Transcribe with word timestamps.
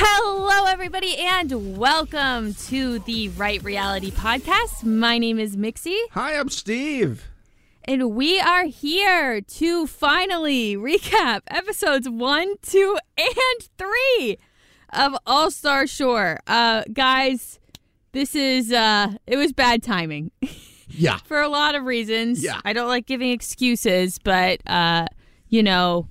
Hello, 0.00 0.64
everybody, 0.66 1.16
and 1.18 1.76
welcome 1.76 2.54
to 2.54 2.98
the 3.00 3.28
Right 3.30 3.62
Reality 3.62 4.10
Podcast. 4.10 4.84
My 4.84 5.18
name 5.18 5.38
is 5.38 5.56
Mixie, 5.56 5.98
Hi, 6.12 6.34
I'm 6.38 6.48
Steve. 6.48 7.24
and 7.84 8.14
we 8.14 8.40
are 8.40 8.64
here 8.64 9.40
to 9.42 9.86
finally 9.86 10.76
recap 10.76 11.40
episodes 11.48 12.08
one, 12.08 12.54
two, 12.62 12.96
and 13.18 13.68
three 13.76 14.38
of 14.92 15.16
All 15.26 15.50
Star 15.50 15.86
Shore. 15.86 16.38
Uh, 16.46 16.84
guys, 16.92 17.58
this 18.12 18.34
is 18.34 18.72
uh, 18.72 19.12
it 19.26 19.36
was 19.36 19.52
bad 19.52 19.82
timing 19.82 20.30
Yeah. 20.90 21.18
for 21.24 21.40
a 21.40 21.48
lot 21.48 21.74
of 21.74 21.84
reasons. 21.84 22.42
Yeah. 22.42 22.60
I 22.64 22.72
don't 22.72 22.88
like 22.88 23.06
giving 23.06 23.30
excuses, 23.30 24.18
but 24.18 24.60
uh, 24.66 25.06
you 25.48 25.62
know, 25.62 26.08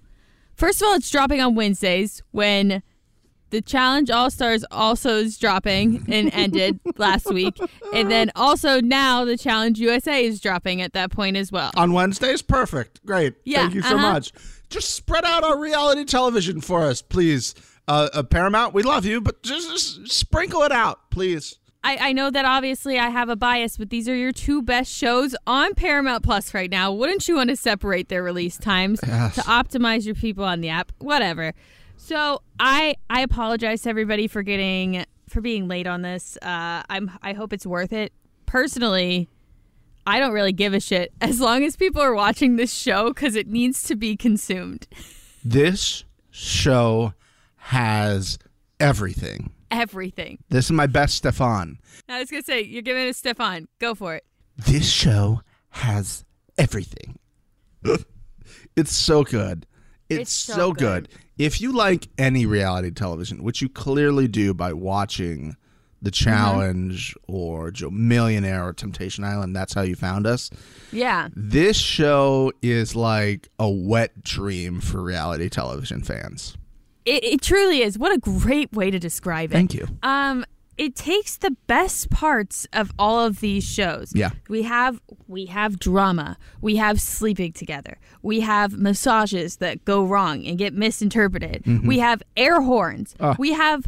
first 0.56 0.82
of 0.82 0.88
all, 0.88 0.96
it's 0.96 1.10
dropping 1.10 1.42
on 1.42 1.56
Wednesdays 1.56 2.24
when 2.32 2.82
the 3.50 3.62
Challenge 3.62 4.10
All 4.10 4.30
Stars 4.30 4.66
also 4.72 5.16
is 5.18 5.38
dropping 5.38 6.06
and 6.10 6.30
ended 6.34 6.80
last 6.98 7.32
week, 7.32 7.58
and 7.94 8.12
then 8.12 8.32
also 8.36 8.82
now 8.82 9.26
the 9.26 9.38
Challenge 9.38 9.80
USA 9.80 10.26
is 10.26 10.40
dropping 10.40 10.82
at 10.82 10.94
that 10.94 11.12
point 11.12 11.38
as 11.38 11.52
well. 11.52 11.72
On 11.76 11.94
Wednesdays, 11.94 12.42
perfect. 12.42 13.06
Great. 13.06 13.36
Yeah, 13.46 13.64
Thank 13.64 13.76
you 13.76 13.82
so 13.82 13.96
uh-huh. 13.96 14.14
much. 14.14 14.32
Just 14.70 14.96
spread 14.96 15.24
out 15.24 15.44
our 15.44 15.58
reality 15.58 16.04
television 16.04 16.60
for 16.60 16.84
us, 16.84 17.02
please. 17.02 17.56
Uh, 17.88 18.10
uh, 18.14 18.24
Paramount, 18.24 18.74
we 18.74 18.84
love 18.84 19.06
you, 19.06 19.22
but 19.22 19.42
just, 19.44 19.70
just 19.70 20.12
sprinkle 20.12 20.64
it 20.64 20.74
out, 20.74 21.10
please. 21.10 21.58
I, 21.88 22.10
I 22.10 22.14
know 22.14 22.30
that 22.30 22.44
obviously 22.44 23.00
I 23.00 23.08
have 23.10 23.30
a 23.30 23.36
bias, 23.38 23.78
but 23.78 23.90
these 23.90 24.10
are 24.10 24.16
your 24.16 24.34
two 24.34 24.62
best 24.62 24.92
shows 24.92 25.36
on 25.48 25.74
Paramount 25.74 26.22
Plus 26.24 26.54
right 26.54 26.70
now. 26.70 26.92
Wouldn't 26.92 27.28
you 27.30 27.36
want 27.38 27.50
to 27.50 27.56
separate 27.56 28.10
their 28.10 28.22
release 28.24 28.58
times 28.58 29.00
Yes. 29.08 29.36
to 29.36 29.42
optimize 29.42 30.06
your 30.06 30.16
people 30.16 30.44
on 30.44 30.60
the 30.60 30.68
app? 30.70 30.92
Whatever. 31.00 31.54
So 31.96 32.42
I 32.60 32.96
I 33.10 33.22
apologize 33.22 33.84
to 33.84 33.90
everybody 33.90 34.28
for 34.28 34.44
getting 34.44 35.06
for 35.30 35.40
being 35.42 35.68
late 35.68 35.88
on 35.88 36.02
this. 36.02 36.38
Uh, 36.42 36.84
I'm 36.90 37.10
I 37.22 37.32
hope 37.34 37.54
it's 37.54 37.66
worth 37.66 37.94
it. 37.94 38.12
Personally, 38.46 39.30
I 40.06 40.20
don't 40.20 40.34
really 40.34 40.54
give 40.54 40.74
a 40.74 40.80
shit 40.82 41.14
as 41.22 41.40
long 41.40 41.64
as 41.64 41.76
people 41.78 42.02
are 42.02 42.14
watching 42.14 42.58
this 42.58 42.74
show 42.74 43.10
because 43.14 43.36
it 43.36 43.48
needs 43.48 43.84
to 43.84 43.96
be 43.96 44.16
consumed. 44.18 44.88
This 45.44 46.04
show 46.32 47.14
has 47.56 48.38
everything. 48.80 49.52
Everything. 49.72 50.40
This 50.50 50.66
is 50.66 50.72
my 50.72 50.88
best 50.88 51.18
Stefan. 51.18 51.80
I 52.08 52.20
was 52.20 52.30
gonna 52.30 52.44
say 52.44 52.62
you're 52.62 52.82
giving 52.82 53.04
it 53.04 53.08
to 53.08 53.14
Stefan. 53.14 53.68
Go 53.80 53.96
for 53.96 54.16
it. 54.16 54.24
This 54.58 54.90
show 54.90 55.42
has 55.70 56.26
everything. 56.58 57.20
it's 58.76 58.96
so 58.96 59.24
good. 59.24 59.66
It's, 60.10 60.22
It's 60.22 60.32
so 60.32 60.54
so, 60.54 60.72
good. 60.72 61.10
If 61.38 61.62
you 61.62 61.72
like 61.72 62.08
any 62.18 62.46
reality 62.46 62.92
television, 62.92 63.44
which 63.44 63.62
you 63.62 63.70
clearly 63.70 64.28
do 64.28 64.54
by 64.54 64.74
watching 64.74 65.56
The 66.02 66.12
mm-hmm. 66.12 66.30
Challenge 66.30 67.16
or 67.28 67.72
Joe 67.72 67.92
Millionaire 67.92 68.66
or 68.66 68.74
Temptation 68.74 69.24
Island, 69.24 69.56
that's 69.56 69.74
how 69.74 69.82
you 69.82 69.96
found 69.96 70.26
us. 70.26 70.50
Yeah. 70.92 71.30
This 71.36 71.78
show 71.78 72.52
is 72.62 72.96
like 72.96 73.50
a 73.60 73.70
wet 73.70 74.24
dream 74.24 74.80
for 74.82 75.02
reality 75.04 75.50
television 75.50 76.02
fans. 76.02 76.58
It, 77.08 77.24
it 77.24 77.42
truly 77.42 77.82
is. 77.82 77.98
What 77.98 78.12
a 78.12 78.18
great 78.18 78.72
way 78.74 78.92
to 78.92 79.00
describe 79.00 79.52
it. 79.52 79.54
Thank 79.54 79.74
you. 79.74 79.88
Um, 80.04 80.46
it 80.78 80.94
takes 80.96 81.38
the 81.38 81.52
best 81.66 82.10
parts 82.10 82.68
of 82.74 82.92
all 83.00 83.26
of 83.26 83.40
these 83.40 83.64
shows. 83.64 84.12
Yeah. 84.14 84.32
We 84.48 84.64
have 84.64 85.02
we 85.28 85.48
have 85.48 85.80
drama. 85.80 86.38
We 86.62 86.76
have 86.76 87.02
sleeping 87.02 87.54
together. 87.54 87.98
We 88.22 88.42
have 88.42 88.78
massages 88.78 89.58
that 89.58 89.86
go 89.86 90.04
wrong 90.06 90.46
and 90.46 90.58
get 90.58 90.74
misinterpreted. 90.74 91.66
We 91.84 92.00
have 92.00 92.22
air 92.36 92.62
horns. 92.62 93.16
Ah. 93.20 93.36
We 93.40 93.54
have 93.54 93.86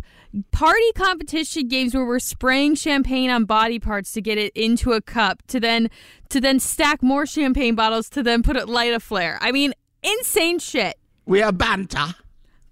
party 0.51 0.91
competition 0.95 1.67
games 1.67 1.93
where 1.93 2.05
we're 2.05 2.19
spraying 2.19 2.75
champagne 2.75 3.29
on 3.29 3.45
body 3.45 3.79
parts 3.79 4.13
to 4.13 4.21
get 4.21 4.37
it 4.37 4.51
into 4.55 4.93
a 4.93 5.01
cup 5.01 5.45
to 5.47 5.59
then 5.59 5.89
to 6.29 6.39
then 6.41 6.59
stack 6.59 7.03
more 7.03 7.25
champagne 7.25 7.75
bottles 7.75 8.09
to 8.09 8.23
then 8.23 8.41
put 8.43 8.55
it 8.55 8.67
light 8.67 8.93
a 8.93 8.99
flare. 8.99 9.37
I 9.41 9.51
mean, 9.51 9.73
insane 10.01 10.57
shit. 10.59 10.97
We 11.25 11.39
have 11.39 11.57
banter. 11.57 12.15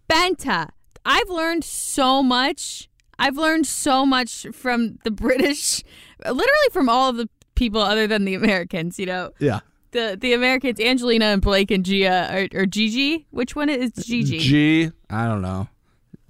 Banta. 0.07 0.69
I've 1.06 1.29
learned 1.29 1.63
so 1.63 2.22
much. 2.23 2.90
I've 3.19 3.38
learned 3.38 3.66
so 3.66 4.06
much 4.06 4.45
from 4.53 5.00
the 5.03 5.12
British, 5.12 5.84
literally 6.23 6.69
from 6.72 6.90
all 6.90 7.09
of 7.09 7.18
the 7.18 7.29
people 7.56 7.81
other 7.81 8.06
than 8.07 8.25
the 8.25 8.34
Americans. 8.35 9.00
You 9.00 9.06
know, 9.07 9.31
Yeah. 9.40 9.62
the 9.91 10.17
the 10.19 10.34
Americans, 10.34 10.79
Angelina 10.79 11.25
and 11.25 11.41
Blake 11.41 11.72
and 11.72 11.84
Gia 11.85 12.47
or, 12.53 12.62
or 12.62 12.66
Gigi. 12.66 13.25
Which 13.31 13.56
one 13.56 13.69
is 13.69 13.91
uh, 13.97 14.01
Gigi? 14.03 14.40
G, 14.40 14.91
I 15.09 15.25
don't 15.25 15.41
know. 15.41 15.67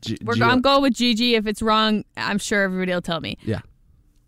G, 0.01 0.17
We're, 0.23 0.35
G- 0.35 0.43
I'm 0.43 0.61
going 0.61 0.83
with 0.83 0.93
Gigi. 0.93 1.35
If 1.35 1.47
it's 1.47 1.61
wrong, 1.61 2.05
I'm 2.15 2.37
sure 2.37 2.61
everybody 2.63 2.93
will 2.93 3.01
tell 3.01 3.19
me. 3.19 3.37
Yeah. 3.43 3.61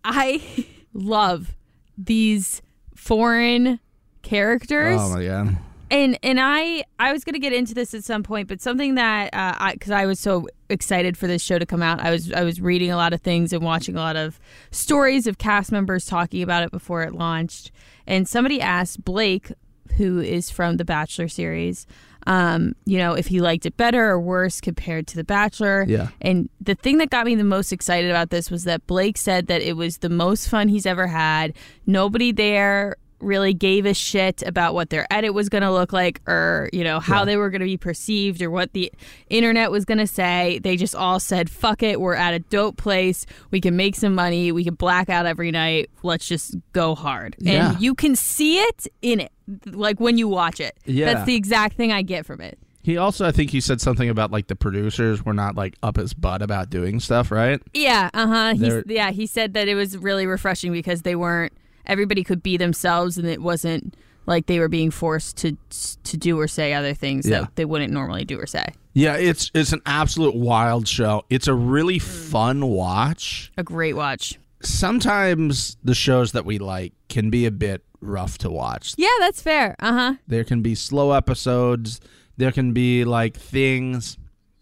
I 0.03 0.41
love 0.93 1.55
these 1.97 2.61
foreign 2.95 3.79
characters. 4.23 4.99
Oh 4.99 5.09
my 5.15 5.23
god. 5.25 5.57
And 5.91 6.17
and 6.23 6.39
I 6.39 6.83
I 6.99 7.11
was 7.13 7.23
gonna 7.23 7.39
get 7.39 7.53
into 7.53 7.73
this 7.73 7.93
at 7.93 8.03
some 8.03 8.23
point, 8.23 8.47
but 8.47 8.61
something 8.61 8.95
that 8.95 9.33
uh, 9.33 9.55
I 9.57 9.73
because 9.73 9.91
I 9.91 10.05
was 10.05 10.19
so 10.19 10.47
excited 10.69 11.17
for 11.17 11.27
this 11.27 11.41
show 11.41 11.59
to 11.59 11.65
come 11.65 11.81
out, 11.81 11.99
I 11.99 12.11
was 12.11 12.31
I 12.31 12.43
was 12.43 12.61
reading 12.61 12.91
a 12.91 12.95
lot 12.95 13.13
of 13.13 13.21
things 13.21 13.53
and 13.53 13.63
watching 13.63 13.95
a 13.95 13.99
lot 13.99 14.15
of 14.15 14.39
stories 14.71 15.27
of 15.27 15.37
cast 15.37 15.71
members 15.71 16.05
talking 16.05 16.41
about 16.41 16.63
it 16.63 16.71
before 16.71 17.03
it 17.03 17.13
launched, 17.13 17.71
and 18.05 18.27
somebody 18.27 18.61
asked 18.61 19.03
Blake, 19.03 19.51
who 19.97 20.19
is 20.19 20.49
from 20.49 20.77
the 20.77 20.85
Bachelor 20.85 21.27
series, 21.27 21.87
um, 22.27 22.75
you 22.85 22.97
know, 22.97 23.13
if 23.13 23.27
he 23.27 23.39
liked 23.39 23.65
it 23.65 23.75
better 23.77 24.07
or 24.09 24.19
worse 24.19 24.61
compared 24.61 25.07
to 25.07 25.15
the 25.15 25.23
Bachelor. 25.23 25.85
Yeah. 25.87 26.09
And 26.21 26.49
the 26.61 26.75
thing 26.75 26.97
that 26.99 27.09
got 27.09 27.25
me 27.25 27.35
the 27.35 27.43
most 27.43 27.71
excited 27.71 28.09
about 28.09 28.29
this 28.29 28.51
was 28.51 28.65
that 28.65 28.85
Blake 28.87 29.17
said 29.17 29.47
that 29.47 29.61
it 29.61 29.75
was 29.75 29.99
the 29.99 30.09
most 30.09 30.49
fun 30.49 30.67
he's 30.67 30.85
ever 30.85 31.07
had. 31.07 31.53
Nobody 31.87 32.31
there 32.31 32.97
really 33.21 33.53
gave 33.53 33.85
a 33.85 33.93
shit 33.93 34.41
about 34.45 34.73
what 34.73 34.89
their 34.89 35.05
edit 35.11 35.33
was 35.33 35.49
going 35.49 35.61
to 35.63 35.71
look 35.71 35.91
like 35.93 36.21
or, 36.27 36.69
you 36.73 36.83
know, 36.83 36.99
how 36.99 37.25
they 37.25 37.37
were 37.37 37.49
going 37.49 37.59
to 37.59 37.65
be 37.65 37.77
perceived 37.77 38.41
or 38.41 38.49
what 38.49 38.73
the 38.73 38.91
internet 39.29 39.71
was 39.71 39.85
going 39.85 39.97
to 39.97 40.07
say. 40.07 40.59
They 40.63 40.77
just 40.77 40.95
all 40.95 41.19
said, 41.19 41.49
fuck 41.49 41.83
it. 41.83 41.99
We're 41.99 42.15
at 42.15 42.33
a 42.33 42.39
dope 42.39 42.77
place. 42.77 43.25
We 43.51 43.59
can 43.61 43.75
make 43.75 43.95
some 43.95 44.15
money. 44.15 44.51
We 44.51 44.63
can 44.63 44.75
black 44.75 45.09
out 45.09 45.25
every 45.25 45.51
night. 45.51 45.89
Let's 46.03 46.27
just 46.27 46.55
go 46.73 46.95
hard. 46.95 47.35
Yeah. 47.39 47.71
And 47.73 47.81
you 47.81 47.93
can 47.95 48.15
see 48.15 48.59
it 48.59 48.87
in 49.01 49.19
it, 49.19 49.31
like 49.65 49.99
when 49.99 50.17
you 50.17 50.27
watch 50.27 50.59
it. 50.59 50.77
Yeah. 50.85 51.13
That's 51.13 51.25
the 51.25 51.35
exact 51.35 51.75
thing 51.75 51.91
I 51.91 52.01
get 52.01 52.25
from 52.25 52.41
it. 52.41 52.57
He 52.81 52.95
also, 52.97 53.25
I 53.27 53.31
think 53.31 53.51
he 53.51 53.59
said 53.59 53.81
something 53.81 54.09
about 54.09 54.31
like 54.31 54.47
the 54.47 54.55
producers 54.55 55.23
were 55.25 55.33
not 55.33 55.53
like 55.55 55.75
up 55.83 55.97
his 55.97 56.13
butt 56.13 56.41
about 56.41 56.69
doing 56.69 56.99
stuff, 57.01 57.29
right? 57.29 57.61
Yeah, 57.73 58.09
uh 58.13 58.25
huh. 58.27 58.53
They're- 58.57 58.83
Yeah, 58.87 59.11
he 59.11 59.27
said 59.27 59.53
that 59.55 59.67
it 59.67 59.75
was 59.75 59.97
really 59.97 60.25
refreshing 60.25 60.71
because 60.71 61.01
they 61.01 61.15
weren't. 61.15 61.51
Everybody 61.89 62.23
could 62.23 62.41
be 62.41 62.55
themselves, 62.55 63.17
and 63.17 63.27
it 63.27 63.41
wasn't 63.41 63.95
like 64.25 64.45
they 64.45 64.59
were 64.59 64.69
being 64.69 64.91
forced 64.91 65.37
to 65.37 65.57
to 66.03 66.17
do 66.17 66.39
or 66.39 66.47
say 66.47 66.73
other 66.73 66.93
things 66.93 67.27
Yeah. 67.27 67.41
that 67.41 67.55
they 67.55 67.65
wouldn't 67.65 67.91
normally 67.91 68.23
do 68.25 68.39
or 68.39 68.45
say. 68.47 68.67
Yeah, 68.93 69.15
it's 69.15 69.49
it's 69.53 69.73
an 69.73 69.81
absolute 69.85 70.35
wild 70.35 70.87
show. 70.87 71.23
It's 71.29 71.47
a 71.47 71.53
really 71.53 71.99
fun 71.99 72.67
watch. 72.67 73.51
A 73.57 73.63
great 73.63 73.95
watch. 73.95 74.39
Sometimes 74.61 75.77
the 75.83 75.93
shows 75.95 76.31
that 76.33 76.45
we 76.45 76.57
like 76.57 76.93
can 77.09 77.29
be 77.29 77.45
a 77.45 77.51
bit 77.51 77.83
rough 78.01 78.37
to 78.39 78.49
watch. 78.49 78.93
Yeah, 78.97 79.07
that's 79.19 79.41
fair. 79.41 79.75
Uh 79.79 79.93
huh. 79.93 80.13
There 80.27 80.43
can 80.43 80.61
be 80.61 80.73
slow 80.75 81.11
episodes. 81.11 81.99
There 82.37 82.51
can 82.51 82.71
be 82.71 83.03
like 83.03 83.35
things 83.35 84.17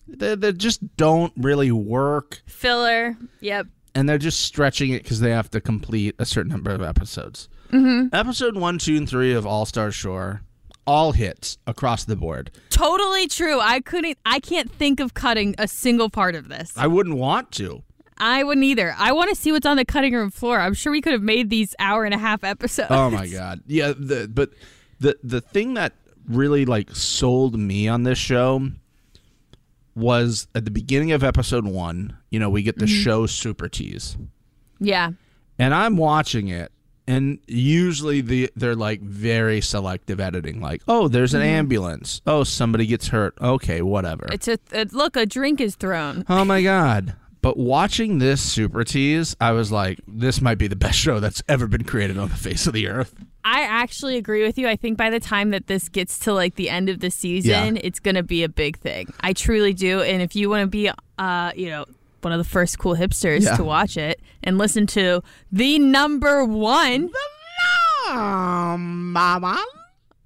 that, 0.08 0.42
that 0.42 0.58
just 0.58 0.96
don't 0.98 1.32
really 1.38 1.72
work, 1.72 2.42
Filler. 2.48 3.16
Yep. 3.42 3.68
And 3.98 4.08
they're 4.08 4.20
just 4.20 4.42
stretching 4.42 4.92
it 4.92 5.02
because 5.02 5.22
they 5.22 5.32
have 5.32 5.50
to 5.50 5.60
complete 5.60 6.14
a 6.20 6.26
certain 6.26 6.52
number 6.52 6.70
of 6.70 6.84
episodes. 6.84 7.50
Mm-hmm. 7.72 8.14
Episode 8.14 8.56
one, 8.56 8.78
two, 8.78 8.96
and 8.96 9.10
three 9.10 9.34
of 9.34 9.48
All 9.48 9.66
Star 9.66 9.92
Shore, 9.92 10.44
all 10.86 11.14
hits 11.14 11.58
across 11.66 12.06
the 12.06 12.16
board. 12.16 12.52
Totally 12.70 13.28
true. 13.28 13.60
I 13.60 13.80
couldn't. 13.80 14.20
I 14.24 14.40
can't 14.40 14.72
think 14.72 15.00
of 15.00 15.16
cutting 15.16 15.56
a 15.58 15.68
single 15.68 16.12
part 16.12 16.36
of 16.36 16.48
this. 16.48 16.74
I 16.78 16.86
wouldn't 16.86 17.18
want 17.18 17.52
to. 17.54 17.82
I 18.20 18.44
wouldn't 18.44 18.64
either. 18.66 18.94
I 19.00 19.14
want 19.14 19.30
to 19.32 19.36
see 19.36 19.52
what's 19.52 19.66
on 19.66 19.78
the 19.78 19.86
cutting 19.86 20.14
room 20.14 20.30
floor. 20.30 20.60
I'm 20.60 20.76
sure 20.76 20.92
we 20.92 21.02
could 21.02 21.14
have 21.14 21.24
made 21.24 21.50
these 21.50 21.74
hour 21.80 22.06
and 22.06 22.14
a 22.14 22.20
half 22.20 22.44
episodes. 22.44 22.92
Oh 22.92 23.10
my 23.10 23.28
god. 23.28 23.64
Yeah, 23.66 23.94
the 23.98 24.30
but 24.32 24.52
the 25.00 25.18
the 25.24 25.42
thing 25.42 25.74
that 25.74 25.94
really 26.28 26.66
like 26.66 26.96
sold 26.96 27.58
me 27.58 27.88
on 27.88 28.04
this 28.04 28.20
show 28.20 28.70
was 29.98 30.48
at 30.56 30.64
the 30.64 30.72
beginning 30.72 31.12
of 31.12 31.24
episode 31.24 31.66
1, 31.66 32.18
you 32.30 32.40
know, 32.40 32.50
we 32.50 32.64
get 32.64 32.78
the 32.78 32.86
mm-hmm. 32.86 33.04
show 33.04 33.26
super 33.26 33.68
tease. 33.68 34.16
Yeah. 34.80 35.12
And 35.60 35.74
I'm 35.74 35.98
watching 35.98 36.48
it 36.50 36.72
and 37.08 37.40
usually 37.48 38.22
the 38.22 38.52
they're 38.56 38.76
like 38.76 39.02
very 39.02 39.62
selective 39.62 40.20
editing 40.20 40.60
like, 40.60 40.82
"Oh, 40.88 41.08
there's 41.08 41.34
an 41.34 41.42
mm-hmm. 41.42 41.50
ambulance. 41.50 42.22
Oh, 42.28 42.44
somebody 42.44 42.86
gets 42.86 43.08
hurt. 43.08 43.38
Okay, 43.42 43.82
whatever." 43.82 44.28
It's 44.32 44.48
a, 44.48 44.60
a 44.74 44.86
look. 44.92 45.16
A 45.16 45.26
drink 45.26 45.62
is 45.62 45.76
thrown. 45.76 46.26
oh 46.30 46.44
my 46.44 46.62
god. 46.62 47.16
But 47.48 47.56
watching 47.56 48.18
this 48.18 48.42
super 48.42 48.84
tease, 48.84 49.34
I 49.40 49.54
was 49.54 49.72
like, 49.72 50.02
this 50.06 50.42
might 50.42 50.58
be 50.58 50.68
the 50.68 50.76
best 50.76 51.00
show 51.00 51.22
that's 51.22 51.42
ever 51.48 51.66
been 51.66 51.86
created 51.86 52.18
on 52.18 52.28
the 52.28 52.36
face 52.36 52.68
of 52.68 52.74
the 52.74 52.90
earth. 52.90 53.16
I 53.46 53.62
actually 53.62 54.18
agree 54.18 54.44
with 54.44 54.58
you. 54.58 54.68
I 54.68 54.76
think 54.76 54.98
by 54.98 55.10
the 55.10 55.22
time 55.22 55.52
that 55.52 55.68
this 55.68 55.88
gets 55.88 56.20
to 56.20 56.34
like 56.34 56.56
the 56.56 56.70
end 56.70 56.90
of 56.90 57.00
the 57.00 57.10
season, 57.10 57.78
Yeah. 57.78 57.82
it's 57.86 58.02
going 58.02 58.16
to 58.16 58.22
be 58.24 58.44
a 58.44 58.50
big 58.50 58.78
thing. 58.80 59.14
I 59.22 59.32
truly 59.32 59.72
do. 59.74 60.02
And 60.02 60.22
if 60.22 60.36
you 60.36 60.50
want 60.50 60.64
to 60.64 60.68
be, 60.68 60.92
uh, 61.18 61.54
you 61.56 61.70
know, 61.70 61.86
one 62.20 62.34
of 62.34 62.38
the 62.38 62.44
first 62.44 62.80
cool 62.80 62.98
hipsters 62.98 63.44
Yeah. 63.46 63.56
to 63.56 63.64
watch 63.64 63.96
it 63.96 64.20
and 64.44 64.58
listen 64.58 64.86
to 64.88 65.24
the 65.50 65.80
number 65.80 66.44
one 66.44 67.10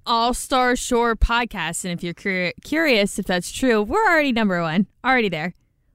All 0.08 0.34
Star 0.34 0.76
Shore 0.76 1.16
podcast, 1.16 1.86
and 1.86 1.94
if 1.94 2.04
you're 2.04 2.16
cur- 2.16 2.54
curious 2.64 3.20
if 3.20 3.28
that's 3.28 3.52
true, 3.52 3.84
we're 3.84 4.08
already 4.08 4.32
number 4.32 4.60
one, 4.64 4.88
already 5.06 5.30
there. 5.30 5.54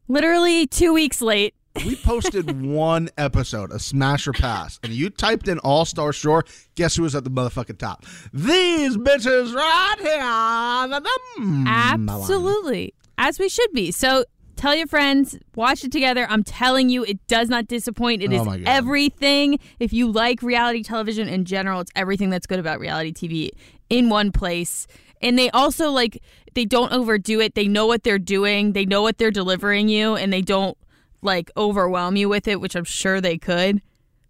Literally 0.09 0.67
two 0.67 0.93
weeks 0.93 1.21
late. 1.21 1.55
We 1.85 1.95
posted 1.97 2.63
one 2.67 3.11
episode, 3.19 3.71
a 3.71 3.79
smash 3.79 4.27
or 4.27 4.33
pass, 4.33 4.81
and 4.83 4.93
you 4.93 5.11
typed 5.11 5.47
in 5.47 5.59
All 5.59 5.85
Star 5.85 6.13
Shore. 6.13 6.45
Guess 6.75 6.97
who 6.97 7.03
was 7.03 7.15
at 7.15 7.25
the 7.25 7.31
motherfucking 7.31 7.79
top? 7.79 8.05
These 8.33 8.97
bitches 8.97 9.55
right 9.55 9.97
here. 10.01 11.67
Absolutely. 11.67 12.95
As 13.19 13.39
we 13.39 13.49
should 13.49 13.71
be. 13.73 13.91
So 13.91 14.25
tell 14.57 14.75
your 14.75 14.87
friends, 14.87 15.39
watch 15.55 15.85
it 15.85 15.93
together. 15.93 16.27
I'm 16.31 16.45
telling 16.45 16.89
you, 16.89 17.05
it 17.05 17.25
does 17.27 17.49
not 17.51 17.69
disappoint. 17.69 18.23
It 18.23 18.31
oh 18.33 18.37
is 18.37 18.41
Oh 18.43 18.45
God. 18.45 18.63
everything. 18.65 19.59
If 19.79 19.93
you 19.93 20.11
like 20.11 20.43
reality 20.43 20.83
television 20.83 21.29
in 21.29 21.45
general, 21.45 21.81
it's 21.81 21.93
everything 21.95 22.31
that's 22.31 22.47
good 22.47 22.59
about 22.59 22.79
reality 22.81 23.13
TV 23.13 23.51
in 23.91 24.09
one 24.09 24.33
place. 24.33 24.87
And 25.21 25.39
they 25.39 25.51
also 25.51 25.91
like 25.91 26.23
they 26.55 26.65
don't 26.65 26.93
overdo 26.93 27.41
it. 27.41 27.55
They 27.55 27.69
know 27.69 27.87
what 27.87 28.03
they're 28.03 28.19
doing. 28.19 28.73
They 28.73 28.85
know 28.85 29.03
what 29.03 29.19
they're 29.19 29.31
delivering 29.31 29.89
you 29.89 30.17
and 30.17 30.33
they 30.33 30.43
don't 30.43 30.77
like 31.23 31.51
overwhelm 31.57 32.17
you 32.17 32.29
with 32.29 32.49
it, 32.49 32.61
which 32.61 32.75
I'm 32.75 32.85
sure 32.85 33.21
they 33.21 33.39
could, 33.39 33.83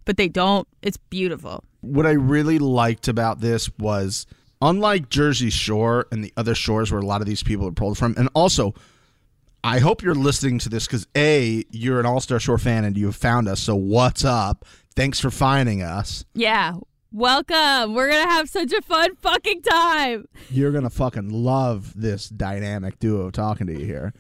but 0.05 0.17
they 0.17 0.29
don't. 0.29 0.67
It's 0.83 0.97
beautiful. 0.97 1.63
What 1.81 2.07
I 2.07 2.13
really 2.13 2.59
liked 2.59 3.07
about 3.07 3.41
this 3.41 3.71
was, 3.79 4.27
unlike 4.61 5.09
Jersey 5.09 5.51
Shore 5.51 6.07
and 6.11 6.25
the 6.25 6.33
other 6.37 6.55
shores 6.55 6.91
where 6.91 7.01
a 7.01 7.07
lot 7.07 7.21
of 7.21 7.27
these 7.27 7.43
people 7.43 7.69
are 7.69 7.73
pulled 7.73 7.99
from, 7.99 8.15
and 8.17 8.29
also, 8.35 8.75
I 9.63 9.79
hope 9.79 10.03
you're 10.03 10.15
listening 10.15 10.59
to 10.61 10.69
this 10.69 10.87
because 10.87 11.07
A, 11.17 11.65
you're 11.71 12.01
an 12.01 12.07
All 12.07 12.21
Star 12.21 12.41
Shore 12.41 12.59
fan 12.59 12.85
and 12.85 12.97
you 12.97 13.07
have 13.07 13.17
found 13.17 13.49
us. 13.49 13.61
So, 13.61 13.77
what's 13.77 14.25
up? 14.25 14.65
Thanks 14.97 15.21
for 15.21 15.31
finding 15.31 15.83
us. 15.83 16.25
Yeah. 16.35 16.77
Welcome. 17.21 17.95
We're 17.95 18.11
going 18.11 18.25
to 18.25 18.31
have 18.31 18.51
such 18.51 18.75
a 18.75 18.83
fun 18.83 19.17
fucking 19.17 19.63
time. 19.63 20.29
You're 20.51 20.71
going 20.71 20.85
to 20.85 20.91
fucking 20.91 21.31
love 21.31 21.99
this 21.99 22.29
dynamic 22.29 22.99
duo 22.99 23.31
talking 23.31 23.67
to 23.69 23.73
you 23.73 23.87
here. 23.87 24.13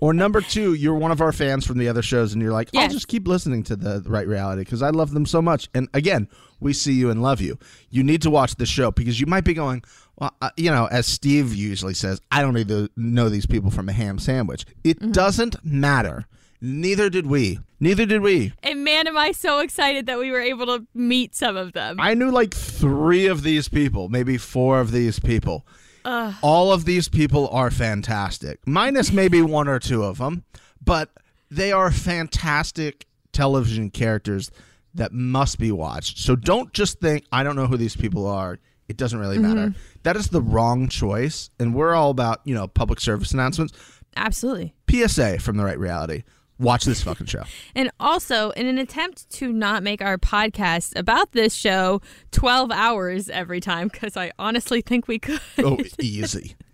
or 0.00 0.14
number 0.14 0.40
two, 0.40 0.72
you're 0.74 0.94
one 0.94 1.10
of 1.10 1.20
our 1.20 1.32
fans 1.32 1.66
from 1.66 1.78
the 1.78 1.88
other 1.88 2.00
shows 2.00 2.32
and 2.32 2.40
you're 2.40 2.52
like, 2.52 2.68
I'll 2.72 2.82
Yes. 2.82 2.92
just 2.92 3.08
keep 3.08 3.26
listening 3.26 3.64
to 3.64 3.74
the 3.74 4.04
right 4.06 4.28
reality 4.28 4.60
because 4.62 4.82
I 4.82 4.90
love 4.90 5.10
them 5.10 5.26
so 5.26 5.42
much. 5.42 5.68
And 5.74 5.88
again, 5.94 6.28
we 6.60 6.72
see 6.72 6.92
you 6.92 7.10
and 7.10 7.20
love 7.20 7.40
you. 7.40 7.58
You 7.90 8.04
need 8.04 8.22
to 8.22 8.30
watch 8.30 8.54
the 8.54 8.66
show 8.66 8.92
because 8.92 9.18
you 9.18 9.26
might 9.26 9.42
be 9.42 9.54
going, 9.54 9.82
well, 10.14 10.32
uh, 10.40 10.50
you 10.56 10.70
know, 10.70 10.86
as 10.92 11.08
Steve 11.08 11.52
usually 11.56 11.94
says, 11.94 12.20
I 12.30 12.40
don't 12.40 12.54
need 12.54 12.68
to 12.68 12.88
know 12.96 13.28
these 13.30 13.46
people 13.46 13.72
from 13.72 13.88
a 13.88 13.92
ham 13.92 14.20
sandwich. 14.20 14.64
It 14.84 15.10
doesn't 15.10 15.56
matter. 15.64 16.26
Neither 16.60 17.10
did 17.10 17.26
we. 17.26 17.58
Neither 17.84 18.06
did 18.06 18.22
we. 18.22 18.54
And 18.62 18.82
man, 18.82 19.06
am 19.06 19.18
I 19.18 19.32
so 19.32 19.58
excited 19.58 20.06
that 20.06 20.18
we 20.18 20.30
were 20.30 20.40
able 20.40 20.64
to 20.68 20.86
meet 20.94 21.34
some 21.34 21.54
of 21.54 21.74
them. 21.74 22.00
I 22.00 22.14
knew 22.14 22.30
like 22.30 22.54
three 22.54 23.26
of 23.26 23.42
these 23.42 23.68
people, 23.68 24.08
maybe 24.08 24.38
four 24.38 24.80
of 24.80 24.90
these 24.90 25.20
people. 25.20 25.66
All 26.06 26.72
of 26.72 26.86
these 26.86 27.08
people 27.08 27.46
are 27.48 27.70
fantastic, 27.70 28.66
minus 28.66 29.12
maybe 29.12 29.42
one 29.60 29.68
or 29.68 29.78
two 29.78 30.02
of 30.02 30.16
them, 30.16 30.44
but 30.82 31.10
they 31.50 31.72
are 31.72 31.90
fantastic 31.90 33.06
television 33.32 33.90
characters 33.90 34.50
that 34.94 35.12
must 35.12 35.58
be 35.58 35.70
watched. 35.70 36.16
So 36.16 36.36
don't 36.36 36.72
just 36.72 37.00
think, 37.00 37.26
I 37.32 37.42
don't 37.42 37.54
know 37.54 37.66
who 37.66 37.76
these 37.76 37.96
people 37.96 38.26
are. 38.26 38.58
It 38.88 38.96
doesn't 38.96 39.18
really 39.18 39.36
mm-hmm. 39.36 39.54
matter. 39.54 39.74
That 40.04 40.16
is 40.16 40.28
the 40.28 40.40
wrong 40.40 40.88
choice. 40.88 41.50
And 41.60 41.74
we're 41.74 41.94
all 41.94 42.08
about, 42.08 42.40
you 42.44 42.54
know, 42.54 42.66
public 42.66 42.98
service 42.98 43.32
announcements. 43.32 43.74
Absolutely. 44.16 44.74
PSA 44.90 45.38
from 45.40 45.58
the 45.58 45.64
right 45.64 45.78
reality. 45.78 46.22
Watch 46.58 46.84
this 46.84 47.02
fucking 47.02 47.26
show. 47.26 47.42
And 47.74 47.90
also, 47.98 48.50
in 48.50 48.66
an 48.66 48.78
attempt 48.78 49.28
to 49.32 49.52
not 49.52 49.82
make 49.82 50.00
our 50.00 50.16
podcast 50.18 50.96
about 50.96 51.32
this 51.32 51.54
show 51.54 52.00
12 52.30 52.70
hours 52.70 53.28
every 53.28 53.60
time, 53.60 53.88
because 53.88 54.16
I 54.16 54.30
honestly 54.38 54.80
think 54.80 55.08
we 55.08 55.18
could. 55.18 55.40
Oh, 55.58 55.78
easy. 56.00 56.54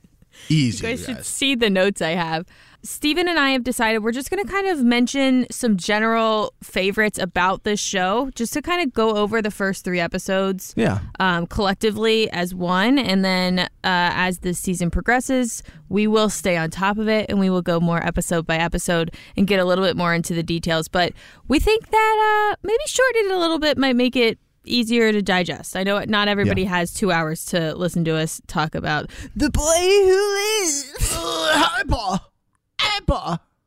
Easy. 0.48 0.86
You 0.86 0.92
you 0.92 0.96
guys 0.96 1.04
should 1.04 1.24
see 1.26 1.54
the 1.54 1.68
notes 1.68 2.00
I 2.00 2.10
have. 2.10 2.46
Stephen 2.82 3.28
and 3.28 3.38
I 3.38 3.50
have 3.50 3.62
decided 3.64 4.02
we're 4.02 4.12
just 4.12 4.30
going 4.30 4.42
to 4.44 4.50
kind 4.50 4.66
of 4.68 4.82
mention 4.82 5.46
some 5.50 5.76
general 5.76 6.54
favorites 6.62 7.18
about 7.18 7.64
this 7.64 7.78
show, 7.78 8.30
just 8.34 8.52
to 8.54 8.62
kind 8.62 8.82
of 8.82 8.92
go 8.94 9.16
over 9.16 9.42
the 9.42 9.50
first 9.50 9.84
three 9.84 10.00
episodes 10.00 10.72
Yeah. 10.76 11.00
um, 11.18 11.46
collectively 11.46 12.30
as 12.30 12.54
one. 12.54 12.98
And 12.98 13.24
then 13.24 13.58
uh, 13.58 13.66
as 13.84 14.38
the 14.38 14.54
season 14.54 14.90
progresses, 14.90 15.62
we 15.88 16.06
will 16.06 16.30
stay 16.30 16.56
on 16.56 16.70
top 16.70 16.96
of 16.98 17.08
it 17.08 17.26
and 17.28 17.38
we 17.38 17.50
will 17.50 17.62
go 17.62 17.80
more 17.80 18.04
episode 18.06 18.46
by 18.46 18.56
episode 18.56 19.14
and 19.36 19.46
get 19.46 19.60
a 19.60 19.64
little 19.64 19.84
bit 19.84 19.96
more 19.96 20.14
into 20.14 20.32
the 20.34 20.42
details. 20.42 20.88
But 20.88 21.12
we 21.48 21.58
think 21.60 21.90
that 21.90 22.50
uh, 22.52 22.56
maybe 22.62 22.82
shortening 22.86 23.26
it 23.26 23.34
a 23.34 23.38
little 23.38 23.58
bit 23.58 23.76
might 23.76 23.96
make 23.96 24.16
it 24.16 24.38
easier 24.64 25.10
to 25.12 25.20
digest. 25.22 25.76
I 25.76 25.82
know 25.82 26.02
not 26.06 26.28
everybody 26.28 26.62
Yeah. 26.62 26.68
has 26.70 26.92
two 26.94 27.10
hours 27.12 27.44
to 27.46 27.74
listen 27.74 28.04
to 28.04 28.16
us 28.16 28.40
talk 28.46 28.74
about 28.74 29.10
the 29.36 29.50
boy 29.50 29.62
who 29.62 30.34
lives. 30.64 30.92
Hi, 31.00 31.82
Pa. 31.88 32.26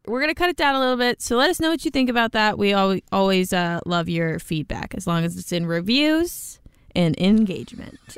We're 0.06 0.20
gonna 0.20 0.36
cut 0.36 0.50
it 0.50 0.58
down 0.58 0.76
a 0.76 0.80
little 0.80 0.98
bit, 0.98 1.22
so 1.22 1.38
let 1.38 1.50
us 1.50 1.60
know 1.60 1.70
what 1.70 1.86
you 1.86 1.92
think 1.92 2.10
about 2.10 2.34
that. 2.34 2.58
We 2.58 2.74
always 2.74 3.02
always 3.12 3.54
uh, 3.54 3.80
love 3.86 4.10
your 4.10 4.38
feedback, 4.40 4.94
as 4.96 5.08
long 5.08 5.24
as 5.24 5.38
it's 5.38 5.52
in 5.52 5.66
reviews 5.66 6.60
and 6.96 7.18
engagement. 7.20 8.00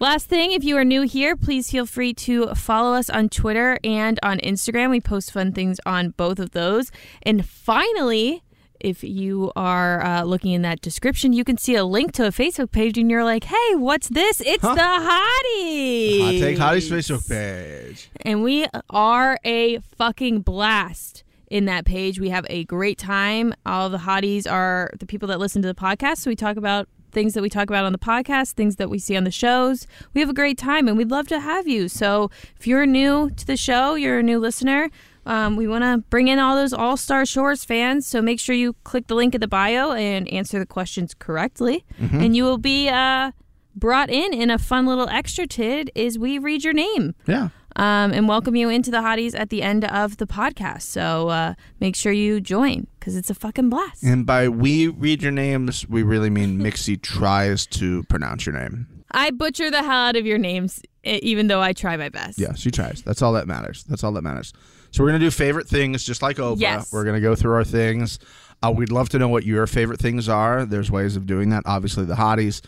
Last 0.00 0.28
thing, 0.28 0.52
if 0.52 0.64
you 0.64 0.76
are 0.76 0.84
new 0.84 1.02
here, 1.02 1.34
please 1.34 1.70
feel 1.70 1.86
free 1.86 2.12
to 2.14 2.48
follow 2.54 2.94
us 2.94 3.08
on 3.08 3.28
Twitter 3.30 3.78
and 3.82 4.18
on 4.22 4.38
Instagram. 4.40 4.90
We 4.90 5.00
post 5.00 5.32
fun 5.32 5.52
things 5.52 5.80
on 5.86 6.10
both 6.10 6.38
of 6.38 6.50
those. 6.50 6.90
And 7.22 7.46
finally, 7.46 8.42
if 8.84 9.02
you 9.02 9.50
are 9.56 10.04
uh, 10.04 10.22
looking 10.22 10.52
in 10.52 10.62
that 10.62 10.80
description, 10.82 11.32
you 11.32 11.42
can 11.42 11.56
see 11.56 11.74
a 11.74 11.84
link 11.84 12.12
to 12.12 12.26
a 12.26 12.30
Facebook 12.30 12.70
page, 12.70 12.98
and 12.98 13.10
you're 13.10 13.24
like, 13.24 13.44
"Hey, 13.44 13.74
what's 13.74 14.08
this? 14.08 14.40
It's 14.40 14.62
the 14.62 14.68
Hottie." 14.68 16.20
Hot 16.20 16.38
Take 16.38 16.58
Hottie's 16.58 16.90
Facebook 16.90 17.28
page. 17.28 18.10
and 18.20 18.42
we 18.42 18.66
are 18.90 19.38
a 19.44 19.78
fucking 19.78 20.40
blast 20.42 21.24
in 21.48 21.64
that 21.64 21.84
page. 21.84 22.20
We 22.20 22.28
have 22.30 22.46
a 22.50 22.64
great 22.64 22.98
time. 22.98 23.54
All 23.64 23.88
the 23.88 23.98
hotties 23.98 24.50
are 24.50 24.90
the 24.98 25.06
people 25.06 25.28
that 25.28 25.40
listen 25.40 25.62
to 25.62 25.68
the 25.68 25.74
podcast. 25.74 26.18
So 26.18 26.30
we 26.30 26.36
talk 26.36 26.56
about 26.56 26.88
things 27.12 27.34
that 27.34 27.42
we 27.42 27.48
talk 27.48 27.70
about 27.70 27.84
on 27.84 27.92
the 27.92 27.98
podcast, 27.98 28.52
things 28.52 28.76
that 28.76 28.90
we 28.90 28.98
see 28.98 29.16
on 29.16 29.24
the 29.24 29.30
shows. 29.30 29.86
We 30.12 30.20
have 30.20 30.28
a 30.28 30.34
great 30.34 30.58
time 30.58 30.88
and 30.88 30.96
we'd 30.96 31.10
love 31.12 31.28
to 31.28 31.38
have 31.40 31.68
you. 31.68 31.88
So 31.88 32.30
if 32.58 32.66
you're 32.66 32.86
new 32.86 33.30
to 33.30 33.46
the 33.46 33.56
show, 33.56 33.94
you're 33.94 34.18
a 34.18 34.22
new 34.22 34.40
listener. 34.40 34.90
Um, 35.26 35.56
we 35.56 35.66
want 35.66 35.84
to 35.84 35.98
bring 36.10 36.28
in 36.28 36.38
all 36.38 36.54
those 36.56 36.72
All 36.72 36.96
Star 36.96 37.24
Shores 37.24 37.64
fans, 37.64 38.06
so 38.06 38.20
make 38.20 38.38
sure 38.40 38.54
you 38.54 38.74
click 38.84 39.06
the 39.06 39.14
link 39.14 39.34
in 39.34 39.40
the 39.40 39.48
bio 39.48 39.92
and 39.92 40.28
answer 40.28 40.58
the 40.58 40.66
questions 40.66 41.14
correctly, 41.18 41.84
and 41.98 42.36
you 42.36 42.44
will 42.44 42.58
be 42.58 42.88
uh, 42.88 43.30
brought 43.74 44.10
in 44.10 44.32
in 44.34 44.50
a 44.50 44.58
fun 44.58 44.86
little 44.86 45.08
extra 45.08 45.46
tid. 45.46 45.90
Is 45.94 46.18
we 46.18 46.38
read 46.38 46.62
your 46.64 46.74
name 46.74 47.14
Yeah. 47.26 47.48
um, 47.76 48.12
and 48.12 48.28
welcome 48.28 48.54
you 48.54 48.68
into 48.68 48.90
the 48.90 48.98
hotties 48.98 49.38
at 49.38 49.48
the 49.50 49.62
end 49.62 49.84
of 49.86 50.18
the 50.18 50.26
podcast. 50.26 50.82
So 50.82 51.28
uh, 51.28 51.54
make 51.80 51.96
sure 51.96 52.12
you 52.12 52.40
join 52.40 52.86
because 53.00 53.16
it's 53.16 53.30
a 53.30 53.34
fucking 53.34 53.70
blast. 53.70 54.02
And 54.02 54.26
by 54.26 54.48
we 54.48 54.88
read 54.88 55.22
your 55.22 55.32
names, 55.32 55.88
we 55.88 56.02
really 56.02 56.30
mean 56.30 56.58
Mixie 56.62 57.00
tries 57.00 57.66
to 57.68 58.02
pronounce 58.04 58.44
your 58.46 58.54
name. 58.54 58.88
I 59.16 59.30
butcher 59.30 59.70
the 59.70 59.82
hell 59.82 59.90
out 60.08 60.16
of 60.16 60.26
your 60.26 60.38
names, 60.38 60.80
even 61.04 61.46
though 61.46 61.60
I 61.60 61.72
try 61.72 61.96
my 61.96 62.08
best. 62.08 62.36
Yeah, 62.38 62.54
she 62.54 62.72
tries. 62.72 63.00
That's 63.02 63.22
all 63.22 63.32
that 63.34 63.46
matters. 63.46 63.84
That's 63.84 64.02
all 64.02 64.10
that 64.12 64.22
matters. 64.22 64.52
So 64.94 65.02
we're 65.02 65.08
gonna 65.08 65.18
do 65.18 65.30
favorite 65.32 65.68
things, 65.68 66.04
just 66.04 66.22
like 66.22 66.36
Oprah. 66.36 66.60
Yes. 66.60 66.92
We're 66.92 67.02
gonna 67.02 67.20
go 67.20 67.34
through 67.34 67.54
our 67.54 67.64
things. 67.64 68.20
Uh, 68.62 68.70
we'd 68.70 68.92
love 68.92 69.08
to 69.08 69.18
know 69.18 69.26
what 69.26 69.42
your 69.42 69.66
favorite 69.66 69.98
things 69.98 70.28
are. 70.28 70.64
There's 70.64 70.88
ways 70.88 71.16
of 71.16 71.26
doing 71.26 71.50
that. 71.50 71.64
Obviously, 71.66 72.04
the 72.04 72.14
hotties. 72.14 72.62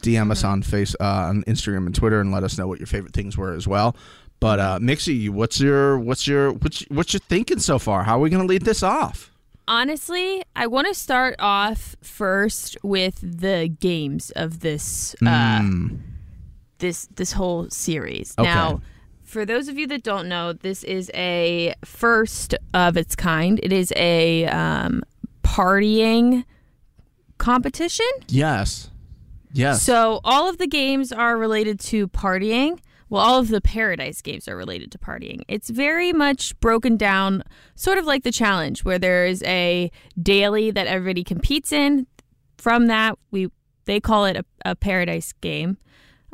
DM 0.00 0.30
us 0.30 0.44
on 0.44 0.62
face 0.62 0.94
uh, 1.00 1.04
on 1.04 1.42
Instagram 1.42 1.86
and 1.86 1.94
Twitter, 1.94 2.20
and 2.20 2.30
let 2.30 2.44
us 2.44 2.56
know 2.56 2.68
what 2.68 2.78
your 2.78 2.86
favorite 2.86 3.12
things 3.12 3.36
were 3.36 3.52
as 3.52 3.66
well. 3.66 3.96
But 4.38 4.60
uh, 4.60 4.78
Mixie, 4.80 5.28
what's 5.28 5.58
your 5.58 5.98
what's 5.98 6.24
your 6.24 6.52
what's 6.52 6.82
what 6.82 7.12
you 7.14 7.18
thinking 7.18 7.58
so 7.58 7.80
far? 7.80 8.04
How 8.04 8.16
are 8.16 8.20
we 8.20 8.30
gonna 8.30 8.44
lead 8.44 8.62
this 8.62 8.84
off? 8.84 9.32
Honestly, 9.66 10.44
I 10.54 10.68
want 10.68 10.86
to 10.86 10.94
start 10.94 11.34
off 11.40 11.96
first 12.00 12.76
with 12.84 13.18
the 13.22 13.74
games 13.80 14.30
of 14.36 14.60
this 14.60 15.16
uh, 15.26 15.68
this 16.78 17.08
this 17.16 17.32
whole 17.32 17.68
series. 17.70 18.36
Okay. 18.38 18.48
Now, 18.48 18.80
for 19.32 19.46
those 19.46 19.66
of 19.68 19.78
you 19.78 19.86
that 19.86 20.02
don't 20.02 20.28
know, 20.28 20.52
this 20.52 20.84
is 20.84 21.10
a 21.14 21.74
first 21.84 22.54
of 22.74 22.98
its 22.98 23.16
kind. 23.16 23.58
It 23.62 23.72
is 23.72 23.90
a 23.96 24.44
um, 24.46 25.02
partying 25.42 26.44
competition. 27.38 28.06
Yes. 28.28 28.90
Yes. 29.50 29.82
So 29.82 30.20
all 30.22 30.50
of 30.50 30.58
the 30.58 30.66
games 30.66 31.12
are 31.12 31.38
related 31.38 31.80
to 31.80 32.08
partying. 32.08 32.78
well, 33.08 33.22
all 33.22 33.38
of 33.38 33.48
the 33.48 33.62
paradise 33.62 34.20
games 34.20 34.48
are 34.48 34.56
related 34.56 34.92
to 34.92 34.98
partying. 34.98 35.40
It's 35.48 35.70
very 35.70 36.12
much 36.12 36.58
broken 36.60 36.98
down, 36.98 37.42
sort 37.74 37.96
of 37.96 38.04
like 38.04 38.24
the 38.24 38.32
challenge, 38.32 38.84
where 38.84 38.98
there 38.98 39.24
is 39.24 39.42
a 39.44 39.90
daily 40.22 40.70
that 40.70 40.86
everybody 40.86 41.24
competes 41.24 41.72
in. 41.72 42.06
From 42.58 42.86
that, 42.86 43.18
we 43.30 43.48
they 43.86 43.98
call 43.98 44.26
it 44.26 44.36
a, 44.36 44.44
a 44.64 44.76
paradise 44.76 45.32
game. 45.40 45.78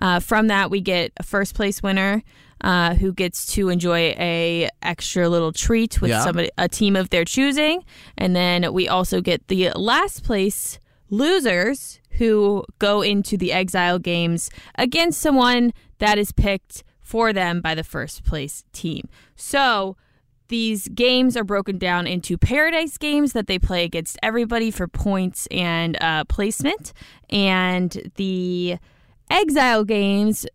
Uh, 0.01 0.21
from 0.21 0.49
that, 0.49 0.71
we 0.71 0.81
get 0.81 1.13
a 1.17 1.23
first 1.23 1.55
place 1.55 1.83
winner 1.83 2.23
uh, 2.63 2.95
who 2.95 3.13
gets 3.13 3.47
to 3.55 3.69
enjoy 3.69 4.15
a 4.19 4.69
extra 4.83 5.29
little 5.29 5.53
treat 5.53 6.01
with 6.01 6.11
Yeah. 6.11 6.25
somebody, 6.25 6.51
a 6.59 6.69
team 6.69 6.97
of 6.97 7.11
their 7.11 7.25
choosing, 7.25 7.85
and 8.17 8.35
then 8.35 8.73
we 8.73 8.89
also 8.89 9.21
get 9.21 9.47
the 9.49 9.71
last 9.77 10.25
place 10.25 10.79
losers 11.11 12.01
who 12.19 12.65
go 12.79 13.01
into 13.03 13.37
the 13.37 13.53
exile 13.53 13.99
games 13.99 14.51
against 14.77 15.21
someone 15.21 15.73
that 15.99 16.19
is 16.19 16.33
picked 16.33 16.83
for 17.01 17.33
them 17.33 17.61
by 17.61 17.75
the 17.75 17.85
first 17.85 18.25
place 18.25 18.65
team. 18.73 19.09
So 19.37 19.97
these 20.49 20.89
games 20.89 21.37
are 21.37 21.45
broken 21.45 21.79
down 21.79 22.07
into 22.07 22.37
paradise 22.39 22.99
games 22.99 23.33
that 23.35 23.47
they 23.47 23.59
play 23.59 23.85
against 23.85 24.19
everybody 24.23 24.71
for 24.71 24.89
points 24.89 25.47
and 25.51 25.97
uh, 26.03 26.25
placement, 26.25 26.93
and 27.31 28.11
the 28.17 28.77
exile 29.31 29.85
games 29.85 30.47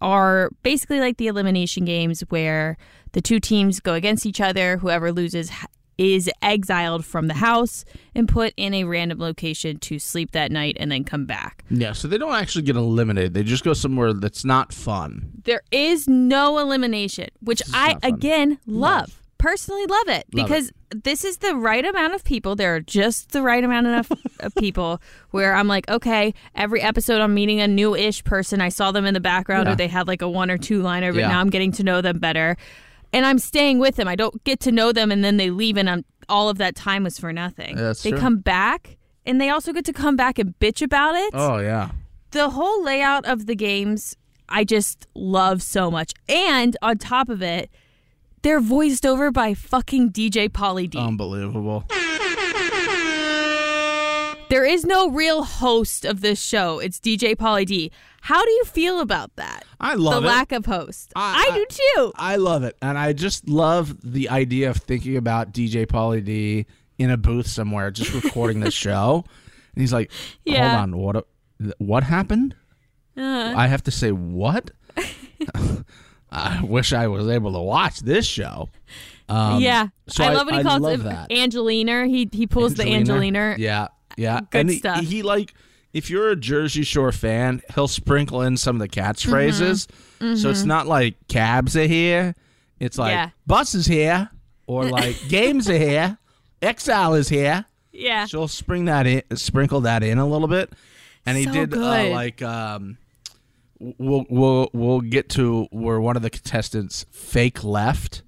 are 0.00 0.50
basically 0.62 1.00
like 1.00 1.16
the 1.16 1.26
elimination 1.26 1.84
games 1.84 2.20
where 2.28 2.76
the 3.12 3.20
two 3.20 3.40
teams 3.40 3.80
go 3.80 3.94
against 3.94 4.26
each 4.26 4.40
other. 4.40 4.78
Whoever 4.78 5.12
loses 5.12 5.50
is 5.98 6.30
exiled 6.40 7.04
from 7.04 7.26
the 7.26 7.34
house 7.34 7.84
and 8.14 8.26
put 8.26 8.54
in 8.56 8.72
a 8.72 8.84
random 8.84 9.18
location 9.18 9.78
to 9.78 9.98
sleep 9.98 10.30
that 10.30 10.50
night 10.50 10.74
and 10.80 10.90
then 10.90 11.04
come 11.04 11.26
back. 11.26 11.62
Yeah, 11.68 11.92
so 11.92 12.08
they 12.08 12.16
don't 12.16 12.34
actually 12.34 12.62
get 12.62 12.74
eliminated. 12.76 13.34
They 13.34 13.42
just 13.42 13.64
go 13.64 13.74
somewhere 13.74 14.14
that's 14.14 14.42
not 14.42 14.72
fun. 14.72 15.30
There 15.44 15.60
is 15.70 16.08
no 16.08 16.58
elimination, 16.58 17.28
which 17.40 17.60
I 17.74 17.98
again 18.02 18.58
love. 18.66 19.19
Personally 19.40 19.86
love 19.86 20.08
it 20.08 20.24
Love 20.32 20.46
because 20.48 20.70
this 20.94 21.24
is 21.24 21.38
the 21.38 21.54
right 21.56 21.84
amount 21.84 22.14
of 22.14 22.24
people. 22.24 22.54
There 22.56 22.74
are 22.76 22.80
just 22.80 23.32
the 23.32 23.42
right 23.42 23.62
amount 23.64 23.86
enough 23.86 24.10
of 24.40 24.54
people 24.56 25.00
where 25.30 25.54
I'm 25.54 25.66
like, 25.68 25.88
okay, 25.90 26.34
every 26.54 26.80
episode 26.82 27.20
I'm 27.20 27.34
meeting 27.34 27.60
a 27.60 27.66
new-ish 27.68 28.22
person. 28.24 28.60
I 28.60 28.68
saw 28.68 28.92
them 28.92 29.04
in 29.06 29.14
the 29.14 29.20
background 29.20 29.66
Yeah. 29.66 29.72
or 29.72 29.76
they 29.76 29.88
had 29.88 30.06
like 30.08 30.22
a 30.22 30.28
one 30.28 30.50
or 30.50 30.58
two 30.58 30.82
liner, 30.82 31.12
but 31.12 31.20
Yeah. 31.20 31.28
now 31.28 31.40
I'm 31.40 31.50
getting 31.50 31.72
to 31.72 31.82
know 31.82 32.00
them 32.00 32.18
better. 32.18 32.56
And 33.12 33.26
I'm 33.26 33.38
staying 33.38 33.78
with 33.80 33.96
them. 33.96 34.06
I 34.08 34.14
don't 34.14 34.42
get 34.44 34.60
to 34.60 34.72
know 34.72 34.92
them 34.92 35.10
and 35.10 35.24
then 35.24 35.36
they 35.36 35.50
leave 35.50 35.76
and 35.76 35.88
I'm, 35.90 36.04
all 36.28 36.48
of 36.48 36.58
that 36.58 36.76
time 36.76 37.04
was 37.04 37.18
for 37.18 37.32
nothing. 37.32 37.76
Yeah, 37.78 37.92
they 38.02 38.10
true. 38.10 38.18
come 38.18 38.38
back 38.38 38.96
and 39.26 39.40
they 39.40 39.48
also 39.48 39.72
get 39.72 39.84
to 39.86 39.92
come 39.92 40.16
back 40.16 40.38
and 40.38 40.54
bitch 40.60 40.80
about 40.82 41.14
it 41.14 41.30
Oh 41.34 41.58
yeah. 41.58 41.90
the 42.30 42.50
whole 42.50 42.82
layout 42.84 43.24
of 43.26 43.46
the 43.46 43.54
games 43.56 44.16
I 44.48 44.64
just 44.64 45.06
love 45.14 45.62
so 45.62 45.90
much. 45.90 46.12
And 46.28 46.76
on 46.82 46.98
top 46.98 47.28
of 47.28 47.40
it, 47.42 47.70
they're 48.42 48.60
voiced 48.60 49.04
over 49.06 49.30
by 49.30 49.54
fucking 49.54 50.10
DJ 50.12 50.48
Pauly 50.48 50.88
D. 50.88 50.98
Unbelievable. 50.98 51.84
there 54.48 54.64
is 54.64 54.84
no 54.84 55.08
real 55.10 55.44
host 55.44 56.04
of 56.04 56.20
this 56.22 56.42
show. 56.42 56.78
It's 56.80 56.98
DJ 56.98 57.36
Pauly 57.36 57.64
D. 57.66 57.92
How 58.22 58.44
do 58.44 58.50
you 58.50 58.64
feel 58.64 59.00
about 59.00 59.34
that? 59.36 59.64
I 59.80 59.94
love 59.94 60.22
the 60.22 60.28
it. 60.28 60.32
lack 60.32 60.52
of 60.52 60.66
host. 60.66 61.12
I- 61.16 61.48
I, 61.50 61.54
do 61.54 61.66
too. 61.68 62.12
I 62.16 62.36
love 62.36 62.64
it, 62.64 62.76
and 62.82 62.98
I 62.98 63.12
just 63.12 63.48
love 63.48 63.96
the 64.02 64.28
idea 64.28 64.68
of 64.70 64.76
thinking 64.78 65.16
about 65.16 65.52
DJ 65.52 65.86
Pauly 65.86 66.24
D 66.24 66.66
in 66.98 67.10
a 67.10 67.16
booth 67.16 67.46
somewhere, 67.46 67.90
just 67.90 68.12
recording 68.12 68.60
this 68.60 68.74
show. 68.86 69.24
And 69.74 69.80
he's 69.82 69.92
like, 69.92 70.10
Yeah. 70.44 70.70
"Hold 70.70 70.82
on, 70.82 70.96
what? 70.98 71.26
What 71.78 72.02
happened? 72.02 72.56
Uh, 73.16 73.54
I 73.56 73.66
have 73.68 73.82
to 73.84 73.90
say 73.90 74.12
what? 74.12 74.70
I 76.30 76.62
wish 76.64 76.92
I 76.92 77.06
was 77.08 77.28
able 77.28 77.52
to 77.52 77.60
watch 77.60 78.00
this 78.00 78.26
show." 78.26 78.68
Um, 79.28 79.60
yeah. 79.60 79.88
so 80.08 80.24
I 80.24 80.32
love 80.32 80.46
what 80.46 80.56
he 80.56 80.62
calls 80.62 80.86
it 80.88 81.04
that. 81.04 81.30
Angelina. 81.30 82.06
He 82.06 82.28
he 82.32 82.46
pulls 82.46 82.74
the 82.74 82.84
Angelina. 82.86 83.54
Yeah, 83.58 83.88
yeah. 84.16 84.40
Good 84.50 84.58
and 84.58 84.70
he, 84.70 84.78
stuff. 84.78 85.00
he 85.04 85.22
like 85.22 85.54
if 85.92 86.10
you're 86.10 86.30
a 86.30 86.36
Jersey 86.36 86.82
Shore 86.82 87.12
fan, 87.12 87.62
he'll 87.74 87.88
sprinkle 87.88 88.42
in 88.42 88.56
some 88.56 88.76
of 88.76 88.80
the 88.80 88.88
catchphrases. 88.88 89.88
So 90.38 90.50
it's 90.50 90.64
not 90.64 90.86
like 90.86 91.14
cabs 91.28 91.76
are 91.76 91.86
here. 91.86 92.34
It's 92.78 92.98
like 92.98 93.12
Mm-hmm. 93.12 93.18
Yeah. 93.24 93.30
buses 93.46 93.86
here, 93.86 94.30
or 94.66 94.84
like 94.90 95.16
games 95.28 95.68
are 95.70 95.78
here. 95.78 96.18
Exile 96.62 97.14
is 97.14 97.28
here. 97.28 97.64
Yeah. 97.92 98.26
She'll 98.26 98.48
spring 98.48 98.84
that 98.86 99.06
in, 99.06 99.22
sprinkle 99.36 99.82
that 99.82 100.02
in 100.02 100.18
a 100.18 100.26
little 100.26 100.48
bit. 100.48 100.72
And 101.26 101.36
he 101.38 101.44
So 101.44 101.52
did 101.52 101.74
uh, 101.74 101.78
like 102.10 102.40
um, 102.42 102.98
we'll 103.80 104.24
we'll 104.28 104.68
we'll 104.72 105.00
get 105.00 105.28
to 105.30 105.66
where 105.70 106.00
one 106.00 106.16
of 106.16 106.22
the 106.22 106.30
contestants 106.30 107.06
fake 107.10 107.64
left. 107.64 108.22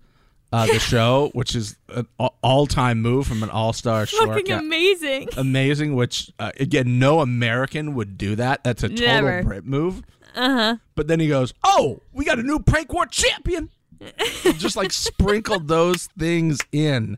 Uh, 0.54 0.66
the 0.66 0.78
show, 0.78 1.30
which 1.32 1.54
is 1.54 1.76
an 1.88 2.06
all 2.42 2.66
time 2.66 3.00
move 3.00 3.26
from 3.26 3.42
an 3.42 3.48
all 3.48 3.72
star 3.72 4.04
short 4.04 4.28
Fucking 4.28 4.52
amazing. 4.52 5.28
amazing. 5.38 5.94
Which 5.94 6.30
uh, 6.38 6.52
again, 6.60 6.98
no 6.98 7.20
American 7.20 7.94
would 7.94 8.18
do 8.18 8.36
that. 8.36 8.62
That's 8.62 8.82
a 8.82 8.90
total 8.90 9.06
Never. 9.06 9.42
Brit 9.44 9.64
move. 9.64 10.02
Uh 10.34 10.50
huh. 10.50 10.76
But 10.94 11.08
then 11.08 11.20
he 11.20 11.28
goes, 11.28 11.54
"Oh, 11.64 12.02
we 12.12 12.26
got 12.26 12.38
a 12.38 12.42
new 12.42 12.58
prank 12.58 12.92
war 12.92 13.06
champion." 13.06 13.70
just 14.58 14.76
like 14.76 14.92
sprinkled 14.92 15.68
those 15.68 16.08
things 16.18 16.58
in, 16.72 17.16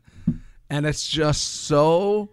and 0.69 0.85
it's 0.85 1.07
just 1.07 1.65
so, 1.65 2.29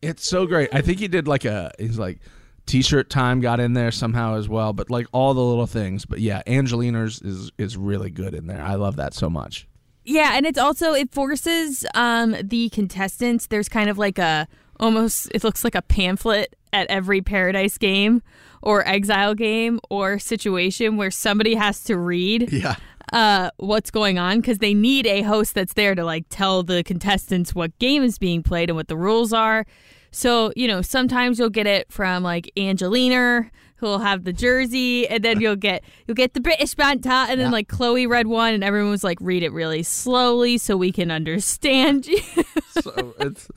it's 0.00 0.26
so 0.26 0.46
great. 0.46 0.68
I 0.72 0.80
think 0.80 1.00
he 1.00 1.08
did 1.08 1.26
like 1.26 1.44
a, 1.44 1.70
he's 1.78 1.98
like, 1.98 2.20
t-shirt 2.66 3.10
time 3.10 3.40
got 3.40 3.60
in 3.60 3.74
there 3.74 3.90
somehow 3.90 4.36
as 4.36 4.48
well. 4.48 4.72
But 4.72 4.90
like 4.90 5.06
all 5.12 5.34
the 5.34 5.42
little 5.44 5.66
things. 5.66 6.04
But 6.04 6.20
yeah, 6.20 6.42
Angelina's 6.46 7.20
is 7.22 7.50
is 7.58 7.76
really 7.76 8.10
good 8.10 8.34
in 8.34 8.46
there. 8.46 8.62
I 8.62 8.74
love 8.74 8.96
that 8.96 9.14
so 9.14 9.28
much. 9.30 9.66
Yeah, 10.04 10.32
and 10.36 10.44
it's 10.46 10.58
also 10.58 10.92
it 10.92 11.12
forces 11.12 11.84
um 11.94 12.36
the 12.42 12.68
contestants. 12.70 13.46
There's 13.46 13.68
kind 13.68 13.88
of 13.88 13.98
like 13.98 14.18
a 14.18 14.46
almost 14.80 15.30
it 15.34 15.44
looks 15.44 15.64
like 15.64 15.74
a 15.74 15.82
pamphlet 15.82 16.54
at 16.72 16.86
every 16.88 17.20
paradise 17.22 17.78
game 17.78 18.22
or 18.60 18.86
exile 18.88 19.34
game 19.34 19.78
or 19.90 20.18
situation 20.18 20.96
where 20.96 21.10
somebody 21.10 21.54
has 21.54 21.84
to 21.84 21.96
read 21.96 22.52
Yeah. 22.52 22.74
uh 23.12 23.50
what's 23.58 23.90
going 23.92 24.18
on 24.18 24.40
because 24.40 24.58
they 24.58 24.74
need 24.74 25.06
a 25.06 25.22
host 25.22 25.54
that's 25.54 25.74
there 25.74 25.94
to 25.94 26.04
like 26.04 26.24
tell 26.28 26.64
the 26.64 26.82
contestants 26.82 27.54
what 27.54 27.78
game 27.78 28.02
is 28.02 28.18
being 28.18 28.42
played 28.42 28.68
and 28.68 28.76
what 28.76 28.88
the 28.88 28.96
rules 28.96 29.32
are. 29.32 29.64
So, 30.14 30.52
you 30.54 30.68
know, 30.68 30.80
sometimes 30.80 31.38
you'll 31.38 31.50
get 31.50 31.66
it 31.66 31.92
from 31.92 32.22
like 32.22 32.50
Angelina, 32.56 33.50
who'll 33.76 33.98
have 33.98 34.22
the 34.24 34.32
jersey, 34.32 35.08
and 35.08 35.24
then 35.24 35.40
you'll 35.40 35.56
get 35.56 35.82
you'll 36.06 36.14
get 36.14 36.34
the 36.34 36.40
British 36.40 36.74
banter, 36.74 37.08
and 37.10 37.40
then 37.40 37.46
Yeah. 37.48 37.50
like 37.50 37.68
Chloe 37.68 38.06
read 38.06 38.26
one, 38.28 38.54
and 38.54 38.62
everyone 38.62 38.90
was 38.90 39.02
like, 39.04 39.18
read 39.20 39.42
it 39.42 39.52
really 39.52 39.82
slowly 39.82 40.56
so 40.58 40.76
we 40.76 40.92
can 40.92 41.10
understand 41.10 42.06
you. 42.06 42.20
so 42.80 43.14
it's 43.18 43.48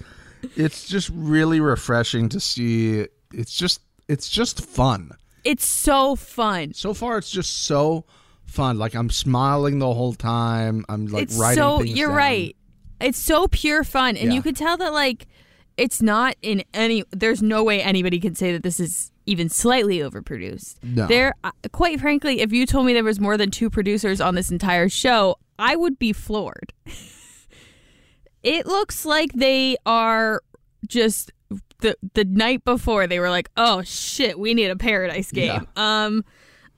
it's 0.56 0.88
just 0.88 1.10
really 1.14 1.60
refreshing 1.60 2.30
to 2.30 2.40
see. 2.40 3.06
It's 3.34 3.54
just 3.56 3.82
it's 4.08 4.28
just 4.30 4.66
fun. 4.66 5.12
it's 5.44 5.66
so 5.66 6.16
fun. 6.16 6.74
So 6.74 6.94
far, 6.94 7.18
it's 7.20 7.30
just 7.30 7.66
so 7.66 8.06
fun. 8.46 8.78
Like 8.80 8.96
I'm 8.96 9.10
smiling 9.12 9.78
the 9.80 9.94
whole 9.94 10.14
time. 10.14 10.86
I'm 10.90 11.06
like 11.08 11.24
it's 11.24 11.38
writing 11.38 11.62
so 11.62 11.82
you're 11.84 12.08
down. 12.10 12.18
right. 12.18 12.56
It's 13.00 13.20
so 13.20 13.48
pure 13.48 13.84
fun, 13.84 14.18
and 14.18 14.30
Yeah. 14.30 14.34
you 14.36 14.42
could 14.42 14.56
tell 14.58 14.76
that 14.78 14.92
like 14.92 15.28
it's 15.78 16.02
not 16.02 16.36
in 16.42 16.64
any. 16.74 17.04
There's 17.12 17.42
no 17.42 17.64
way 17.64 17.82
anybody 17.82 18.20
can 18.20 18.36
say 18.36 18.52
that 18.52 18.64
this 18.64 18.80
is 18.80 19.12
even 19.26 19.50
slightly 19.50 20.00
overproduced. 20.00 20.76
No. 20.82 21.06
There, 21.08 21.34
uh, 21.44 21.52
quite 21.72 22.00
frankly, 22.00 22.42
if 22.42 22.52
you 22.52 22.66
told 22.66 22.86
me 22.86 22.94
there 22.94 23.04
was 23.04 23.20
more 23.20 23.38
than 23.38 23.52
two 23.52 23.70
producers 23.70 24.20
on 24.20 24.36
this 24.36 24.50
entire 24.50 24.90
show, 24.90 25.38
I 25.60 25.76
would 25.76 26.00
be 26.00 26.14
floored. 26.14 26.74
it 28.44 28.66
looks 28.66 29.06
like 29.06 29.34
they 29.34 29.78
are 29.86 30.42
just 30.88 31.32
the 31.80 31.96
the 32.14 32.26
night 32.26 32.64
before 32.64 33.08
they 33.08 33.20
were 33.20 33.30
like, 33.30 33.50
"Oh 33.56 33.84
shit, 33.84 34.40
we 34.40 34.54
need 34.54 34.72
a 34.72 34.76
paradise 34.76 35.32
game." 35.32 35.68
Um 35.76 36.24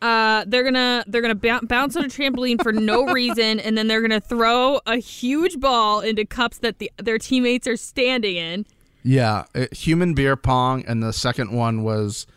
uh 0.01 0.45
they're 0.47 0.63
going 0.63 0.75
to 0.75 1.03
they're 1.07 1.21
to 1.21 1.35
bou- 1.35 1.67
bounce 1.67 1.97
on 1.97 2.05
a 2.05 2.07
trampoline 2.07 2.61
for 2.63 2.71
no 2.71 3.05
reason 3.13 3.59
and 3.59 3.77
then 3.77 3.87
they're 3.87 3.99
going 3.99 4.11
to 4.11 4.21
throw 4.21 4.79
a 4.85 4.95
huge 4.95 5.59
ball 5.59 5.99
into 5.99 6.25
cups 6.25 6.59
that 6.59 6.79
the 6.79 6.89
their 6.97 7.17
teammates 7.17 7.67
are 7.67 7.75
standing 7.75 8.37
in. 8.37 8.65
Yeah, 9.03 9.45
it, 9.55 9.73
human 9.73 10.13
beer 10.13 10.35
pong, 10.35 10.83
and 10.85 11.01
the 11.01 11.13
second 11.13 11.51
one 11.51 11.83
was 11.83 12.27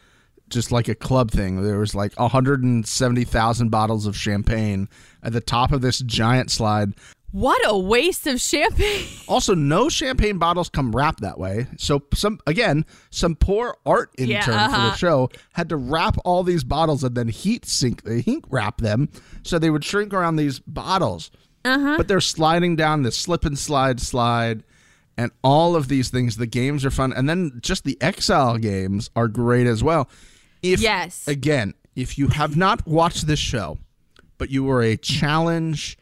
just 0.48 0.70
like 0.70 0.88
a 0.88 0.94
club 0.94 1.30
thing. 1.30 1.62
There 1.62 1.78
was 1.78 1.94
like 1.94 2.18
170,000 2.18 3.68
bottles 3.70 4.06
of 4.06 4.16
champagne 4.16 4.88
at 5.22 5.32
the 5.32 5.40
top 5.40 5.72
of 5.72 5.80
this 5.80 5.98
giant 6.00 6.50
slide. 6.50 6.94
What 7.32 7.60
a 7.64 7.76
waste 7.78 8.26
of 8.26 8.40
champagne. 8.40 9.06
Also, 9.28 9.54
no 9.54 9.88
champagne 9.88 10.36
bottles 10.36 10.68
come 10.68 10.94
wrapped 10.94 11.22
that 11.22 11.38
way. 11.38 11.66
So 11.78 12.02
some 12.12 12.38
again, 12.46 12.84
some 13.08 13.34
poor 13.34 13.78
art 13.86 14.10
intern 14.18 14.30
Yeah, 14.30 14.42
for 14.42 14.50
the 14.50 14.58
uh-huh. 14.58 14.96
show 14.96 15.30
had 15.54 15.70
to 15.70 15.76
wrap 15.76 16.18
all 16.26 16.42
these 16.42 16.64
bottles 16.64 17.02
and 17.02 17.14
then 17.14 17.28
heat 17.28 17.64
sink 17.64 18.02
the 18.02 18.20
heat 18.20 18.44
wrap 18.50 18.82
them 18.82 19.08
so 19.42 19.58
they 19.58 19.70
would 19.70 19.84
shrink 19.84 20.12
around 20.12 20.36
these 20.36 20.58
bottles. 20.58 21.30
Uh-huh. 21.64 21.96
But 21.96 22.08
they're 22.08 22.20
sliding 22.20 22.76
down 22.76 23.04
the 23.04 23.12
slip 23.12 23.46
and 23.46 23.58
slide 23.58 24.00
slide 24.00 24.64
and 25.16 25.30
all 25.42 25.76
of 25.76 25.88
these 25.88 26.08
things. 26.10 26.36
The 26.36 26.46
games 26.46 26.84
are 26.84 26.90
fun. 26.90 27.12
And 27.12 27.28
then 27.28 27.58
just 27.60 27.84
the 27.84 27.96
Exile 28.00 28.58
games 28.58 29.10
are 29.16 29.28
great 29.28 29.66
as 29.66 29.82
well. 29.84 30.08
If 30.62 30.80
Yes. 30.80 31.26
again, 31.28 31.74
if 31.96 32.16
you 32.18 32.28
have 32.28 32.56
not 32.56 32.86
watched 32.86 33.26
this 33.26 33.38
show, 33.38 33.78
but 34.38 34.50
you 34.50 34.64
were 34.64 34.82
a 34.82 34.96
challenge 34.96 35.98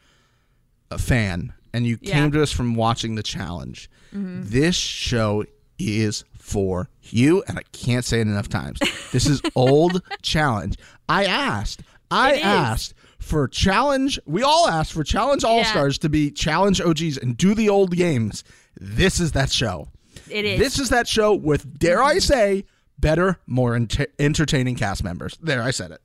uh, 0.90 0.98
fan 0.98 1.52
and 1.72 1.86
you 1.86 1.98
Yeah. 2.00 2.14
came 2.14 2.32
to 2.32 2.42
us 2.42 2.50
from 2.52 2.74
watching 2.74 3.14
the 3.14 3.22
challenge. 3.22 3.88
This 4.12 4.74
show 4.76 5.44
is 5.78 6.24
for 6.36 6.88
you, 7.02 7.44
and 7.46 7.58
I 7.58 7.62
can't 7.72 8.04
say 8.04 8.18
it 8.18 8.26
enough 8.26 8.48
times. 8.48 8.80
This 9.12 9.26
is 9.26 9.40
old 9.54 10.02
challenge. 10.22 10.76
I 11.08 11.24
asked, 11.26 11.82
I 12.10 12.38
asked 12.40 12.94
for 13.20 13.46
challenge. 13.46 14.18
We 14.26 14.42
all 14.42 14.66
asked 14.68 14.92
for 14.92 15.04
challenge 15.04 15.44
all 15.44 15.62
stars 15.64 15.96
to 15.98 16.08
be 16.08 16.30
challenge 16.32 16.80
OGs 16.80 17.18
and 17.18 17.36
do 17.36 17.54
the 17.54 17.68
old 17.68 17.96
games. 17.96 18.42
This 18.80 19.20
is 19.20 19.32
that 19.32 19.52
show. 19.52 19.88
It 20.28 20.44
is. 20.44 20.58
This 20.58 20.78
is 20.78 20.88
that 20.88 21.06
show 21.06 21.34
with, 21.34 21.78
dare 21.78 22.02
I 22.02 22.18
say, 22.18 22.64
better, 22.98 23.38
more 23.46 23.74
ent- 23.76 24.06
entertaining 24.18 24.74
cast 24.74 25.04
members. 25.04 25.38
There, 25.40 25.62
I 25.62 25.70
said 25.70 25.90
it. 25.92 26.00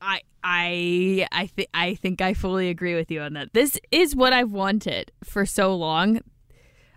I 0.00 0.20
I 0.44 1.26
I 1.32 1.46
think 1.46 1.68
I 1.72 1.94
think 1.94 2.20
I 2.20 2.34
fully 2.34 2.68
agree 2.68 2.94
with 2.94 3.10
you 3.10 3.20
on 3.20 3.32
that. 3.34 3.54
This 3.54 3.78
is 3.90 4.14
what 4.14 4.32
I've 4.32 4.50
wanted 4.52 5.10
for 5.24 5.46
so 5.46 5.74
long. 5.74 6.20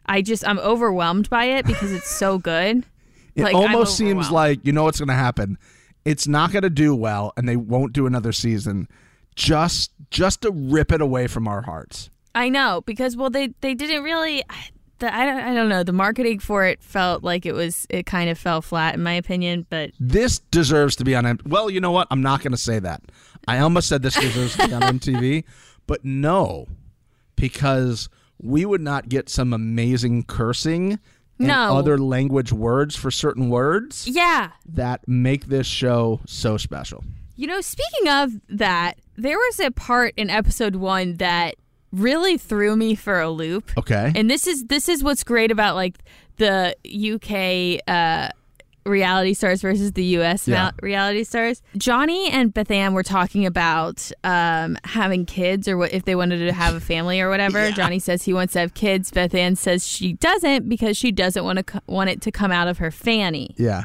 I 0.06 0.22
just 0.22 0.46
I'm 0.48 0.60
overwhelmed 0.60 1.30
by 1.30 1.46
it 1.46 1.66
because 1.66 1.92
it's 1.92 2.10
so 2.10 2.38
good. 2.38 2.86
It 3.36 3.44
Like, 3.44 3.56
almost 3.56 3.96
seems 3.96 4.32
like 4.32 4.66
you 4.66 4.74
know 4.74 4.84
what's 4.84 5.00
going 5.00 5.08
to 5.08 5.14
happen. 5.14 5.58
It's 6.04 6.28
not 6.28 6.52
going 6.52 6.64
to 6.64 6.70
do 6.70 6.94
well, 6.94 7.32
and 7.38 7.48
they 7.48 7.56
won't 7.56 7.94
do 7.94 8.06
another 8.06 8.34
season. 8.34 8.90
Just, 9.36 9.92
just 10.12 10.42
to 10.42 10.52
rip 10.52 10.92
it 10.92 11.00
away 11.00 11.28
from 11.28 11.48
our 11.48 11.62
hearts. 11.62 12.10
I 12.36 12.50
know 12.50 12.82
because 12.86 13.16
well 13.16 13.30
they 13.30 13.54
they 13.62 13.76
didn't 13.76 14.04
really 14.04 14.44
the, 15.00 15.14
I 15.14 15.26
don't 15.26 15.38
I 15.40 15.54
don't 15.54 15.70
know 15.70 15.84
the 15.84 15.94
marketing 15.94 16.40
for 16.40 16.66
it 16.66 16.82
felt 16.82 17.24
like 17.24 17.46
it 17.46 17.54
was 17.54 17.86
it 17.90 18.06
kind 18.06 18.30
of 18.30 18.38
fell 18.38 18.62
flat 18.62 18.96
in 18.96 19.04
my 19.04 19.14
opinion 19.14 19.66
but 19.70 19.92
This 20.00 20.40
deserves 20.40 20.96
to 20.98 21.04
be 21.04 21.16
on. 21.16 21.26
M- 21.26 21.40
well, 21.46 21.70
you 21.70 21.82
know 21.82 21.92
what? 21.92 22.08
I'm 22.12 22.22
not 22.22 22.42
going 22.42 22.52
to 22.52 22.58
say 22.58 22.80
that. 22.80 23.02
I 23.48 23.60
almost 23.60 23.88
said 23.90 24.02
this 24.02 24.16
deserves 24.16 24.56
to 24.58 24.68
be 24.68 24.74
on 24.74 24.82
MTV, 25.00 25.44
but 25.88 26.04
no, 26.06 26.68
because 27.36 28.10
we 28.42 28.66
would 28.66 28.82
not 28.82 29.10
get 29.10 29.30
some 29.30 29.54
amazing 29.54 30.24
cursing 30.24 31.00
and 31.38 31.48
No. 31.48 31.78
other 31.78 31.98
language 31.98 32.52
words 32.52 32.96
for 32.96 33.12
certain 33.12 33.50
words 33.50 34.08
yeah 34.08 34.52
that 34.66 35.08
make 35.08 35.46
this 35.48 35.68
show 35.68 36.20
so 36.26 36.58
special. 36.58 37.04
You 37.36 37.48
know, 37.48 37.62
speaking 37.62 38.10
of 38.10 38.32
that, 38.50 38.96
there 39.16 39.38
was 39.38 39.62
a 39.62 39.72
part 39.72 40.14
in 40.18 40.30
episode 40.30 40.76
one 40.76 41.16
that 41.18 41.56
really 41.92 42.38
threw 42.38 42.76
me 42.76 42.96
for 42.96 43.20
a 43.20 43.30
loop. 43.30 43.72
Okay. 43.78 44.12
And 44.16 44.30
this 44.30 44.48
is 44.48 44.66
this 44.66 44.88
is 44.90 45.04
what's 45.04 45.24
great 45.24 45.52
about 45.52 45.76
like 45.76 45.98
the 46.38 46.76
UK 46.96 47.82
uh, 47.88 48.30
reality 48.86 49.34
stars 49.34 49.62
versus 49.62 49.92
the 49.92 50.04
US 50.18 50.48
Yeah. 50.48 50.72
reality 50.82 51.24
stars. 51.24 51.62
Johnny 51.78 52.30
and 52.32 52.54
Bethan 52.54 52.94
were 52.94 53.04
talking 53.04 53.46
about 53.46 54.10
um, 54.24 54.78
having 54.84 55.26
kids 55.26 55.68
or 55.68 55.78
what 55.78 55.94
if 55.94 56.06
they 56.06 56.16
wanted 56.16 56.38
to 56.46 56.54
have 56.54 56.76
a 56.76 56.80
family 56.80 57.20
or 57.22 57.30
whatever. 57.30 57.72
Johnny 57.80 58.00
says 58.00 58.24
he 58.24 58.34
wants 58.34 58.54
to 58.54 58.60
have 58.60 58.74
kids. 58.74 59.12
Bethan 59.12 59.58
says 59.58 59.86
she 59.88 60.14
doesn't 60.14 60.70
because 60.70 60.96
she 60.98 61.12
doesn't 61.12 61.44
want 61.44 61.58
to 61.58 61.64
co- 61.64 61.80
want 61.88 62.10
it 62.10 62.22
to 62.22 62.32
come 62.32 62.52
out 62.52 62.68
of 62.68 62.78
her 62.78 62.92
fanny. 62.92 63.54
yeah. 63.58 63.84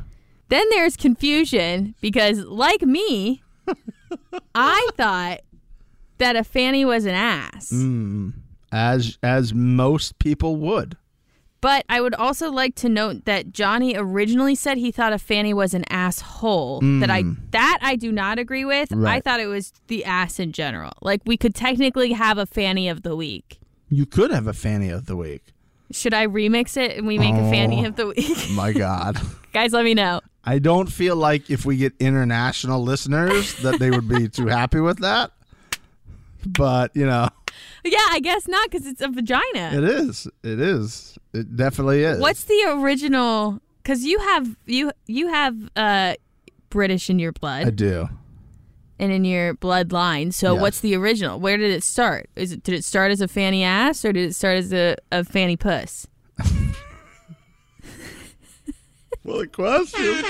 Then 0.51 0.63
there's 0.71 0.95
confusion 0.97 1.95
because, 2.03 2.39
like 2.45 2.83
me, 2.83 3.43
I 4.55 4.89
thought 4.97 5.41
that 6.25 6.37
a 6.37 6.45
fanny 6.45 6.87
was 6.87 7.05
an 7.05 7.15
ass. 7.15 7.71
Mm. 7.71 8.33
As 8.73 9.19
as 9.23 9.53
most 9.53 10.19
people 10.19 10.57
would. 10.57 10.97
But 11.61 11.85
I 11.89 12.01
would 12.01 12.15
also 12.15 12.51
like 12.51 12.75
to 12.77 12.89
note 12.89 13.25
that 13.27 13.53
Johnny 13.53 13.95
originally 13.97 14.55
said 14.55 14.77
he 14.79 14.91
thought 14.91 15.13
a 15.13 15.19
fanny 15.19 15.55
was 15.55 15.73
an 15.73 15.85
asshole. 15.91 16.81
That 16.81 17.11
I 17.11 17.23
mm. 17.23 17.37
that 17.53 17.79
I 17.83 17.97
do 17.97 18.11
not 18.11 18.39
agree 18.39 18.65
with. 18.65 18.93
I 18.93 19.21
thought 19.21 19.41
it 19.41 19.47
was 19.47 19.73
the 19.89 20.05
ass 20.05 20.41
in 20.41 20.53
general. 20.53 20.93
Like 21.03 21.21
we 21.27 21.37
could 21.37 21.55
technically 21.55 22.13
have 22.13 22.39
a 22.39 22.47
fanny 22.47 22.89
of 22.89 23.03
the 23.03 23.15
week. 23.15 23.61
You 23.91 24.07
could 24.07 24.31
have 24.31 24.47
a 24.47 24.53
fanny 24.55 24.89
of 24.89 25.07
the 25.07 25.17
week. 25.17 25.53
Should 25.93 26.15
I 26.15 26.27
remix 26.27 26.77
it 26.77 26.97
and 26.97 27.07
we 27.07 27.19
make 27.19 27.35
a 27.35 27.51
fanny 27.51 27.85
oh, 27.85 27.89
of 27.89 27.97
the 27.97 28.07
week? 28.09 28.51
My 28.53 28.73
God. 28.73 29.21
Guys, 29.53 29.73
let 29.73 29.85
me 29.85 29.95
know. 29.95 30.21
I 30.43 30.59
don't 30.59 30.91
feel 30.91 31.17
like 31.17 31.51
if 31.51 31.65
we 31.65 31.77
get 31.77 31.93
international 32.01 32.83
listeners 32.83 33.55
that 33.63 33.79
they 33.79 33.91
would 33.91 34.09
be 34.09 34.29
too 34.29 34.47
happy 34.47 34.81
with 34.81 34.99
that. 35.01 35.31
But, 36.47 36.91
you 36.95 37.07
know, 37.07 37.29
Yeah, 37.85 37.99
I 38.11 38.21
guess 38.21 38.47
not 38.49 38.71
because 38.71 38.87
it's 38.87 39.01
a 39.01 39.09
vagina. 39.09 39.71
it 39.73 39.85
is. 39.85 40.27
It 40.43 40.61
is. 40.61 41.17
It 41.33 41.57
definitely 41.57 42.03
is. 42.05 42.19
What's 42.21 42.45
the 42.45 42.65
original? 42.69 43.61
Because 43.83 44.05
you 44.05 44.19
have 44.19 44.57
you 44.67 44.93
you 45.07 45.29
have 45.29 45.57
uh 45.77 46.15
British 46.71 47.09
in 47.11 47.19
your 47.19 47.33
blood 47.33 47.67
I 47.67 47.71
do. 47.71 48.09
and 48.99 49.13
in 49.13 49.25
your 49.25 49.55
bloodline. 49.55 50.33
So 50.33 50.55
Yes. 50.55 50.61
what's 50.63 50.81
the 50.81 50.95
original? 50.97 51.39
Where 51.41 51.57
did 51.57 51.71
it 51.71 51.83
start? 51.85 52.29
Is 52.37 52.53
it 52.53 52.63
did 52.63 52.75
it 52.75 52.85
start 52.85 53.11
as 53.13 53.21
a 53.21 53.29
fanny 53.29 53.63
ass 53.63 54.05
or 54.05 54.13
did 54.13 54.29
it 54.31 54.35
start 54.35 54.59
as 54.59 54.73
a, 54.73 54.97
a 55.13 55.25
fanny 55.25 55.57
puss? 55.57 56.07
Well, 59.27 59.41
a 59.41 59.47
question. 59.47 60.23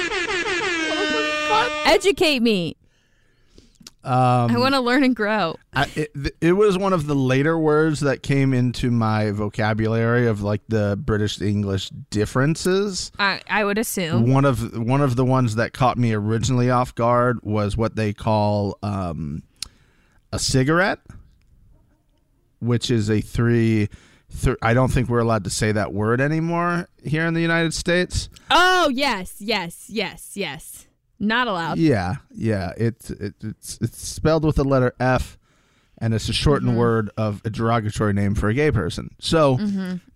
Educate 1.85 2.41
me. 2.43 2.77
Um, 4.05 4.51
I 4.51 4.59
want 4.59 4.75
to 4.75 4.81
learn 4.81 5.03
and 5.03 5.17
grow. 5.17 5.57
I, 5.73 5.91
it, 5.97 6.37
it 6.41 6.53
was 6.53 6.77
one 6.77 6.93
of 6.93 7.07
the 7.07 7.15
later 7.15 7.59
words 7.59 8.01
that 8.01 8.23
came 8.23 8.53
into 8.53 8.91
my 8.91 9.31
vocabulary 9.31 10.27
of 10.27 10.43
like 10.43 10.61
the 10.69 10.99
British 11.03 11.41
English 11.41 11.89
differences. 12.11 13.11
I 13.19 13.41
I 13.49 13.65
would 13.65 13.79
assume. 13.79 14.31
One 14.31 14.45
of 14.45 14.77
one 14.77 15.01
of 15.01 15.17
the 15.17 15.25
ones 15.25 15.55
that 15.55 15.73
caught 15.73 15.97
me 15.97 16.13
originally 16.13 16.71
off 16.71 16.95
guard 16.95 17.39
was 17.43 17.77
what 17.77 17.97
they 17.97 18.13
call 18.13 18.79
um, 18.83 19.43
a 20.33 20.39
cigarette, 20.39 21.01
which 22.61 22.91
is 22.91 23.11
a 23.11 23.21
three. 23.21 23.89
Th- 24.43 24.57
I 24.63 24.75
don't 24.75 24.91
think 24.91 25.09
we're 25.09 25.21
allowed 25.21 25.45
to 25.45 25.51
say 25.51 25.73
that 25.73 25.93
word 25.93 26.21
anymore 26.21 26.89
here 27.03 27.25
in 27.25 27.35
the 27.35 27.41
United 27.41 27.73
States. 27.73 28.29
Oh 28.51 28.89
yes, 28.93 29.37
yes, 29.39 29.87
yes, 29.89 30.33
yes. 30.35 30.74
Not 31.21 31.47
allowed. 31.49 31.79
Yeah, 31.79 32.17
yeah. 32.35 32.73
It's 32.77 33.11
it, 33.11 33.35
it's 33.43 33.79
it's 33.81 34.07
spelled 34.07 34.45
with 34.45 34.57
the 34.57 34.65
letter 34.65 34.93
F, 35.01 35.39
and 35.99 36.13
it's 36.13 36.29
a 36.29 36.33
shortened 36.33 36.71
Mm-hmm. 36.71 36.79
word 36.79 37.11
of 37.17 37.41
a 37.45 37.51
derogatory 37.51 38.13
name 38.13 38.35
for 38.35 38.49
a 38.49 38.55
gay 38.55 38.71
person. 38.73 39.15
So 39.21 39.59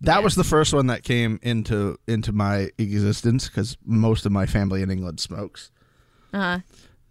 that 0.01 0.23
was 0.23 0.35
the 0.35 0.45
first 0.45 0.75
one 0.75 0.89
that 0.89 1.05
came 1.05 1.39
into 1.43 1.99
into 2.07 2.33
my 2.33 2.71
existence 2.79 3.49
because 3.49 3.77
most 3.85 4.27
of 4.27 4.33
my 4.33 4.45
family 4.47 4.83
in 4.83 4.91
England 4.91 5.21
smokes 5.21 5.71
Uh-huh. 6.35 6.59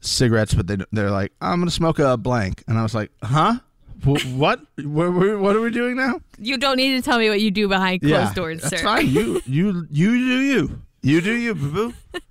cigarettes, 0.01 0.53
but 0.53 0.67
they 0.67 0.77
they're 0.91 1.09
like, 1.11 1.31
I'm 1.41 1.59
gonna 1.59 1.71
smoke 1.71 1.97
a 1.99 2.17
blank, 2.17 2.63
and 2.67 2.77
I 2.77 2.83
was 2.83 2.93
like, 2.93 3.11
huh. 3.23 3.59
Wh- 4.03 4.21
What? 4.37 4.59
What, 4.83 5.55
are 5.55 5.61
we 5.61 5.71
doing 5.71 5.95
now? 5.95 6.19
You 6.37 6.57
don't 6.59 6.77
need 6.77 6.95
to 6.97 7.01
tell 7.01 7.17
me 7.17 7.29
what 7.29 7.41
you 7.41 7.49
do 7.49 7.67
behind 7.67 8.01
closed 8.03 8.35
doors, 8.35 8.61
that's 8.61 8.77
sir. 8.79 8.83
fine. 8.85 9.07
You 9.09 9.41
you 9.47 9.87
you 9.89 10.11
do 10.11 10.39
you. 10.41 10.81
You 11.01 11.21
do 11.21 11.33
you, 11.33 11.55
boo 11.55 11.71
boo. 11.71 11.93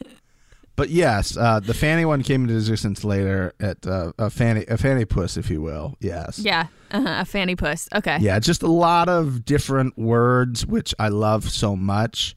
But 0.76 0.90
yes, 0.90 1.36
uh, 1.38 1.60
the 1.60 1.72
fanny 1.72 2.04
one 2.04 2.22
came 2.22 2.42
into 2.42 2.54
existence 2.54 3.02
later 3.02 3.54
at 3.58 3.86
uh, 3.86 4.12
a 4.18 4.28
fanny 4.28 4.66
a 4.68 4.76
fanny 4.76 5.06
puss, 5.06 5.38
if 5.38 5.48
you 5.48 5.62
will. 5.62 5.96
Yes. 6.00 6.38
Yeah, 6.38 6.66
uh-huh, 6.90 7.16
a 7.20 7.24
fanny 7.24 7.56
puss. 7.56 7.88
Okay. 7.94 8.18
Yeah, 8.20 8.38
just 8.38 8.62
a 8.62 8.70
lot 8.70 9.08
of 9.08 9.46
different 9.46 9.96
words, 9.96 10.66
which 10.66 10.94
I 10.98 11.08
love 11.08 11.50
so 11.50 11.76
much. 11.76 12.36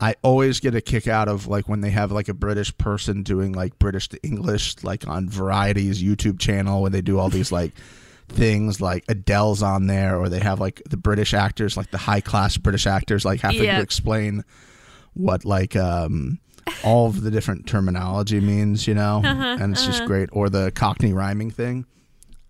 I 0.00 0.14
always 0.22 0.60
get 0.60 0.76
a 0.76 0.80
kick 0.80 1.08
out 1.08 1.28
of 1.28 1.48
like 1.48 1.68
when 1.68 1.80
they 1.80 1.90
have 1.90 2.12
like 2.12 2.28
a 2.28 2.34
British 2.34 2.76
person 2.78 3.24
doing 3.24 3.52
like 3.52 3.76
British 3.80 4.08
to 4.10 4.22
English, 4.22 4.76
like 4.84 5.08
on 5.08 5.28
Variety's 5.28 6.00
YouTube 6.00 6.38
channel, 6.38 6.80
when 6.80 6.92
they 6.92 7.00
do 7.00 7.18
all 7.18 7.28
these 7.28 7.50
like 7.50 7.72
things 8.28 8.80
like 8.80 9.04
Adele's 9.08 9.64
on 9.64 9.88
there, 9.88 10.16
or 10.16 10.28
they 10.28 10.40
have 10.40 10.60
like 10.60 10.80
the 10.88 10.96
British 10.96 11.34
actors, 11.34 11.76
like 11.76 11.90
the 11.90 11.98
high 11.98 12.20
class 12.20 12.56
British 12.56 12.86
actors, 12.86 13.24
like 13.24 13.40
having 13.40 13.62
to 13.62 13.80
explain 13.80 14.44
what 15.14 15.44
like 15.44 15.74
um 15.74 16.38
all 16.84 17.06
of 17.06 17.22
the 17.22 17.30
different 17.30 17.66
terminology 17.66 18.40
means, 18.40 18.86
you 18.86 18.94
know, 18.94 19.22
uh-huh, 19.24 19.58
and 19.60 19.72
it's 19.72 19.84
just 19.84 20.00
uh-huh. 20.00 20.06
great. 20.06 20.28
Or 20.32 20.48
the 20.48 20.70
Cockney 20.72 21.12
rhyming 21.12 21.50
thing. 21.50 21.86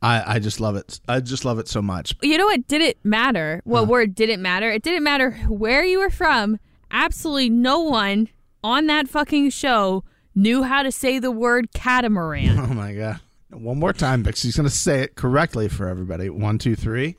I, 0.03 0.35
I 0.35 0.38
just 0.38 0.61
love 0.61 0.77
it. 0.77 1.00
I 1.09 1.20
just 1.20 1.46
love 1.46 1.59
it 1.59 1.66
so 1.66 1.81
much. 1.81 2.14
You 2.20 2.37
know 2.37 2.44
what 2.44 2.66
didn't 2.68 2.98
matter? 3.05 3.62
What 3.64 3.88
word 3.88 4.14
didn't 4.14 4.42
matter? 4.42 4.70
It 4.70 4.83
didn't 4.83 5.03
matter 5.03 5.31
where 5.48 5.83
you 5.83 5.98
were 5.98 6.11
from. 6.11 6.59
Absolutely 6.90 7.48
no 7.48 7.81
one 7.81 8.29
on 8.62 8.87
that 8.87 9.09
fucking 9.09 9.50
show 9.50 10.05
knew 10.35 10.62
how 10.62 10.83
to 10.83 10.92
say 10.92 11.18
the 11.18 11.31
word 11.31 11.72
catamaran. 11.72 12.59
Oh 12.64 12.74
my 12.74 12.92
god! 12.92 13.20
One 13.50 13.79
more 13.79 13.92
time, 13.92 14.22
Mixie's 14.22 14.57
gonna 14.57 14.68
say 14.68 15.00
it 15.00 15.14
correctly 15.14 15.68
for 15.68 15.88
everybody. 15.88 16.29
One, 16.29 16.59
two, 16.59 16.77
three. 16.77 17.16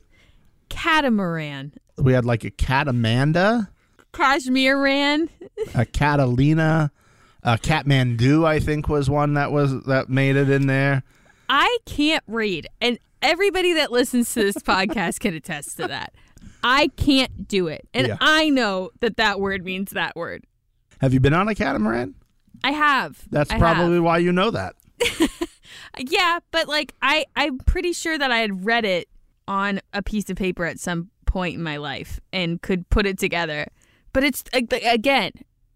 catamaran. 0.69 1.73
We 1.97 2.13
had 2.13 2.25
like 2.25 2.43
a 2.43 2.51
cat 2.51 2.88
Amanda, 2.88 3.69
Kashmir 4.15 4.82
ran. 4.82 5.30
a 5.73 5.86
Catalina, 5.86 6.91
a 7.43 7.58
Catmandu. 7.58 8.45
I 8.45 8.60
think 8.60 8.88
was 8.89 9.10
one 9.10 9.34
that 9.36 9.51
was 9.51 9.84
that 9.84 10.10
made 10.10 10.36
it 10.36 10.49
in 10.49 10.67
there. 10.67 11.04
I 11.49 11.78
can't 11.86 12.23
read. 12.28 12.67
And 12.82 12.97
everybody 13.21 13.73
that 13.73 13.91
listens 13.91 14.34
to 14.34 14.41
this 14.41 14.56
podcast 14.58 15.19
can 15.19 15.34
attest 15.34 15.78
to 15.78 15.88
that. 15.88 16.13
I 16.63 16.88
can't 16.97 17.47
do 17.47 17.67
it. 17.67 17.88
And 17.93 18.08
Yeah. 18.08 18.17
I 18.19 18.49
know 18.49 18.89
that 19.01 19.17
that 19.17 19.39
word 19.39 19.63
means 19.63 19.91
that 19.91 20.15
word. 20.15 20.43
Have 21.01 21.13
you 21.13 21.19
been 21.19 21.34
on 21.34 21.47
a 21.47 21.54
catamaran? 21.56 22.15
I 22.63 22.71
have. 22.71 23.21
That's 23.30 23.51
I 23.51 23.60
probably 23.60 23.95
have. 23.95 24.04
why 24.04 24.17
you 24.19 24.32
know 24.32 24.51
that. 24.51 24.75
Yeah, 25.97 26.39
but 26.51 26.67
like 26.67 26.93
I 27.01 27.25
I'm 27.38 27.58
pretty 27.60 27.93
sure 27.93 28.17
that 28.17 28.30
I 28.32 28.39
had 28.39 28.65
read 28.65 28.84
it 28.84 29.08
on 29.47 29.80
a 29.93 30.01
piece 30.01 30.30
of 30.30 30.36
paper 30.36 30.65
at 30.65 30.78
some 30.80 31.10
point 31.25 31.56
in 31.56 31.63
my 31.63 31.78
life 31.78 32.19
and 32.34 32.62
could 32.62 32.89
put 32.89 33.06
it 33.06 33.17
together. 33.17 33.67
But 34.15 34.23
it's 34.23 34.45
like, 34.54 34.71
again, 34.71 35.32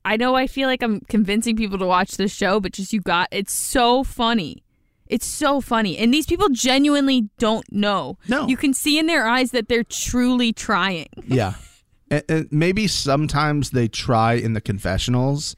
I 0.05 0.15
know 0.15 0.33
I 0.33 0.47
feel 0.47 0.69
like 0.69 0.81
I'm 0.81 1.01
convincing 1.01 1.57
people 1.57 1.77
to 1.77 1.85
watch 1.85 2.11
this 2.15 2.33
show, 2.33 2.61
but 2.61 2.71
just 2.71 2.93
you 2.93 3.01
got 3.01 3.27
it's 3.31 3.51
so 3.51 4.01
funny. 4.05 4.63
It's 5.07 5.27
so 5.27 5.59
funny. 5.59 5.97
And 5.97 6.13
these 6.13 6.25
people 6.25 6.47
genuinely 6.47 7.27
don't 7.37 7.69
know. 7.69 8.17
No. 8.29 8.47
You 8.47 8.55
can 8.55 8.73
see 8.73 8.97
in 8.97 9.07
their 9.07 9.27
eyes 9.27 9.51
that 9.51 9.67
they're 9.67 9.83
truly 9.83 10.53
trying. 10.53 11.07
Yeah. 11.27 11.55
And, 12.09 12.23
and 12.29 12.47
maybe 12.49 12.87
sometimes 12.87 13.71
they 13.71 13.89
try 13.89 14.33
in 14.33 14.53
the 14.53 14.61
confessionals 14.61 15.57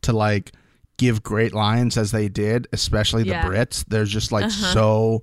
to 0.00 0.14
like 0.14 0.52
give 0.96 1.22
great 1.22 1.52
lines 1.52 1.98
as 1.98 2.12
they 2.12 2.30
did, 2.30 2.66
especially 2.72 3.24
the 3.24 3.28
Yeah. 3.28 3.40
Uh-huh. 3.40 3.50
Brits. 3.50 3.84
They're 3.86 4.06
just 4.06 4.32
like 4.32 4.50
so 4.50 5.22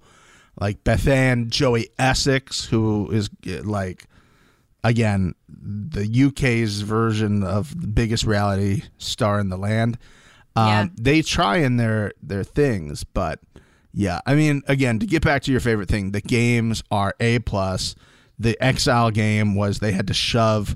like 0.62 0.84
Bethan, 0.84 1.50
Joey 1.50 1.90
Essex, 1.98 2.66
who 2.66 3.10
is 3.10 3.32
like 3.64 4.06
again 4.84 5.36
the 5.48 6.28
UK's 6.28 6.82
version 6.82 7.44
of 7.44 7.80
the 7.82 7.88
biggest 7.88 8.26
reality 8.26 8.84
star 8.98 9.40
in 9.40 9.50
the 9.50 9.58
land. 9.58 9.98
Um, 10.56 10.68
Yeah. 10.68 10.86
They 11.00 11.22
try 11.22 11.58
in 11.58 11.78
their 11.78 12.14
their 12.22 12.44
things, 12.44 13.04
but 13.04 13.40
yeah, 13.94 14.20
I 14.26 14.36
mean, 14.36 14.62
again, 14.68 15.00
to 15.00 15.06
get 15.06 15.24
back 15.24 15.42
to 15.44 15.52
your 15.52 15.60
favorite 15.62 15.90
thing, 15.90 16.12
the 16.12 16.22
games 16.22 16.84
are 16.92 17.16
a 17.20 17.40
plus. 17.40 17.96
The 18.38 18.56
Exile 18.64 19.12
game 19.12 19.56
was 19.56 19.80
they 19.80 19.92
had 19.92 20.08
to 20.08 20.14
shove 20.14 20.76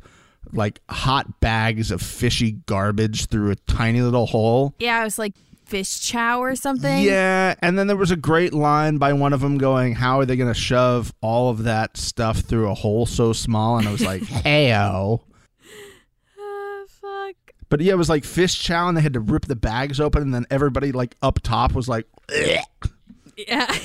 like 0.52 0.82
hot 0.90 1.40
bags 1.40 1.92
of 1.92 2.02
fishy 2.02 2.52
garbage 2.66 3.28
through 3.28 3.52
a 3.52 3.56
tiny 3.56 4.02
little 4.02 4.26
hole. 4.26 4.74
Yeah, 4.80 5.00
it 5.02 5.06
was 5.06 5.18
like 5.18 5.34
fish 5.66 6.00
chow 6.02 6.40
or 6.40 6.56
something. 6.56 7.04
Yeah, 7.04 7.56
and 7.62 7.78
then 7.78 7.88
there 7.88 7.98
was 7.98 8.12
a 8.12 8.16
great 8.16 8.54
line 8.54 8.98
by 8.98 9.14
one 9.14 9.34
of 9.34 9.42
them 9.42 9.58
going, 9.58 9.96
"How 9.96 10.20
are 10.20 10.26
they 10.26 10.36
going 10.36 10.54
to 10.54 10.60
shove 10.60 11.14
all 11.22 11.50
of 11.50 11.64
that 11.64 11.98
stuff 11.98 12.40
through 12.40 12.70
a 12.70 12.74
hole 12.74 13.06
so 13.06 13.34
small?" 13.34 13.78
And 13.78 13.88
I 13.88 13.92
was 13.92 14.06
like, 14.06 14.22
"Heyo." 14.24 15.22
Ah, 16.40 16.84
fuck. 16.88 17.36
But 17.70 17.82
yeah, 17.82 17.94
it 17.94 17.98
was 17.98 18.10
like 18.10 18.24
fish 18.24 18.60
chow, 18.62 18.88
and 18.88 18.98
they 18.98 19.02
had 19.02 19.14
to 19.14 19.20
rip 19.20 19.46
the 19.46 19.56
bags 19.56 20.00
open, 20.00 20.22
and 20.22 20.34
then 20.34 20.46
everybody 20.50 20.92
like 20.92 21.16
up 21.22 21.40
top 21.42 21.74
was 21.74 21.88
like, 21.88 22.06
"Ugh." 22.30 22.90
Yeah. 23.38 23.76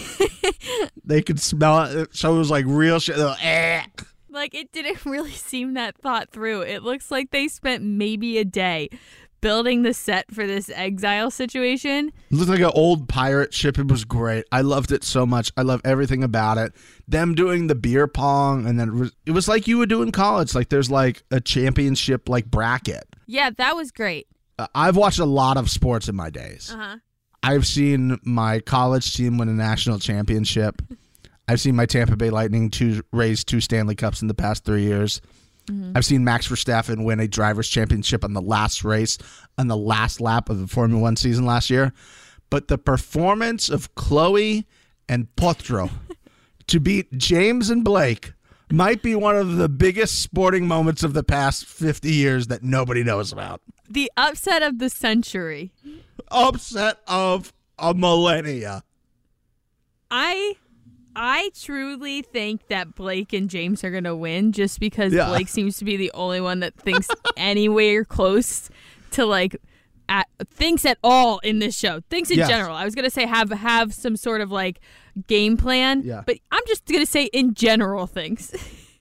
they 1.04 1.22
could 1.22 1.40
smell 1.40 1.84
it, 1.84 2.14
so 2.14 2.34
it 2.34 2.38
was 2.38 2.50
like 2.50 2.64
real 2.68 3.00
shit. 3.00 3.18
Like, 3.18 4.04
Like 4.28 4.54
it 4.54 4.72
didn't 4.72 5.04
really 5.06 5.32
seem 5.32 5.74
that 5.74 5.96
thought 5.96 6.30
through. 6.30 6.62
It 6.62 6.82
looks 6.82 7.10
like 7.10 7.30
they 7.30 7.48
spent 7.48 7.82
maybe 7.82 8.38
a 8.38 8.44
day 8.44 8.90
building 9.40 9.82
the 9.82 9.94
set 9.94 10.32
for 10.32 10.46
this 10.46 10.70
exile 10.74 11.30
situation. 11.30 12.12
It 12.30 12.34
looked 12.34 12.50
like 12.50 12.60
an 12.60 12.72
old 12.74 13.08
pirate 13.08 13.54
ship. 13.54 13.78
It 13.78 13.88
was 13.88 14.04
great. 14.04 14.44
I 14.52 14.62
loved 14.62 14.92
it 14.92 15.04
so 15.04 15.26
much. 15.26 15.52
I 15.56 15.62
love 15.62 15.80
everything 15.84 16.24
about 16.24 16.58
it. 16.58 16.72
Them 17.06 17.34
doing 17.34 17.66
the 17.66 17.74
beer 17.74 18.06
pong, 18.06 18.66
and 18.66 18.78
then 18.78 18.88
it 18.88 18.94
was, 18.94 19.12
it 19.26 19.30
was 19.32 19.48
like 19.48 19.66
you 19.66 19.78
would 19.78 19.88
do 19.88 20.02
in 20.02 20.12
college. 20.12 20.54
Like 20.54 20.68
there's 20.68 20.90
like 20.90 21.22
a 21.30 21.40
championship 21.40 22.28
like 22.28 22.46
bracket. 22.50 23.04
Yeah, 23.26 23.50
that 23.56 23.76
was 23.76 23.90
great. 23.90 24.26
Uh, 24.58 24.66
I've 24.74 24.96
watched 24.96 25.18
a 25.18 25.26
lot 25.26 25.56
of 25.56 25.70
sports 25.70 26.08
in 26.08 26.16
my 26.16 26.30
days. 26.30 26.72
Uh-huh. 26.72 26.96
I've 27.42 27.66
seen 27.66 28.18
my 28.24 28.60
college 28.60 29.14
team 29.14 29.38
win 29.38 29.48
a 29.48 29.52
national 29.52 29.98
championship. 29.98 30.82
I've 31.48 31.60
seen 31.60 31.76
my 31.76 31.86
Tampa 31.86 32.16
Bay 32.16 32.30
Lightning 32.30 32.70
two 32.70 33.02
raise 33.12 33.42
two 33.42 33.60
Stanley 33.60 33.94
Cups 33.94 34.20
in 34.20 34.28
the 34.28 34.34
past 34.34 34.64
three 34.64 34.82
years. 34.82 35.22
Mm-hmm. 35.68 35.92
I've 35.96 36.04
seen 36.04 36.24
Max 36.24 36.48
Verstappen 36.48 37.04
win 37.04 37.20
a 37.20 37.28
drivers' 37.28 37.68
championship 37.68 38.24
on 38.24 38.32
the 38.32 38.42
last 38.42 38.84
race 38.84 39.18
on 39.56 39.68
the 39.68 39.76
last 39.76 40.20
lap 40.20 40.48
of 40.48 40.60
the 40.60 40.66
Formula 40.66 41.00
One 41.00 41.16
season 41.16 41.44
last 41.44 41.70
year. 41.70 41.92
But 42.50 42.68
the 42.68 42.78
performance 42.78 43.68
of 43.68 43.94
Chloe 43.94 44.66
and 45.08 45.28
Potro 45.36 45.90
to 46.66 46.80
beat 46.80 47.12
James 47.16 47.70
and 47.70 47.84
Blake 47.84 48.32
might 48.70 49.02
be 49.02 49.14
one 49.14 49.36
of 49.36 49.56
the 49.56 49.68
biggest 49.68 50.22
sporting 50.22 50.66
moments 50.66 51.02
of 51.02 51.14
the 51.14 51.22
past 51.22 51.64
50 51.64 52.10
years 52.12 52.48
that 52.48 52.62
nobody 52.62 53.02
knows 53.02 53.32
about. 53.32 53.60
The 53.88 54.10
upset 54.16 54.62
of 54.62 54.78
the 54.78 54.90
century. 54.90 55.72
Upset 56.30 56.98
of 57.06 57.52
a 57.78 57.94
millennia. 57.94 58.82
I 60.10 60.56
I 61.20 61.50
truly 61.60 62.22
think 62.22 62.68
that 62.68 62.94
Blake 62.94 63.32
and 63.32 63.50
James 63.50 63.82
are 63.82 63.90
going 63.90 64.04
to 64.04 64.14
win 64.14 64.52
just 64.52 64.78
because 64.78 65.12
Yeah. 65.12 65.26
Blake 65.28 65.48
seems 65.48 65.76
to 65.78 65.84
be 65.84 65.96
the 65.96 66.12
only 66.14 66.40
one 66.40 66.60
that 66.60 66.74
thinks 66.76 67.08
anywhere 67.36 68.04
close 68.04 68.70
to 69.12 69.26
like 69.26 69.56
at, 70.08 70.28
thinks 70.48 70.84
at 70.84 70.96
all 71.02 71.38
in 71.40 71.58
this 71.58 71.76
show. 71.76 72.00
Thinks 72.08 72.30
in 72.30 72.38
Yes. 72.38 72.48
general. 72.48 72.76
I 72.76 72.84
was 72.84 72.94
going 72.94 73.04
to 73.04 73.10
say 73.10 73.26
have 73.26 73.50
have 73.50 73.92
some 73.92 74.16
sort 74.16 74.40
of 74.40 74.52
like 74.52 74.78
game 75.26 75.56
plan, 75.56 76.02
Yeah. 76.04 76.22
but 76.24 76.38
I'm 76.52 76.62
just 76.68 76.86
going 76.86 77.00
to 77.00 77.06
say 77.10 77.24
in 77.24 77.54
general 77.54 78.06
things. 78.06 78.50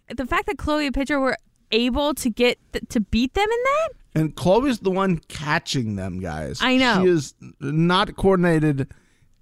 the 0.16 0.26
fact 0.26 0.48
that 0.48 0.58
Chloe 0.58 0.88
and 0.88 0.96
Pedro 0.96 1.20
were 1.20 1.38
able 1.72 2.14
to 2.16 2.30
get 2.32 2.58
th- 2.74 2.86
to 2.90 3.00
beat 3.00 3.34
them 3.36 3.44
in 3.50 3.64
that 3.64 3.90
And 4.22 4.36
Chloe's 4.36 4.80
the 4.80 4.90
one 4.90 5.20
catching 5.28 5.98
them, 5.98 6.20
guys. 6.20 6.60
I 6.62 6.78
know. 6.78 7.04
She 7.04 7.10
is 7.12 7.34
not 7.60 8.16
coordinated 8.16 8.90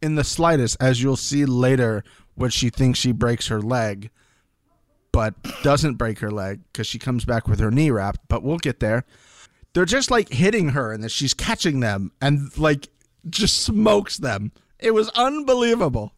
in 0.02 0.16
the 0.16 0.24
slightest, 0.24 0.76
as 0.82 1.02
you'll 1.02 1.16
see 1.16 1.46
later 1.46 2.04
when 2.36 2.50
she 2.50 2.70
thinks 2.70 3.00
she 3.00 3.12
breaks 3.12 3.48
her 3.48 3.62
leg, 3.62 4.10
but 5.12 5.34
doesn't 5.64 5.96
break 5.96 6.20
her 6.20 6.32
leg 6.32 6.62
because 6.72 6.88
she 6.88 7.00
comes 7.00 7.26
back 7.26 7.48
with 7.48 7.60
her 7.60 7.72
knee 7.72 7.90
wrapped. 7.90 8.22
But 8.28 8.44
we'll 8.44 8.58
get 8.58 8.80
there. 8.80 9.06
They're 9.74 9.86
just 9.86 10.12
like 10.12 10.30
hitting 10.30 10.70
her 10.70 10.94
and 10.94 11.04
that 11.04 11.12
she's 11.12 11.34
catching 11.34 11.80
them 11.80 12.12
and 12.22 12.58
like 12.58 12.90
just 13.30 13.64
smokes 13.64 14.18
them. 14.18 14.52
It 14.80 14.92
was 14.92 15.10
unbelievable. 15.10 16.14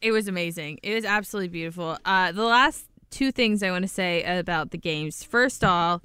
It 0.00 0.10
was 0.10 0.26
amazing. 0.26 0.80
It 0.82 0.94
was 0.94 1.04
absolutely 1.04 1.48
beautiful. 1.48 1.96
Uh, 2.04 2.32
the 2.32 2.44
last 2.44 2.86
two 3.10 3.30
things 3.30 3.62
I 3.62 3.70
want 3.70 3.82
to 3.82 3.88
say 3.88 4.22
about 4.24 4.70
the 4.70 4.78
games. 4.78 5.22
First 5.22 5.62
all 5.62 6.02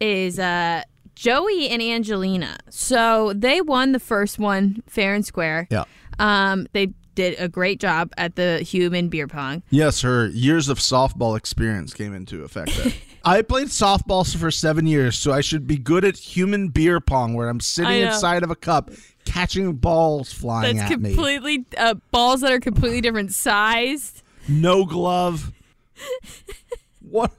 is 0.00 0.38
uh, 0.38 0.82
Joey 1.14 1.68
and 1.68 1.82
Angelina. 1.82 2.58
So 2.70 3.32
they 3.34 3.60
won 3.60 3.92
the 3.92 4.00
first 4.00 4.38
one 4.38 4.82
fair 4.86 5.14
and 5.14 5.26
square. 5.26 5.66
Yeah. 5.70 5.84
Um, 6.18 6.68
they 6.72 6.94
did 7.18 7.34
a 7.40 7.48
great 7.48 7.80
job 7.80 8.12
at 8.16 8.36
the 8.36 8.60
human 8.60 9.08
beer 9.08 9.26
pong. 9.26 9.64
Yes, 9.70 10.02
her 10.02 10.28
years 10.28 10.68
of 10.68 10.78
softball 10.78 11.36
experience 11.36 11.92
came 11.92 12.14
into 12.14 12.44
effect. 12.44 12.70
I 13.24 13.42
played 13.42 13.66
softball 13.66 14.24
for 14.36 14.52
seven 14.52 14.86
years, 14.86 15.18
so 15.18 15.32
I 15.32 15.40
should 15.40 15.66
be 15.66 15.78
good 15.78 16.04
at 16.04 16.16
human 16.16 16.68
beer 16.68 17.00
pong, 17.00 17.34
where 17.34 17.48
I'm 17.48 17.58
sitting 17.58 18.02
inside 18.02 18.44
of 18.44 18.52
a 18.52 18.54
cup 18.54 18.92
catching 19.24 19.74
balls 19.74 20.32
flying 20.32 20.76
That's 20.76 20.92
at 20.92 21.00
me. 21.00 21.10
completely 21.10 21.66
uh, 21.76 21.94
balls 22.12 22.42
that 22.42 22.52
are 22.52 22.60
completely 22.60 23.00
different 23.00 23.32
sized. 23.32 24.22
No 24.48 24.84
glove. 24.84 25.50
what? 27.10 27.32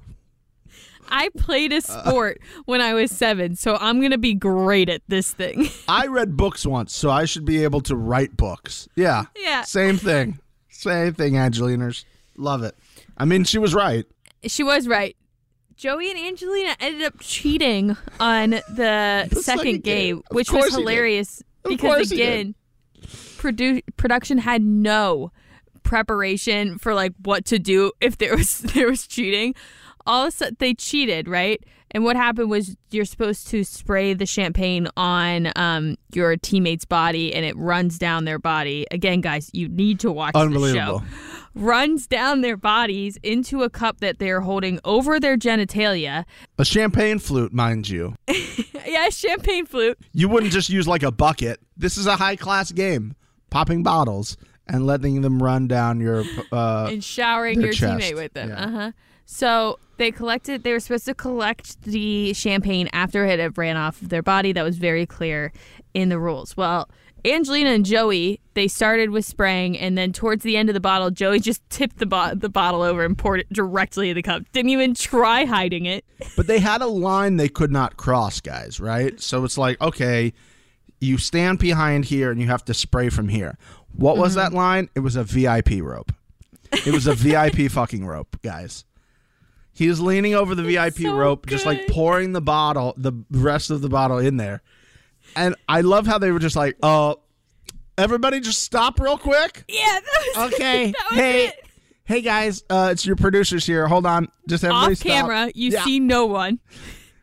I 1.09 1.29
played 1.37 1.73
a 1.73 1.81
sport 1.81 2.41
when 2.65 2.81
I 2.81 2.93
was 2.93 3.11
seven, 3.11 3.55
so 3.55 3.77
I'm 3.79 4.01
gonna 4.01 4.17
be 4.17 4.33
great 4.33 4.89
at 4.89 5.01
this 5.07 5.33
thing. 5.33 5.69
I 5.87 6.07
read 6.07 6.37
books 6.37 6.65
once, 6.65 6.95
so 6.95 7.09
I 7.09 7.25
should 7.25 7.45
be 7.45 7.63
able 7.63 7.81
to 7.81 7.95
write 7.95 8.37
books. 8.37 8.87
Yeah. 8.95 9.25
Yeah. 9.35 9.63
Same 9.63 9.97
thing. 9.97 10.39
Same 10.69 11.13
thing, 11.13 11.33
Angeliners. 11.33 12.05
Love 12.37 12.63
it. 12.63 12.75
I 13.17 13.25
mean, 13.25 13.43
she 13.43 13.57
was 13.57 13.73
right. 13.73 14.05
She 14.45 14.63
was 14.63 14.87
right. 14.87 15.15
Joey 15.75 16.09
and 16.11 16.19
Angelina 16.19 16.75
ended 16.79 17.03
up 17.03 17.15
cheating 17.19 17.95
on 18.19 18.49
the, 18.49 19.27
second, 19.31 19.41
second 19.41 19.83
game. 19.83 20.15
game, 20.17 20.23
which 20.31 20.51
was 20.51 20.73
hilarious 20.75 21.41
because 21.63 21.81
course 21.81 22.09
he 22.09 22.17
did. 22.17 22.39
again, 22.39 22.55
produ- 23.37 23.81
production 23.97 24.37
had 24.39 24.61
no 24.61 25.31
preparation 25.83 26.77
for 26.77 26.93
like 26.93 27.13
what 27.23 27.45
to 27.45 27.57
do 27.57 27.91
if 27.99 28.17
there 28.17 28.35
was 28.35 28.59
there 28.75 28.87
was 28.87 29.07
cheating. 29.07 29.55
All 30.09 30.23
of 30.23 30.29
a 30.29 30.31
sudden, 30.31 30.57
they 30.59 30.73
cheated, 30.73 31.27
right? 31.27 31.63
And 31.91 32.03
what 32.03 32.15
happened 32.15 32.49
was 32.49 32.75
you're 32.91 33.05
supposed 33.05 33.47
to 33.49 33.63
spray 33.63 34.13
the 34.13 34.25
champagne 34.25 34.87
on 34.97 35.51
um, 35.55 35.95
your 36.13 36.35
teammate's 36.37 36.85
body, 36.85 37.33
and 37.33 37.45
it 37.45 37.55
runs 37.57 37.97
down 37.97 38.25
their 38.25 38.37
body. 38.39 38.85
Again, 38.91 39.21
guys, 39.21 39.49
you 39.53 39.67
need 39.69 39.99
to 40.01 40.11
watch 40.11 40.33
the 40.33 40.39
Unbelievable. 40.39 40.99
show 40.99 41.05
runs 41.55 42.07
down 42.07 42.41
their 42.41 42.55
bodies 42.57 43.17
into 43.23 43.63
a 43.63 43.69
cup 43.69 43.99
that 44.01 44.19
they're 44.19 44.41
holding 44.41 44.79
over 44.85 45.19
their 45.19 45.37
genitalia. 45.37 46.23
A 46.57 46.65
champagne 46.65 47.19
flute, 47.19 47.53
mind 47.53 47.87
you. 47.89 48.15
Yeah, 48.85 49.09
champagne 49.09 49.67
flute. 49.67 49.99
You 50.13 50.29
wouldn't 50.29 50.51
just 50.51 50.67
use 50.69 50.87
like 50.87 51.03
a 51.03 51.11
bucket. 51.11 51.59
This 51.77 51.95
is 51.95 52.07
a 52.07 52.15
high 52.15 52.35
class 52.35 52.71
game. 52.71 53.13
Popping 53.51 53.83
bottles 53.83 54.35
and 54.67 54.87
letting 54.87 55.21
them 55.21 55.43
run 55.43 55.67
down 55.67 55.99
your 55.99 56.23
uh 56.51 56.87
and 56.89 57.03
showering 57.03 57.61
your 57.61 57.71
chest. 57.71 58.01
teammate 58.01 58.15
with 58.15 58.33
them. 58.33 58.49
Yeah. 58.49 58.63
Uh 58.63 58.69
huh. 58.71 58.91
So 59.31 59.77
they 59.97 60.11
collected. 60.11 60.63
They 60.63 60.71
were 60.71 60.79
supposed 60.79 61.05
to 61.05 61.13
collect 61.13 61.83
the 61.83 62.33
champagne 62.33 62.89
after 62.93 63.25
it 63.25 63.39
had 63.39 63.57
ran 63.59 63.77
off 63.77 64.01
of 64.01 64.09
their 64.09 64.23
body. 64.23 64.51
That 64.53 64.63
was 64.63 64.77
very 64.77 65.05
clear 65.05 65.53
in 65.93 66.09
the 66.09 66.17
rules. 66.17 66.57
Well, 66.57 66.89
Angelina 67.23 67.69
and 67.69 67.85
Joey 67.85 68.39
they 68.55 68.67
started 68.67 69.11
with 69.11 69.25
spraying, 69.25 69.77
and 69.77 69.95
then 69.95 70.13
towards 70.13 70.41
the 70.43 70.57
end 70.57 70.67
of 70.69 70.73
the 70.73 70.79
bottle, 70.79 71.11
Joey 71.11 71.39
just 71.51 71.61
tipped 71.69 71.99
the 71.99 72.07
bo- 72.07 72.33
the 72.33 72.49
bottle 72.49 72.81
over 72.81 73.05
and 73.05 73.15
poured 73.15 73.41
it 73.41 73.53
directly 73.53 74.09
in 74.09 74.15
the 74.15 74.23
cup. 74.23 74.43
Didn't 74.51 74.71
even 74.71 74.95
try 74.95 75.45
hiding 75.45 75.85
it. 75.85 76.05
but 76.35 76.47
they 76.47 76.57
had 76.59 76.81
a 76.81 76.87
line 76.87 77.37
they 77.37 77.49
could 77.49 77.71
not 77.71 77.97
cross, 77.97 78.41
guys, 78.41 78.79
right? 78.79 79.21
So 79.21 79.43
it's 79.43 79.59
like, 79.59 79.79
okay, 79.79 80.33
you 80.99 81.19
stand 81.19 81.59
behind 81.59 82.05
here 82.05 82.31
and 82.31 82.41
you 82.41 82.47
have 82.47 82.65
to 82.65 82.73
spray 82.73 83.09
from 83.09 83.27
here. 83.29 83.59
What 83.93 84.17
was 84.17 84.31
Mm-hmm. 84.35 84.39
that 84.39 84.53
line? 84.53 84.89
It 84.95 85.01
was 85.01 85.15
a 85.15 85.23
VIP 85.23 85.81
rope. 85.83 86.11
It 86.71 86.93
was 86.93 87.05
a 87.05 87.13
VIP 87.13 87.69
fucking 87.71 88.05
rope, 88.07 88.35
guys. 88.41 88.85
He 89.79 89.87
was 89.87 90.01
leaning 90.01 90.35
over 90.35 90.55
the 90.55 90.63
VIP 90.63 90.97
so 91.03 91.15
rope, 91.15 91.45
just 91.47 91.65
like 91.65 91.87
pouring 91.87 92.33
the 92.33 92.41
bottle, 92.41 92.93
the 92.97 93.13
rest 93.31 93.71
of 93.71 93.79
the 93.79 93.87
bottle 93.87 94.17
in 94.17 94.35
there. 94.35 94.61
And 95.37 95.55
I 95.69 95.79
love 95.81 96.05
how 96.05 96.17
they 96.17 96.31
were 96.31 96.39
just 96.39 96.57
like, 96.57 96.75
"Oh, 96.83 97.21
everybody, 97.97 98.41
just 98.41 98.61
stop 98.61 98.99
real 98.99 99.17
quick." 99.17 99.63
Yeah, 99.69 99.99
that 100.01 100.33
was 100.35 100.53
Okay, 100.53 100.93
hey, 101.11 101.47
it. 101.47 101.65
hey 102.03 102.19
guys, 102.21 102.61
uh, 102.69 102.89
it's 102.91 103.05
your 103.05 103.15
producers 103.15 103.65
here. 103.65 103.87
Hold 103.87 104.05
on, 104.05 104.27
just 104.49 104.65
everybody 104.65 104.91
Off 104.91 104.97
stop. 104.99 105.11
camera, 105.11 105.51
you 105.55 105.71
Yeah. 105.71 105.85
see 105.85 106.01
no 106.01 106.25
one. 106.25 106.59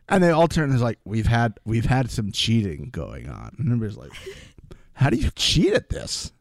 And 0.09 0.23
they 0.23 0.31
all 0.31 0.47
turn 0.47 0.65
and 0.65 0.73
is 0.75 0.81
like, 0.81 0.97
"We've 1.05 1.27
had 1.27 1.59
we've 1.63 1.85
had 1.85 2.09
some 2.09 2.31
cheating 2.31 2.89
going 2.91 3.29
on." 3.29 3.55
And 3.59 3.67
everybody's 3.71 3.97
like, 3.97 4.13
"How 4.93 5.11
do 5.11 5.17
you 5.17 5.29
cheat 5.35 5.73
at 5.73 5.89
this?" 5.89 6.31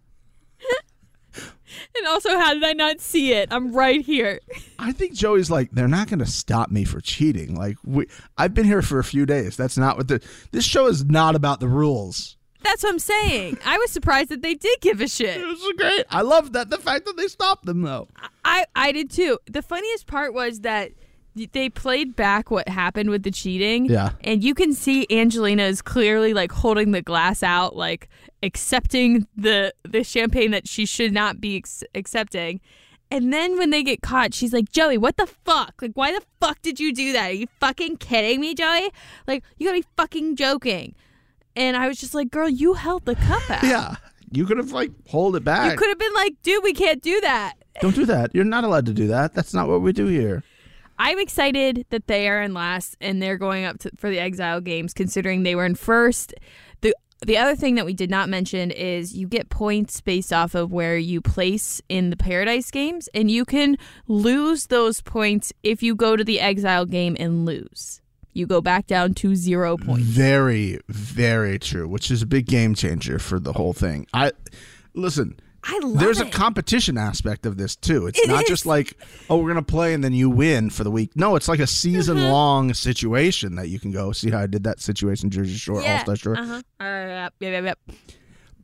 And 1.96 2.06
also, 2.06 2.38
how 2.38 2.54
did 2.54 2.64
I 2.64 2.72
not 2.72 3.00
see 3.00 3.32
it? 3.32 3.48
I'm 3.50 3.72
right 3.72 4.00
here. 4.04 4.40
I 4.78 4.92
think 4.92 5.14
Joey's 5.14 5.50
like, 5.50 5.70
they're 5.72 5.88
not 5.88 6.08
going 6.08 6.18
to 6.18 6.26
stop 6.26 6.70
me 6.70 6.84
for 6.84 7.00
cheating. 7.00 7.54
Like, 7.54 7.76
we, 7.84 8.06
I've 8.36 8.54
been 8.54 8.66
here 8.66 8.82
for 8.82 8.98
a 8.98 9.04
few 9.04 9.26
days. 9.26 9.56
That's 9.56 9.78
not 9.78 9.96
what 9.96 10.08
the. 10.08 10.22
This 10.52 10.64
show 10.64 10.86
is 10.86 11.04
not 11.04 11.34
about 11.34 11.60
the 11.60 11.68
rules. 11.68 12.36
That's 12.62 12.82
what 12.82 12.90
I'm 12.90 12.98
saying. 12.98 13.58
I 13.64 13.78
was 13.78 13.90
surprised 13.92 14.30
that 14.30 14.42
they 14.42 14.54
did 14.54 14.80
give 14.80 15.00
a 15.00 15.06
shit. 15.06 15.36
It 15.36 15.46
was 15.46 15.72
great. 15.76 16.04
I 16.10 16.22
love 16.22 16.52
that. 16.54 16.68
The 16.68 16.78
fact 16.78 17.06
that 17.06 17.16
they 17.16 17.28
stopped 17.28 17.64
them, 17.64 17.82
though. 17.82 18.08
I 18.44 18.66
I 18.74 18.92
did 18.92 19.10
too. 19.10 19.38
The 19.46 19.62
funniest 19.62 20.06
part 20.06 20.34
was 20.34 20.60
that 20.60 20.92
they 21.53 21.68
played 21.68 22.16
back 22.16 22.51
what 22.51 22.68
happened 22.68 23.11
with 23.11 23.22
the 23.22 23.31
cheating. 23.31 23.87
Yeah. 23.87 24.11
And 24.22 24.42
you 24.42 24.55
can 24.55 24.72
see 24.72 25.07
Angelina 25.11 25.64
is 25.64 25.83
clearly 25.83 26.33
like 26.33 26.51
holding 26.51 26.92
the 26.92 27.03
glass 27.03 27.42
out, 27.42 27.77
like 27.77 28.09
accepting 28.42 29.27
the 29.37 29.72
the 29.85 30.03
champagne 30.03 30.51
that 30.53 30.66
she 30.66 30.87
should 30.87 31.12
not 31.12 31.40
be 31.40 31.57
ex- 31.59 31.85
accepting. 31.94 32.61
And 33.11 33.33
then 33.33 33.57
when 33.57 33.70
they 33.70 33.85
get 33.85 34.03
caught, 34.03 34.35
she's 34.35 34.53
like, 34.53 34.72
Joey, 34.72 34.99
what 34.99 35.16
the 35.16 35.27
fuck? 35.27 35.75
Like, 35.81 35.92
why 35.94 36.11
the 36.12 36.22
fuck 36.40 36.61
did 36.62 36.81
you 36.81 36.92
do 36.92 37.12
that? 37.12 37.31
Are 37.31 37.35
you 37.35 37.46
fucking 37.61 37.99
kidding 37.99 38.40
me, 38.40 38.53
Joey? 38.53 38.90
Like, 39.29 39.44
you 39.59 39.66
gotta 39.68 39.81
be 39.81 39.87
fucking 39.96 40.35
joking. 40.35 40.94
And 41.55 41.77
I 41.77 41.87
was 41.87 41.99
just 41.99 42.14
like, 42.14 42.31
girl, 42.31 42.49
you 42.49 42.75
held 42.75 43.05
the 43.05 43.14
cup 43.14 43.49
out. 43.49 43.62
Yeah. 43.62 43.94
You 44.33 44.44
could 44.44 44.57
have, 44.59 44.72
like, 44.72 44.90
hold 45.09 45.37
it 45.37 45.44
back. 45.44 45.70
You 45.70 45.79
could 45.79 45.88
have 45.88 46.01
been 46.01 46.12
like, 46.14 46.35
dude, 46.42 46.64
we 46.64 46.72
can't 46.72 47.01
do 47.01 47.20
that. 47.20 47.55
Don't 47.81 47.94
do 47.94 48.07
that. 48.07 48.35
You're 48.35 48.44
not 48.44 48.64
allowed 48.64 48.87
to 48.87 48.92
do 48.92 49.07
that. 49.07 49.35
That's 49.35 49.55
not 49.55 49.68
what 49.68 49.83
we 49.83 49.92
do 49.92 50.07
here. 50.07 50.42
I'm 50.98 51.18
excited 51.18 51.87
that 51.90 52.06
they 52.06 52.28
are 52.28 52.42
in 52.42 52.54
last 52.54 52.96
and 53.00 53.20
they're 53.22 53.37
going 53.37 53.64
up 53.64 53.78
to, 53.80 53.90
for 53.96 54.11
the 54.11 54.18
Exile 54.18 54.61
games, 54.61 54.94
considering 54.94 55.42
they 55.42 55.54
were 55.54 55.66
in 55.66 55.74
first. 55.74 56.35
the 56.80 56.94
The 57.24 57.38
other 57.38 57.56
thing 57.56 57.74
that 57.76 57.87
we 57.87 57.94
did 57.94 58.11
not 58.11 58.28
mention 58.28 58.70
is 58.70 59.16
you 59.16 59.26
get 59.26 59.48
points 59.48 60.00
based 60.00 60.32
off 60.32 60.54
of 60.54 60.72
where 60.72 60.98
you 60.98 61.20
place 61.20 61.80
in 61.88 62.11
the 62.11 62.16
Paradise 62.16 62.70
games, 62.70 63.09
and 63.14 63.30
you 63.30 63.44
can 63.44 63.78
lose 64.06 64.66
those 64.66 65.00
points 65.00 65.52
if 65.62 65.82
you 65.82 65.94
go 65.94 66.16
to 66.16 66.24
the 66.24 66.40
Exile 66.40 66.87
game 66.87 67.16
and 67.18 67.44
lose. 67.46 68.00
You 68.32 68.46
go 68.46 68.61
back 68.61 68.87
down 68.87 69.14
to 69.14 69.35
zero 69.35 69.78
points. 69.78 70.06
Very, 70.06 70.78
very 70.88 71.59
true, 71.59 71.88
which 71.88 72.11
is 72.11 72.20
a 72.20 72.26
big 72.26 72.46
game 72.46 72.74
changer 72.74 73.18
for 73.18 73.38
the 73.38 73.54
whole 73.54 73.72
thing. 73.72 74.06
I 74.12 74.32
listen. 74.94 75.40
I 75.68 75.81
love 75.83 75.98
There's 75.98 76.20
it. 76.20 76.29
a 76.29 76.31
competition 76.31 76.96
aspect 76.96 77.44
of 77.46 77.57
this 77.57 77.74
too. 77.76 78.07
It's 78.07 78.18
It 78.20 78.29
not 78.29 78.44
is. 78.44 78.48
just 78.48 78.66
like, 78.66 78.96
oh, 79.29 79.38
we're 79.38 79.48
gonna 79.48 79.62
play 79.62 79.94
and 79.94 80.02
then 80.05 80.12
you 80.12 80.31
win 80.31 80.70
for 80.70 80.85
the 80.85 80.90
week. 80.90 81.11
No, 81.16 81.35
it's 81.37 81.48
like 81.48 81.59
a 81.61 81.66
season 81.66 82.18
Uh-huh. 82.18 82.31
long 82.33 82.74
situation 82.74 83.57
that 83.57 83.68
you 83.68 83.79
can 83.81 83.90
go 83.90 84.12
see 84.12 84.31
how 84.31 84.38
I 84.40 84.46
did 84.46 84.64
that 84.64 84.81
situation 84.81 85.29
Jersey 85.31 85.57
Shore, 85.57 85.83
All 85.85 85.98
Star 86.00 86.16
Shore. 86.16 86.38
Uh-huh. 86.38 86.62
Uh, 86.81 86.85
yep, 86.85 87.35
yep, 87.40 87.64
yep, 87.64 87.64
yep. 87.64 87.96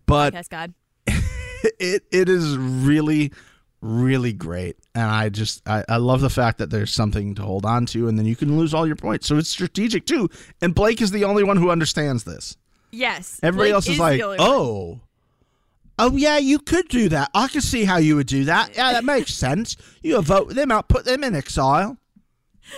But 0.06 0.34
Yes, 0.34 0.48
God. 0.48 0.74
it 1.06 2.04
it 2.10 2.28
is 2.28 2.56
really, 2.56 3.32
really 3.80 4.32
great, 4.32 4.76
and 4.94 5.04
I 5.04 5.28
just 5.28 5.66
I, 5.68 5.84
I 5.88 5.96
love 5.96 6.20
the 6.20 6.30
fact 6.30 6.58
that 6.58 6.70
there's 6.70 6.92
something 6.92 7.34
to 7.36 7.42
hold 7.42 7.64
on 7.66 7.86
to, 7.86 8.08
and 8.08 8.18
then 8.18 8.26
you 8.26 8.36
can 8.36 8.56
lose 8.58 8.74
all 8.74 8.86
your 8.86 8.96
points. 8.96 9.26
So 9.26 9.36
it's 9.38 9.48
strategic 9.48 10.06
too. 10.06 10.28
And 10.60 10.74
Blake 10.74 11.00
is 11.02 11.10
the 11.10 11.24
only 11.24 11.42
one 11.44 11.56
who 11.56 11.70
understands 11.70 12.24
this. 12.24 12.56
Yes. 12.90 13.40
Everybody 13.42 13.70
Blake 13.70 13.74
else 13.74 13.88
is, 13.88 13.96
the 13.96 14.02
like, 14.02 14.22
only 14.22 14.38
one. 14.38 14.46
oh. 14.48 15.00
Oh 16.04 16.16
yeah, 16.16 16.38
you 16.38 16.58
could 16.58 16.88
do 16.88 17.08
that. 17.10 17.30
I 17.34 17.46
can 17.48 17.60
see 17.60 17.84
how 17.84 17.98
you 17.98 18.16
would 18.16 18.26
do 18.26 18.44
that. 18.46 18.74
Yeah, 18.74 18.92
that 18.92 19.04
makes 19.04 19.32
sense. 19.34 19.76
You 20.02 20.16
would 20.16 20.24
vote 20.26 20.54
them 20.54 20.72
out, 20.72 20.88
put 20.88 21.04
them 21.04 21.22
in 21.22 21.34
exile. 21.36 21.96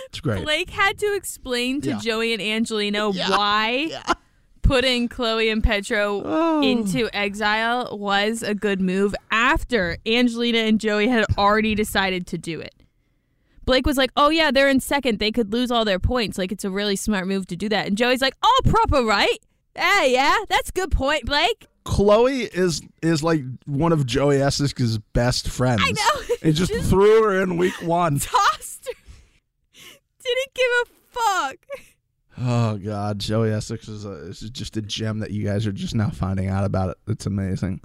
It's 0.07 0.19
great. 0.19 0.43
Blake 0.43 0.69
had 0.69 0.97
to 0.99 1.15
explain 1.15 1.81
to 1.81 1.89
Yeah. 1.91 1.99
Joey 1.99 2.33
and 2.33 2.41
Angelino 2.41 3.11
Yeah. 3.13 3.29
why 3.31 3.69
Yeah. 3.89 4.13
putting 4.61 5.07
Chloe 5.07 5.49
and 5.49 5.63
Pedro 5.63 6.21
Oh. 6.25 6.61
into 6.61 7.09
exile 7.15 7.97
was 7.97 8.43
a 8.43 8.53
good 8.53 8.81
move 8.81 9.15
after 9.31 9.97
Angelina 10.05 10.59
and 10.59 10.79
Joey 10.79 11.07
had 11.07 11.25
already 11.37 11.73
decided 11.75 12.27
to 12.27 12.37
do 12.37 12.59
it. 12.59 12.73
Blake 13.63 13.87
was 13.87 13.97
like, 13.97 14.11
"Oh 14.15 14.29
yeah, 14.29 14.51
they're 14.51 14.69
in 14.69 14.79
second. 14.79 15.17
They 15.17 15.31
could 15.31 15.51
lose 15.51 15.71
all 15.71 15.85
their 15.85 15.97
points. 15.99 16.37
Like 16.37 16.51
it's 16.51 16.63
a 16.65 16.69
really 16.69 16.95
smart 16.95 17.27
move 17.27 17.47
to 17.47 17.55
do 17.55 17.69
that." 17.69 17.87
And 17.87 17.97
Joey's 17.97 18.21
like, 18.21 18.35
"Oh, 18.43 18.61
proper 18.65 19.03
right? 19.03 19.39
Hey, 19.75 20.13
yeah, 20.13 20.37
that's 20.49 20.69
a 20.69 20.73
good 20.73 20.91
point, 20.91 21.25
Blake." 21.25 21.65
Chloe 21.85 22.41
is 22.41 22.81
is 23.01 23.23
like 23.23 23.41
one 23.65 23.93
of 23.93 24.05
Joey 24.05 24.41
Essex's 24.41 24.97
best 24.97 25.47
friends. 25.47 25.81
I 25.83 25.91
know. 25.91 26.21
He 26.45 26.51
just, 26.51 26.71
Just- 26.71 26.91
threw 26.91 27.23
her 27.23 27.41
in 27.41 27.57
week 27.57 27.73
one. 27.81 28.19
Tossed 28.19 28.87
her. 28.87 28.93
Didn't 30.23 30.53
give 30.53 30.65
a 30.83 30.85
fuck. 31.09 31.57
Oh 32.37 32.77
God, 32.77 33.17
Joey 33.17 33.51
Essex 33.51 33.87
is, 33.87 34.05
a, 34.05 34.11
is 34.27 34.41
just 34.51 34.77
a 34.77 34.81
gem 34.83 35.19
that 35.19 35.31
you 35.31 35.43
guys 35.43 35.65
are 35.65 35.71
just 35.71 35.95
now 35.95 36.09
finding 36.11 36.47
out 36.49 36.63
about. 36.63 36.89
It. 36.89 36.97
It's 37.07 37.25
amazing. 37.25 37.81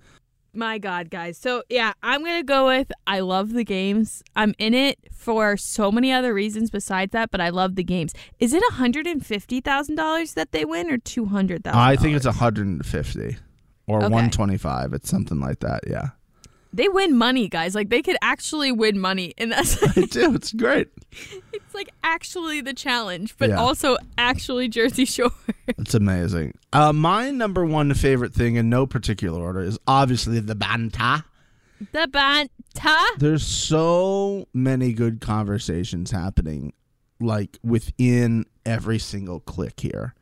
My 0.52 0.78
God, 0.78 1.10
guys. 1.10 1.38
So, 1.38 1.62
yeah, 1.68 1.92
I'm 2.02 2.24
going 2.24 2.38
to 2.40 2.44
go 2.44 2.66
with 2.66 2.90
I 3.06 3.20
love 3.20 3.52
the 3.52 3.62
games. 3.64 4.22
I'm 4.34 4.52
in 4.58 4.74
it 4.74 4.98
for 5.12 5.56
so 5.56 5.92
many 5.92 6.12
other 6.12 6.34
reasons 6.34 6.70
besides 6.70 7.12
that, 7.12 7.30
but 7.30 7.40
I 7.40 7.50
love 7.50 7.76
the 7.76 7.84
games. 7.84 8.12
Is 8.40 8.52
it 8.52 8.62
$150,000 8.72 10.34
that 10.34 10.52
they 10.52 10.64
win 10.64 10.90
or 10.90 10.98
200000 10.98 11.78
I 11.78 11.94
think 11.96 12.16
it's 12.16 12.26
150 12.26 13.36
or 13.86 13.98
Okay. 13.98 14.04
125. 14.12 14.92
It's 14.94 15.08
something 15.10 15.40
like 15.40 15.60
that. 15.60 15.80
Yeah, 15.86 16.10
They 16.72 16.88
win 16.88 17.16
money, 17.16 17.48
guys. 17.48 17.74
Like, 17.74 17.88
they 17.88 18.02
could 18.02 18.16
actually 18.22 18.70
win 18.72 18.98
money. 18.98 19.34
And 19.38 19.50
that's 19.52 19.82
I 19.96 20.02
do. 20.02 20.34
It's 20.34 20.52
great. 20.52 20.88
it's 21.52 21.74
like 21.74 21.88
actually 22.04 22.60
the 22.60 22.72
challenge, 22.74 23.34
but 23.38 23.48
Yeah. 23.50 23.56
also 23.60 23.96
actually 24.18 24.68
Jersey 24.68 25.04
Shore. 25.04 25.32
It's 25.78 25.94
amazing. 25.94 26.54
Uh, 26.72 26.92
my 26.92 27.30
number 27.30 27.64
one 27.64 27.94
favorite 27.94 28.34
thing 28.34 28.56
in 28.56 28.68
no 28.68 28.86
particular 28.86 29.40
order 29.40 29.60
is 29.60 29.78
obviously 29.86 30.40
the 30.40 30.54
banta. 30.56 31.24
the 31.92 32.08
Banta. 32.12 32.98
There's 33.18 33.46
so 33.46 34.46
many 34.52 34.92
good 34.92 35.20
conversations 35.20 36.10
happening, 36.10 36.72
like 37.20 37.56
within 37.62 38.46
every 38.66 38.98
single 38.98 39.40
click 39.40 39.78
here. 39.80 40.14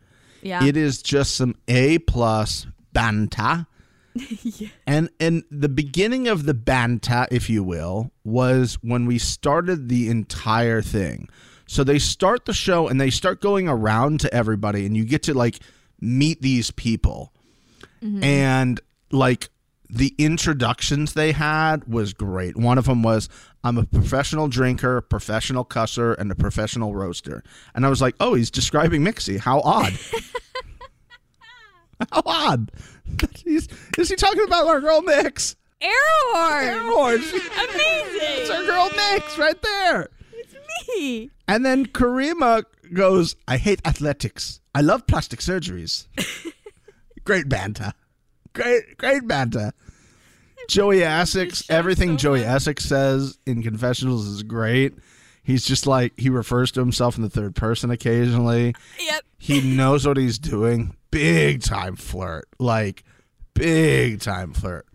Yeah. 0.42 0.64
It 0.64 0.76
is 0.76 1.02
just 1.02 1.34
some 1.34 1.54
A 1.66 1.98
plus 1.98 2.66
banta. 2.98 3.66
And 4.86 5.10
and 5.20 5.44
the 5.50 5.68
beginning 5.68 6.26
of 6.26 6.44
the 6.44 6.54
banta, 6.54 7.28
if 7.30 7.48
you 7.48 7.62
will, 7.62 8.10
was 8.24 8.78
when 8.82 9.06
we 9.06 9.18
started 9.18 9.88
the 9.88 10.08
entire 10.08 10.82
thing. 10.82 11.28
So 11.66 11.84
they 11.84 12.00
start 12.00 12.46
the 12.46 12.54
show 12.54 12.88
and 12.88 13.00
they 13.00 13.10
start 13.10 13.40
going 13.40 13.68
around 13.68 14.20
to 14.20 14.34
everybody 14.34 14.86
and 14.86 14.96
you 14.96 15.04
get 15.04 15.22
to 15.24 15.34
like 15.34 15.60
meet 16.00 16.42
these 16.42 16.72
people. 16.72 17.32
Mm-hmm. 18.02 18.24
And 18.24 18.80
like 19.12 19.50
the 19.90 20.14
introductions 20.18 21.12
they 21.12 21.32
had 21.32 21.84
was 21.84 22.12
great. 22.12 22.56
One 22.56 22.78
of 22.78 22.86
them 22.86 23.02
was 23.02 23.28
I'm 23.62 23.78
a 23.78 23.84
professional 23.84 24.48
drinker, 24.48 25.00
professional 25.00 25.64
cusser, 25.64 26.16
and 26.18 26.32
a 26.32 26.34
professional 26.34 26.94
roaster. 26.94 27.44
And 27.74 27.86
I 27.86 27.88
was 27.88 28.00
like, 28.00 28.14
oh, 28.18 28.34
he's 28.34 28.50
describing 28.50 29.04
Mixie. 29.04 29.38
How 29.38 29.60
odd. 29.60 29.92
How 32.12 32.22
odd. 32.24 32.72
He's, 33.44 33.68
is 33.96 34.08
he 34.08 34.16
talking 34.16 34.44
about 34.44 34.66
our 34.66 34.80
girl 34.80 35.02
Mix? 35.02 35.56
Airhorn. 35.80 36.74
Airhorn. 36.74 37.16
Amazing. 37.70 38.20
It's 38.22 38.50
our 38.50 38.64
girl 38.64 38.90
Mix 38.94 39.38
right 39.38 39.60
there. 39.62 40.08
It's 40.32 40.54
me. 40.88 41.30
And 41.46 41.64
then 41.64 41.86
Karime 41.86 42.64
goes, 42.92 43.36
I 43.46 43.56
hate 43.56 43.80
athletics. 43.84 44.60
I 44.74 44.80
love 44.80 45.06
plastic 45.06 45.40
surgeries. 45.40 46.06
great 47.24 47.48
banter. 47.48 47.92
Great, 48.52 48.96
great 48.96 49.26
banter. 49.26 49.72
Joey 50.68 51.02
Essex, 51.02 51.68
everything 51.70 52.10
so 52.10 52.16
Joey 52.16 52.40
much. 52.40 52.48
Essex 52.48 52.84
says 52.84 53.38
in 53.46 53.62
confessionals 53.62 54.26
is 54.26 54.42
great. 54.42 54.94
He's 55.42 55.64
just 55.64 55.86
like, 55.86 56.12
he 56.18 56.28
refers 56.28 56.70
to 56.72 56.80
himself 56.80 57.16
in 57.16 57.22
the 57.22 57.30
third 57.30 57.54
person 57.54 57.90
occasionally. 57.90 58.74
Yep. 59.00 59.22
He 59.38 59.76
knows 59.76 60.06
what 60.06 60.18
he's 60.18 60.38
doing. 60.38 60.94
Big 61.10 61.62
time 61.62 61.96
flirt. 61.96 62.48
Like, 62.58 63.04
big 63.54 64.20
time 64.20 64.52
flirt. 64.52 64.86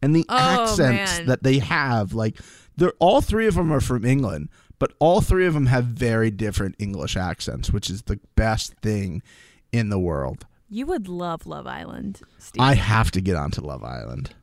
And 0.00 0.14
the 0.16 0.24
Oh, 0.28 0.36
accents 0.36 1.18
man. 1.18 1.26
that 1.26 1.42
they 1.42 1.58
have, 1.58 2.12
like, 2.12 2.38
they're 2.76 2.92
all 2.98 3.20
three 3.20 3.46
of 3.46 3.54
them 3.54 3.72
are 3.72 3.80
from 3.80 4.04
England, 4.04 4.48
but 4.78 4.92
all 4.98 5.20
three 5.20 5.46
of 5.46 5.54
them 5.54 5.66
have 5.66 5.84
very 5.84 6.30
different 6.30 6.74
English 6.78 7.16
accents, 7.16 7.72
which 7.72 7.88
is 7.88 8.02
the 8.02 8.18
best 8.34 8.74
thing 8.82 9.22
in 9.70 9.90
the 9.90 9.98
world. 9.98 10.46
You 10.68 10.86
would 10.86 11.06
love 11.06 11.46
Love 11.46 11.66
Island, 11.66 12.20
Steve. 12.38 12.60
I 12.62 12.74
have 12.74 13.10
to 13.12 13.20
get 13.20 13.36
onto 13.36 13.60
Love 13.60 13.84
Island. 13.84 14.34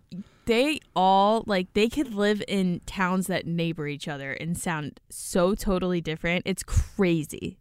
they 0.46 0.80
all 0.96 1.44
like 1.46 1.72
they 1.74 1.88
could 1.90 2.14
live 2.14 2.42
in 2.48 2.82
towns 2.88 3.28
that 3.28 3.46
neighbor 3.46 3.88
each 3.88 4.08
other 4.08 4.32
and 4.34 4.58
sound 4.58 5.00
so 5.10 5.54
totally 5.56 6.02
different. 6.02 6.44
It's 6.46 6.64
crazy. 6.64 7.58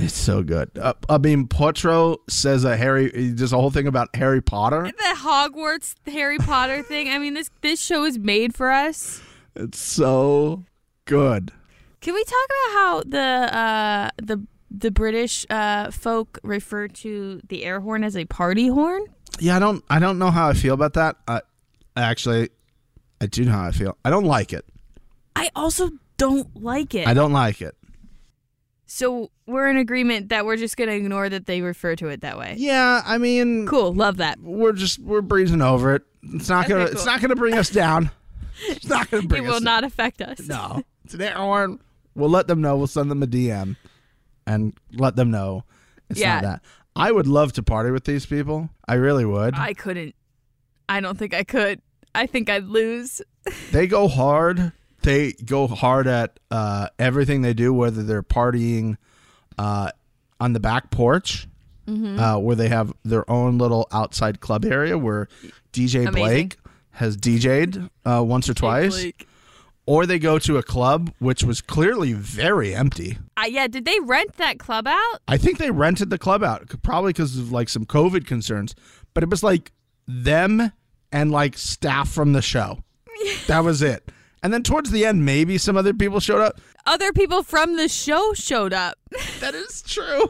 It's 0.00 0.16
so 0.16 0.42
good. 0.42 0.70
Uh, 0.78 0.94
I 1.10 1.18
mean, 1.18 1.46
Potro 1.46 2.18
says 2.26 2.64
a 2.64 2.74
Harry. 2.74 3.10
There's 3.10 3.52
a 3.52 3.58
whole 3.58 3.70
thing 3.70 3.86
about 3.86 4.08
Harry 4.16 4.40
Potter. 4.40 4.84
The 4.84 5.14
Hogwarts 5.18 5.94
Harry 6.06 6.38
Potter 6.38 6.82
thing. 6.88 7.10
I 7.10 7.18
mean, 7.18 7.34
this 7.34 7.50
this 7.60 7.80
show 7.80 8.04
is 8.04 8.18
made 8.18 8.54
for 8.54 8.70
us. 8.70 9.20
It's 9.54 9.78
so 9.78 10.64
good. 11.04 11.52
Can 12.00 12.14
we 12.14 12.24
talk 12.24 12.46
about 12.46 12.78
how 12.78 13.02
the 13.06 13.58
uh, 13.58 14.10
the 14.16 14.46
the 14.70 14.90
British 14.90 15.44
uh, 15.50 15.90
folk 15.90 16.38
refer 16.42 16.88
to 16.88 17.42
the 17.48 17.64
air 17.64 17.80
horn 17.80 18.02
as 18.02 18.16
a 18.16 18.24
party 18.24 18.68
horn? 18.68 19.04
Yeah, 19.38 19.56
I 19.56 19.58
don't. 19.58 19.84
I 19.90 19.98
don't 19.98 20.18
know 20.18 20.30
how 20.30 20.48
I 20.48 20.54
feel 20.54 20.72
about 20.72 20.94
that. 20.94 21.16
I 21.28 21.42
actually, 21.94 22.48
I 23.20 23.26
do 23.26 23.44
know 23.44 23.52
how 23.52 23.66
I 23.66 23.72
feel. 23.72 23.98
I 24.02 24.08
don't 24.08 24.24
like 24.24 24.54
it. 24.54 24.64
I 25.36 25.50
also 25.54 25.90
don't 26.16 26.48
like 26.56 26.94
it. 26.94 27.06
I 27.06 27.12
don't 27.12 27.32
like 27.32 27.60
it. 27.60 27.76
So 28.92 29.30
we're 29.46 29.68
in 29.70 29.76
agreement 29.76 30.30
that 30.30 30.44
we're 30.44 30.56
just 30.56 30.76
gonna 30.76 30.92
ignore 30.92 31.28
that 31.28 31.46
they 31.46 31.60
refer 31.62 31.94
to 31.96 32.08
it 32.08 32.22
that 32.22 32.36
way. 32.36 32.56
Yeah, 32.58 33.02
I 33.06 33.18
mean, 33.18 33.66
Cool, 33.66 33.94
love 33.94 34.16
that. 34.16 34.40
we're 34.40 34.72
just 34.72 34.98
we're 34.98 35.22
breezing 35.22 35.62
over 35.62 35.94
it. 35.94 36.02
It's 36.22 36.48
not 36.48 36.64
Okay, 36.64 36.74
gonna. 36.74 36.84
cool. 36.86 36.94
It's 36.94 37.06
not 37.06 37.20
gonna 37.20 37.36
bring 37.36 37.54
us 37.54 37.70
down. 37.70 38.10
It's 38.68 38.88
not 38.88 39.08
gonna 39.10 39.22
bring 39.28 39.44
It 39.44 39.48
will 39.48 39.60
not 39.60 39.84
affect 39.84 40.20
us. 40.20 40.40
No, 40.40 40.82
it's 41.04 41.14
an 41.14 41.22
air. 41.22 41.78
We'll 42.16 42.28
let 42.30 42.48
them 42.48 42.60
know. 42.60 42.76
We'll 42.76 42.88
send 42.88 43.10
them 43.10 43.22
a 43.22 43.26
DM 43.26 43.76
and 44.46 44.74
let 44.92 45.14
them 45.14 45.30
know 45.30 45.64
it's 46.10 46.18
Yeah. 46.18 46.34
not 46.34 46.42
that. 46.42 46.62
I 46.96 47.12
would 47.12 47.28
love 47.28 47.52
to 47.52 47.62
party 47.62 47.92
with 47.92 48.04
these 48.04 48.26
people. 48.26 48.68
I 48.88 48.94
really 48.94 49.24
would. 49.24 49.54
I 49.54 49.72
couldn't. 49.74 50.16
I 50.88 51.00
don't 51.00 51.16
think 51.16 51.32
I 51.32 51.44
could. 51.44 51.80
I 52.12 52.26
think 52.26 52.50
I'd 52.50 52.64
lose. 52.64 53.22
they 53.70 53.86
go 53.86 54.08
hard. 54.08 54.72
They 55.02 55.32
go 55.32 55.66
hard 55.66 56.06
at 56.06 56.38
uh, 56.50 56.88
everything 56.98 57.42
they 57.42 57.54
do, 57.54 57.72
whether 57.72 58.02
they're 58.02 58.22
partying 58.22 58.96
uh, 59.58 59.90
on 60.40 60.52
the 60.52 60.60
back 60.60 60.90
porch, 60.90 61.46
Mm-hmm. 61.88 62.20
uh, 62.20 62.38
where 62.38 62.54
they 62.54 62.68
have 62.68 62.92
their 63.04 63.28
own 63.28 63.58
little 63.58 63.88
outside 63.90 64.38
club 64.38 64.64
area 64.64 64.96
where 64.96 65.26
DJ 65.72 66.06
Amazing. 66.06 66.12
Blake 66.12 66.56
has 66.92 67.16
DJ'd 67.16 67.90
uh, 68.04 68.22
once 68.22 68.48
or 68.48 68.54
twice, 68.54 69.02
Like, 69.06 69.26
or 69.86 70.06
they 70.06 70.20
go 70.20 70.38
to 70.38 70.56
a 70.56 70.62
club 70.62 71.12
which 71.18 71.42
was 71.42 71.60
clearly 71.60 72.12
very 72.12 72.76
empty. 72.76 73.18
uh, 73.36 73.46
yeah, 73.48 73.66
did 73.66 73.86
they 73.86 73.98
rent 74.00 74.36
that 74.36 74.60
club 74.60 74.86
out? 74.86 75.18
I 75.26 75.36
think 75.36 75.58
they 75.58 75.72
rented 75.72 76.10
the 76.10 76.18
club 76.18 76.44
out, 76.44 76.68
probably 76.84 77.12
because 77.12 77.36
of 77.36 77.50
like 77.50 77.68
some 77.68 77.84
COVID 77.86 78.24
concerns. 78.24 78.76
But 79.12 79.24
it 79.24 79.30
was 79.30 79.42
like 79.42 79.72
them 80.06 80.70
and 81.10 81.32
like 81.32 81.58
staff 81.58 82.08
from 82.08 82.34
the 82.34 82.42
show. 82.42 82.84
that 83.48 83.64
was 83.64 83.82
it. 83.82 84.08
And 84.42 84.52
then 84.52 84.62
towards 84.62 84.90
the 84.90 85.04
end, 85.04 85.24
maybe 85.24 85.58
some 85.58 85.76
other 85.76 85.92
people 85.92 86.18
showed 86.20 86.40
up. 86.40 86.60
Other 86.86 87.12
people 87.12 87.42
from 87.42 87.76
the 87.76 87.88
show 87.88 88.32
showed 88.34 88.72
up. 88.72 88.98
That 89.40 89.54
is 89.54 89.82
true. 89.82 90.28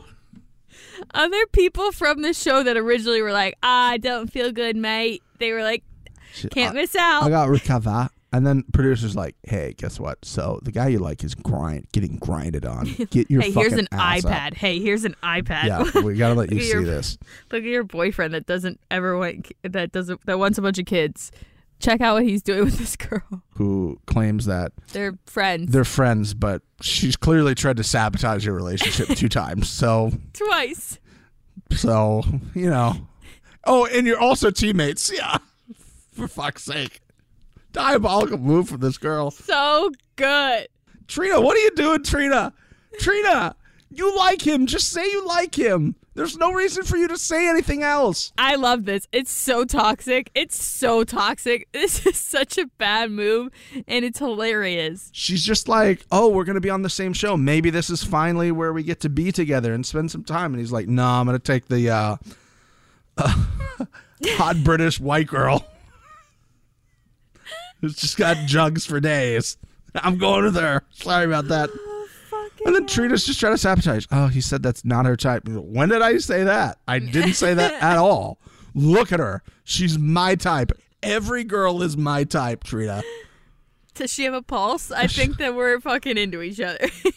Other 1.15 1.47
people 1.47 1.93
from 1.93 2.23
the 2.23 2.33
show 2.33 2.63
that 2.63 2.77
originally 2.77 3.23
were 3.23 3.33
like, 3.33 3.57
ah, 3.63 3.91
"I 3.91 3.99
don't 3.99 4.31
feel 4.31 4.53
good, 4.53 4.77
mate." 4.77 5.23
They 5.39 5.53
were 5.53 5.63
like, 5.63 5.83
"Can't 6.51 6.75
miss 6.75 6.95
out." 6.95 7.25
I 7.25 7.31
got 7.31 7.49
recover. 7.49 8.09
And 8.33 8.47
then 8.47 8.63
producers 8.73 9.17
like, 9.17 9.35
hey, 9.43 9.75
guess 9.77 9.99
what? 9.99 10.25
So 10.25 10.61
the 10.63 10.71
guy 10.71 10.87
you 10.87 11.01
like 11.01 11.25
is 11.25 11.35
grind 11.35 11.89
getting 11.93 12.17
grinded 12.19 12.65
on. 12.65 12.85
Get 13.11 13.29
your 13.29 13.41
hey, 13.43 13.51
here's 13.51 13.73
an 13.73 13.89
ass 13.91 14.25
up." 14.25 14.31
iPad. 14.31 14.55
Hey, 14.55 14.79
here's 14.79 15.05
an 15.05 15.17
iPad. 15.25 15.65
Yeah, 15.65 16.01
we 16.03 16.15
gotta 16.15 16.35
let 16.35 16.53
you 16.53 16.61
see 16.61 16.69
your- 16.71 16.85
this. 16.85 17.19
Look 17.51 17.63
at 17.65 17.69
your 17.69 17.83
boyfriend 17.83 18.35
that 18.35 18.47
doesn't 18.47 18.79
ever 18.91 19.19
want 19.19 19.51
that 19.63 19.91
doesn't 19.91 20.25
that 20.27 20.39
wants 20.39 20.59
a 20.59 20.63
bunch 20.63 20.79
of 20.79 20.87
kids. 20.87 21.33
Check 21.81 22.01
out 22.01 22.15
what 22.15 22.25
he's 22.25 22.43
doing 22.43 22.65
with 22.67 22.79
this 22.79 22.95
girl. 22.97 23.43
Who 23.57 23.99
claims 24.07 24.45
that 24.47 24.73
They're 24.93 25.19
friends. 25.27 25.73
they're 25.73 25.85
friends, 25.85 26.35
but 26.35 26.63
she's 26.81 27.17
clearly 27.17 27.55
tried 27.55 27.79
to 27.79 27.85
sabotage 27.85 28.45
your 28.45 28.55
relationship 28.55 29.09
two 29.17 29.29
times. 29.31 29.69
So 29.69 30.13
Twice. 30.35 30.99
So, 31.73 32.23
you 32.55 32.69
know. 32.71 33.09
Oh, 33.65 33.87
and 33.87 34.07
you're 34.07 34.19
also 34.21 34.51
teammates. 34.51 35.11
Yeah. 35.13 35.39
For 36.13 36.29
fuck's 36.29 36.65
sake. 36.65 37.01
Diabolical 37.73 38.39
move 38.39 38.69
from 38.69 38.81
this 38.81 38.99
girl. 38.99 39.31
So 39.31 39.91
good. 40.17 40.67
Trina, 41.07 41.41
what 41.41 41.57
are 41.57 41.61
you 41.61 41.71
doing, 41.77 42.03
Trina? 42.03 42.53
Trina, 42.99 43.55
you 43.91 44.17
like 44.17 44.45
him. 44.47 44.67
Just 44.67 44.91
say 44.91 45.05
you 45.05 45.27
like 45.27 45.55
him. 45.57 45.95
There's 46.15 46.37
no 46.37 46.53
reason 46.53 46.83
for 46.83 46.97
you 46.97 47.07
to 47.09 47.17
say 47.17 47.49
anything 47.49 47.83
else. 47.83 48.33
I 48.37 48.57
love 48.57 48.85
this. 48.85 49.07
It's 49.13 49.31
so 49.31 49.65
toxic. 49.65 50.31
It's 50.35 50.63
so 50.63 51.05
toxic. 51.05 51.69
This 51.81 52.05
is 52.05 52.19
such 52.19 52.59
a 52.59 52.67
bad 52.79 53.11
move, 53.11 53.51
and 53.89 54.05
it's 54.05 54.19
hilarious. 54.19 55.09
She's 55.13 55.45
just 55.45 55.67
like, 55.67 56.05
oh, 56.13 56.29
we're 56.29 56.45
going 56.45 56.57
to 56.57 56.61
be 56.61 56.69
on 56.69 56.83
the 56.83 56.91
same 56.91 57.13
show. 57.13 57.37
Maybe 57.37 57.71
this 57.71 57.89
is 57.91 58.05
finally 58.05 58.53
where 58.53 58.73
we 58.73 58.83
get 58.83 59.01
to 59.01 59.09
be 59.09 59.33
together 59.33 59.73
and 59.73 59.85
spend 59.85 60.11
some 60.11 60.23
time. 60.25 60.53
And 60.53 60.61
he's 60.61 60.73
like, 60.73 60.89
no, 60.89 61.05
I'm 61.05 61.27
going 61.27 61.39
to 61.39 61.43
take 61.43 61.69
the 61.69 61.91
uh, 61.91 62.17
hot 64.25 64.57
British 64.63 65.01
white 65.01 65.27
girl 65.27 65.65
who's 67.81 67.97
just 67.97 68.17
got 68.17 68.37
jugs 68.47 68.85
for 68.85 69.01
days. 69.01 69.57
I'm 69.95 70.19
going 70.19 70.45
with 70.45 70.57
her. 70.57 70.85
Sorry 70.91 71.25
about 71.25 71.49
that. 71.49 71.71
And 72.67 72.75
then 72.75 72.87
Trina's 72.87 73.25
just 73.25 73.41
trying 73.41 73.55
to 73.55 73.59
sabotage. 73.59 74.07
Oh, 74.11 74.27
he 74.29 74.41
said 74.41 74.63
that's 74.63 74.85
not 74.85 75.07
her 75.07 75.17
type. 75.17 75.49
When 75.49 75.89
did 75.89 76.03
I 76.03 76.19
say 76.19 76.45
that? 76.45 76.79
I 76.87 76.99
didn't 76.99 77.35
say 77.35 77.55
that 77.55 77.83
at 77.83 77.97
all. 77.99 78.39
Look 78.75 79.13
at 79.13 79.21
her. 79.21 79.43
She's 79.65 79.99
my 79.99 80.35
type. 80.35 80.73
Every 81.03 81.45
girl 81.45 81.83
is 81.83 81.97
my 81.97 82.25
type, 82.25 82.63
Trina. 82.65 83.03
Does 83.95 84.13
she 84.13 84.25
have 84.25 84.35
a 84.35 84.43
pulse? 84.43 84.91
I 84.93 85.07
think 85.07 85.39
that 85.39 85.55
we're 85.55 85.81
fucking 85.81 86.17
into 86.19 86.43
each 86.43 86.61
other. 86.61 86.79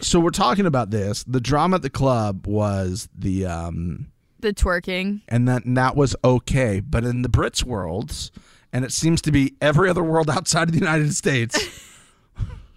So 0.00 0.18
we're 0.18 0.30
talking 0.30 0.66
about 0.66 0.90
this. 0.90 1.22
The 1.24 1.40
drama 1.40 1.76
at 1.76 1.82
the 1.82 1.90
club 1.90 2.46
was 2.46 3.08
the 3.16 3.46
um 3.46 4.08
the 4.40 4.52
twerking. 4.52 5.20
and 5.28 5.46
that 5.48 5.64
and 5.64 5.76
that 5.76 5.96
was 5.96 6.16
okay, 6.24 6.80
but 6.80 7.04
in 7.04 7.22
the 7.22 7.28
Brits 7.28 7.62
worlds, 7.62 8.32
and 8.72 8.84
it 8.84 8.92
seems 8.92 9.22
to 9.22 9.30
be 9.32 9.54
every 9.60 9.88
other 9.88 10.02
world 10.02 10.28
outside 10.36 10.64
of 10.68 10.72
the 10.72 10.78
United 10.80 11.14
States. 11.14 11.58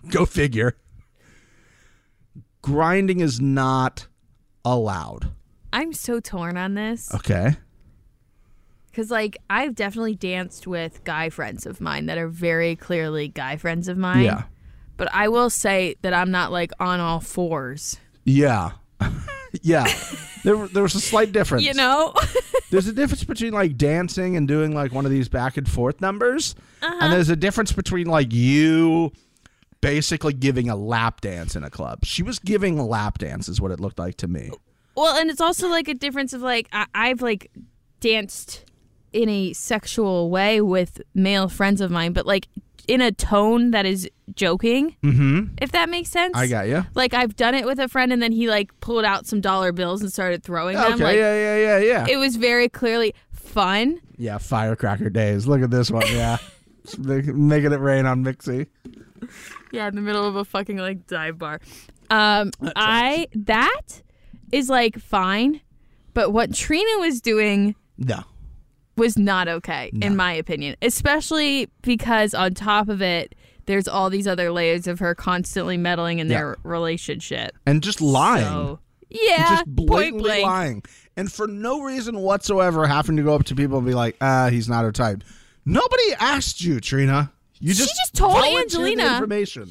go 0.09 0.25
figure. 0.25 0.75
Grinding 2.67 3.21
is 3.21 3.39
not 3.39 4.07
allowed. 4.65 5.29
I'm 5.71 5.93
so 5.93 6.19
torn 6.19 6.57
on 6.57 6.73
this 6.73 7.13
Okay. 7.15 7.55
because, 8.91 9.09
like, 9.09 9.37
I've 9.49 9.73
definitely 9.73 10.15
danced 10.15 10.67
with 10.67 11.01
guy 11.05 11.29
friends 11.29 11.65
of 11.65 11.79
mine 11.79 12.07
that 12.07 12.17
are 12.17 12.27
very 12.27 12.75
clearly 12.75 13.29
guy 13.29 13.55
friends 13.55 13.87
of 13.87 13.97
mine. 13.97 14.25
Yeah. 14.25 14.43
But 14.97 15.07
I 15.13 15.29
will 15.29 15.49
say 15.49 15.95
that 16.01 16.13
I'm 16.13 16.29
not 16.31 16.51
like 16.51 16.71
on 16.77 16.99
all 16.99 17.21
fours. 17.21 17.97
Yeah. 18.25 18.71
yeah. 19.61 19.87
There, 20.43 20.67
there 20.67 20.83
was 20.83 20.95
a 20.95 20.99
slight 20.99 21.31
difference. 21.31 21.63
You 21.63 21.73
know? 21.73 22.13
There's 22.69 22.87
a 22.87 22.93
difference 22.93 23.23
between 23.23 23.53
like 23.53 23.77
dancing 23.77 24.35
and 24.35 24.45
doing 24.45 24.75
like 24.75 24.91
one 24.91 25.05
of 25.05 25.11
these 25.11 25.29
back 25.29 25.55
and 25.55 25.69
forth 25.69 26.01
numbers, 26.01 26.53
Uh-huh. 26.81 26.97
and 26.99 27.13
there's 27.13 27.29
a 27.29 27.35
difference 27.37 27.71
between 27.71 28.07
like 28.07 28.33
you 28.33 29.13
basically 29.81 30.33
giving 30.33 30.69
a 30.69 30.75
lap 30.75 31.21
dance 31.21 31.55
in 31.55 31.63
a 31.63 31.69
club. 31.69 31.99
She 32.03 32.23
was 32.23 32.39
giving 32.39 32.77
a 32.79 32.85
lap 32.85 33.17
dance, 33.19 33.47
is 33.49 33.59
what 33.61 33.71
it 33.71 33.79
looked 33.79 33.99
like 33.99 34.17
to 34.17 34.27
me. 34.27 34.51
well, 34.95 35.15
and 35.17 35.29
it's 35.29 35.41
also 35.41 35.67
like 35.69 35.87
a 35.87 35.93
difference 35.93 36.33
of 36.33 36.41
like 36.41 36.67
I- 36.71 36.87
I've 36.95 37.21
like 37.21 37.51
danced 37.99 38.65
in 39.13 39.29
a 39.29 39.53
sexual 39.53 40.29
way 40.29 40.61
with 40.61 41.01
male 41.13 41.47
friends 41.49 41.81
of 41.81 41.89
mine, 41.91 42.13
but 42.13 42.25
like 42.25 42.47
in 42.87 43.01
a 43.01 43.11
tone 43.11 43.71
that 43.71 43.85
is 43.85 44.09
joking. 44.35 44.95
Mm-hmm. 45.03 45.55
If 45.61 45.71
that 45.73 45.89
makes 45.89 46.09
sense. 46.09 46.35
I 46.35 46.47
got 46.47 46.67
you. 46.67 46.85
Like 46.95 47.13
I've 47.13 47.35
done 47.35 47.53
it 47.55 47.65
with 47.65 47.79
a 47.79 47.87
friend, 47.87 48.11
and 48.13 48.21
then 48.21 48.31
he 48.31 48.49
like 48.49 48.77
pulled 48.79 49.05
out 49.05 49.25
some 49.25 49.41
dollar 49.41 49.71
bills 49.71 50.01
and 50.01 50.11
started 50.11 50.43
throwing 50.43 50.75
them. 50.75 50.93
Okay, 50.93 51.03
Like 51.03 51.17
yeah, 51.17 51.35
yeah, 51.35 51.57
yeah, 51.57 51.77
yeah. 51.79 52.05
it 52.09 52.17
was 52.17 52.35
very 52.35 52.69
clearly 52.69 53.13
fun. 53.31 53.99
yeah, 54.17 54.37
firecracker 54.37 55.09
days. 55.09 55.47
Look 55.47 55.61
at 55.61 55.69
this 55.71 55.89
one. 55.91 56.05
Yeah, 56.07 56.37
making 56.97 57.71
it 57.71 57.79
rain 57.79 58.05
on 58.05 58.23
Mixie. 58.23 58.67
Yeah, 59.71 59.87
in 59.87 59.95
the 59.95 60.01
middle 60.01 60.25
of 60.25 60.35
a 60.35 60.45
fucking 60.45 60.77
like 60.77 61.07
dive 61.07 61.37
bar. 61.37 61.59
Um, 62.09 62.51
I 62.75 63.27
that 63.35 64.01
is 64.51 64.69
like 64.69 64.97
fine, 64.99 65.61
but 66.13 66.31
what 66.31 66.53
Trina 66.53 66.99
was 66.99 67.19
doing 67.21 67.75
No, 67.97 68.23
was 68.95 69.17
not 69.17 69.47
okay 69.47 69.91
in 70.01 70.15
my 70.15 70.31
opinion, 70.33 70.75
especially 70.81 71.69
because 71.81 72.33
on 72.33 72.53
top 72.53 72.87
of 72.87 73.01
it, 73.01 73.35
there's 73.65 73.87
all 73.89 74.09
these 74.09 74.25
other 74.27 74.51
layers 74.51 74.87
of 74.87 74.99
her 74.99 75.13
constantly 75.13 75.75
meddling 75.75 76.19
in 76.19 76.29
their 76.29 76.55
relationship. 76.63 77.51
and 77.65 77.83
just 77.83 77.99
lying. 77.99 78.45
So, 78.45 78.79
yeah, 79.09 79.49
just 79.49 79.65
point 79.65 79.87
blatantly 79.87 80.21
blank. 80.23 80.45
lying, 80.45 80.83
and 81.17 81.29
for 81.31 81.47
no 81.47 81.81
reason 81.81 82.17
whatsoever, 82.19 82.87
having 82.87 83.17
to 83.17 83.23
go 83.23 83.35
up 83.35 83.43
to 83.45 83.55
people 83.55 83.77
and 83.79 83.85
be 83.87 83.93
like, 83.93 84.15
"Ah, 84.21 84.47
he's 84.49 84.69
not 84.69 84.83
her 84.85 84.91
type." 84.93 85.23
Nobody 85.65 86.13
asked 86.19 86.61
you, 86.61 86.79
Trina. 86.79 87.33
You 87.59 87.73
She 87.73 87.79
just 87.79 87.95
just 87.97 88.13
told 88.13 88.35
Angelina. 88.43 89.03
information. 89.15 89.69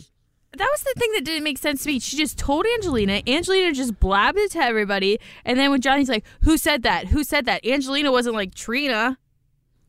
that 0.56 0.68
was 0.72 0.82
the 0.82 0.94
thing 0.98 1.12
that 1.14 1.24
didn't 1.24 1.44
make 1.44 1.58
sense 1.58 1.82
to 1.82 1.88
me. 1.88 1.98
She 1.98 2.16
just 2.16 2.38
told 2.38 2.66
Angelina. 2.76 3.22
Angelina 3.26 3.72
just 3.72 4.00
blabbed 4.00 4.38
it 4.38 4.50
to 4.52 4.58
everybody. 4.60 5.18
And 5.44 5.58
then 5.58 5.70
when 5.70 5.80
Johnny's 5.80 6.08
like, 6.08 6.24
"Who 6.42 6.56
said 6.56 6.82
that? 6.84 7.08
Who 7.08 7.22
said 7.24 7.44
that?" 7.46 7.64
Angelina 7.66 8.10
wasn't 8.10 8.34
like 8.34 8.54
Trina. 8.54 9.18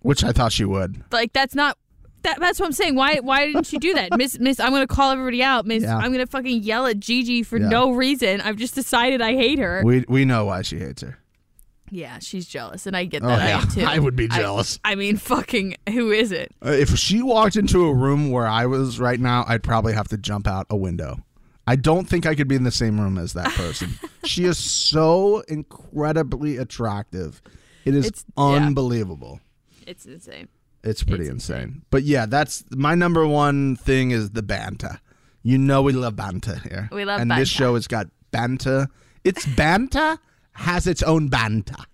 Which 0.01 0.23
I 0.23 0.31
thought 0.31 0.51
she 0.51 0.65
would. 0.65 1.03
Like 1.11 1.33
that's 1.33 1.55
not. 1.55 1.77
That, 2.23 2.39
that's 2.39 2.59
what 2.59 2.65
I'm 2.65 2.71
saying. 2.73 2.95
Why 2.95 3.15
why 3.17 3.45
didn't 3.47 3.67
she 3.67 3.77
do 3.77 3.93
that, 3.93 4.17
Miss 4.17 4.37
Miss? 4.41 4.59
I'm 4.59 4.71
gonna 4.71 4.87
call 4.87 5.11
everybody 5.11 5.41
out, 5.41 5.65
Miss. 5.65 5.83
Yeah. 5.83 5.97
I'm 5.97 6.11
gonna 6.11 6.27
fucking 6.27 6.63
yell 6.63 6.85
at 6.85 6.99
Gigi 6.99 7.43
for 7.43 7.57
Yeah. 7.57 7.69
no 7.69 7.91
reason. 7.91 8.41
I've 8.41 8.57
just 8.57 8.75
decided 8.75 9.21
I 9.21 9.33
hate 9.35 9.59
her. 9.59 9.81
We 9.85 10.03
we 10.09 10.25
know 10.25 10.45
why 10.45 10.61
she 10.63 10.79
hates 10.79 11.01
her. 11.01 11.19
Yeah, 11.89 12.19
she's 12.19 12.47
jealous, 12.47 12.85
and 12.85 12.95
I 12.95 13.05
get 13.05 13.23
Oh 13.23 13.27
that. 13.27 13.41
I 13.41 13.47
yeah, 13.49 13.61
am 13.61 13.67
too. 13.69 13.81
I 13.87 13.99
would 13.99 14.15
be 14.15 14.27
jealous. 14.27 14.79
I, 14.83 14.95
mean, 14.95 15.17
fucking, 15.17 15.75
who 15.89 16.11
is 16.11 16.31
it? 16.31 16.51
Uh, 16.65 16.71
if 16.71 16.97
she 16.97 17.21
walked 17.21 17.55
into 17.55 17.85
a 17.87 17.93
room 17.93 18.29
where 18.31 18.47
I 18.47 18.65
was 18.65 18.99
right 18.99 19.19
now, 19.19 19.45
I'd 19.47 19.63
probably 19.63 19.93
have 19.93 20.07
to 20.09 20.17
jump 20.17 20.47
out 20.47 20.67
a 20.69 20.75
window. 20.75 21.17
I 21.65 21.75
don't 21.75 22.07
think 22.07 22.25
I 22.25 22.33
could 22.35 22.47
be 22.47 22.55
in 22.55 22.63
the 22.63 22.71
same 22.71 22.99
room 22.99 23.17
as 23.17 23.33
that 23.33 23.47
person. 23.51 23.99
she 24.25 24.45
is 24.45 24.57
so 24.57 25.39
incredibly 25.49 26.57
attractive. 26.57 27.41
It 27.85 27.93
is 27.95 28.05
It's- 28.07 28.25
yeah. 28.37 28.43
unbelievable. 28.43 29.39
It's 29.85 30.05
insane. 30.05 30.47
It's 30.83 31.03
pretty 31.03 31.23
It's 31.25 31.31
insane. 31.31 31.81
But 31.89 32.03
yeah, 32.03 32.25
that's 32.25 32.63
my 32.71 32.95
number 32.95 33.27
one 33.27 33.75
thing 33.75 34.11
is 34.11 34.31
the 34.31 34.43
banta. 34.43 35.01
You 35.43 35.57
know 35.57 35.81
we 35.81 35.93
love 35.93 36.15
banta 36.15 36.59
here. 36.59 36.89
We 36.91 37.03
love 37.05 37.19
and 37.21 37.31
this 37.31 37.49
show 37.49 37.75
has 37.75 37.87
got 37.87 38.07
banta. 38.31 38.87
It's 39.23 39.45
banta 39.45 40.19
has 40.57 40.87
its 40.87 41.01
own 41.03 41.27
banta. 41.29 41.85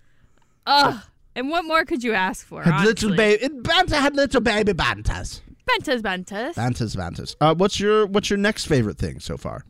Ugh. 0.66 0.99
And 1.36 1.49
what 1.49 1.66
more 1.66 1.84
could 1.86 2.03
you 2.03 2.14
ask 2.14 2.45
for? 2.45 2.61
Had 2.64 2.86
little 2.86 3.16
baby. 3.16 3.47
Banta 3.49 3.95
had 3.97 4.16
little 4.16 4.41
baby 4.41 4.74
bantas. 4.74 5.41
Bentas, 5.68 6.01
Bentas. 6.01 6.53
Bantas, 6.55 6.95
bantas. 6.95 7.36
Uh, 7.41 7.55
what's 7.55 7.80
your 7.80 8.05
what's 8.05 8.30
your 8.30 8.38
next 8.38 8.66
favorite 8.66 8.97
thing 8.97 9.20
so 9.20 9.38
far? 9.38 9.66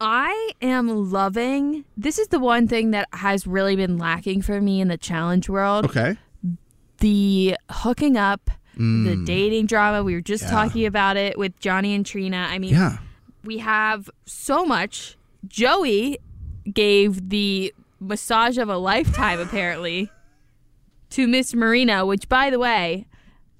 I 0.00 0.50
am 0.60 1.10
loving. 1.10 1.84
This 1.96 2.18
is 2.18 2.28
the 2.28 2.38
one 2.40 2.66
thing 2.66 2.90
that 2.90 3.08
has 3.12 3.46
really 3.46 3.76
been 3.76 3.96
lacking 3.98 4.42
for 4.42 4.60
me 4.60 4.80
in 4.80 4.88
the 4.88 4.98
challenge 4.98 5.48
world. 5.48 5.84
Okay. 5.86 6.16
The 6.98 7.56
hooking 7.70 8.16
up, 8.16 8.50
the 8.76 9.22
dating 9.24 9.66
drama. 9.66 10.02
We 10.02 10.14
were 10.14 10.20
just 10.20 10.44
Mm. 10.44 10.46
Yeah. 10.48 10.50
talking 10.52 10.86
about 10.86 11.16
it 11.16 11.38
with 11.38 11.58
Johnny 11.60 11.94
and 11.94 12.04
Trina. 12.04 12.48
I 12.50 12.58
mean, 12.58 12.72
Yeah. 12.74 12.98
we 13.44 13.58
have 13.58 14.10
so 14.26 14.64
much. 14.66 15.16
Joey 15.46 16.18
gave 16.72 17.28
the 17.30 17.72
massage 18.04 18.58
of 18.58 18.68
a 18.68 18.76
lifetime, 18.76 19.40
apparently, 19.40 20.10
to 21.10 21.26
Miss 21.26 21.54
Marina, 21.54 22.04
which, 22.06 22.28
by 22.28 22.50
the 22.50 22.58
way, 22.58 23.06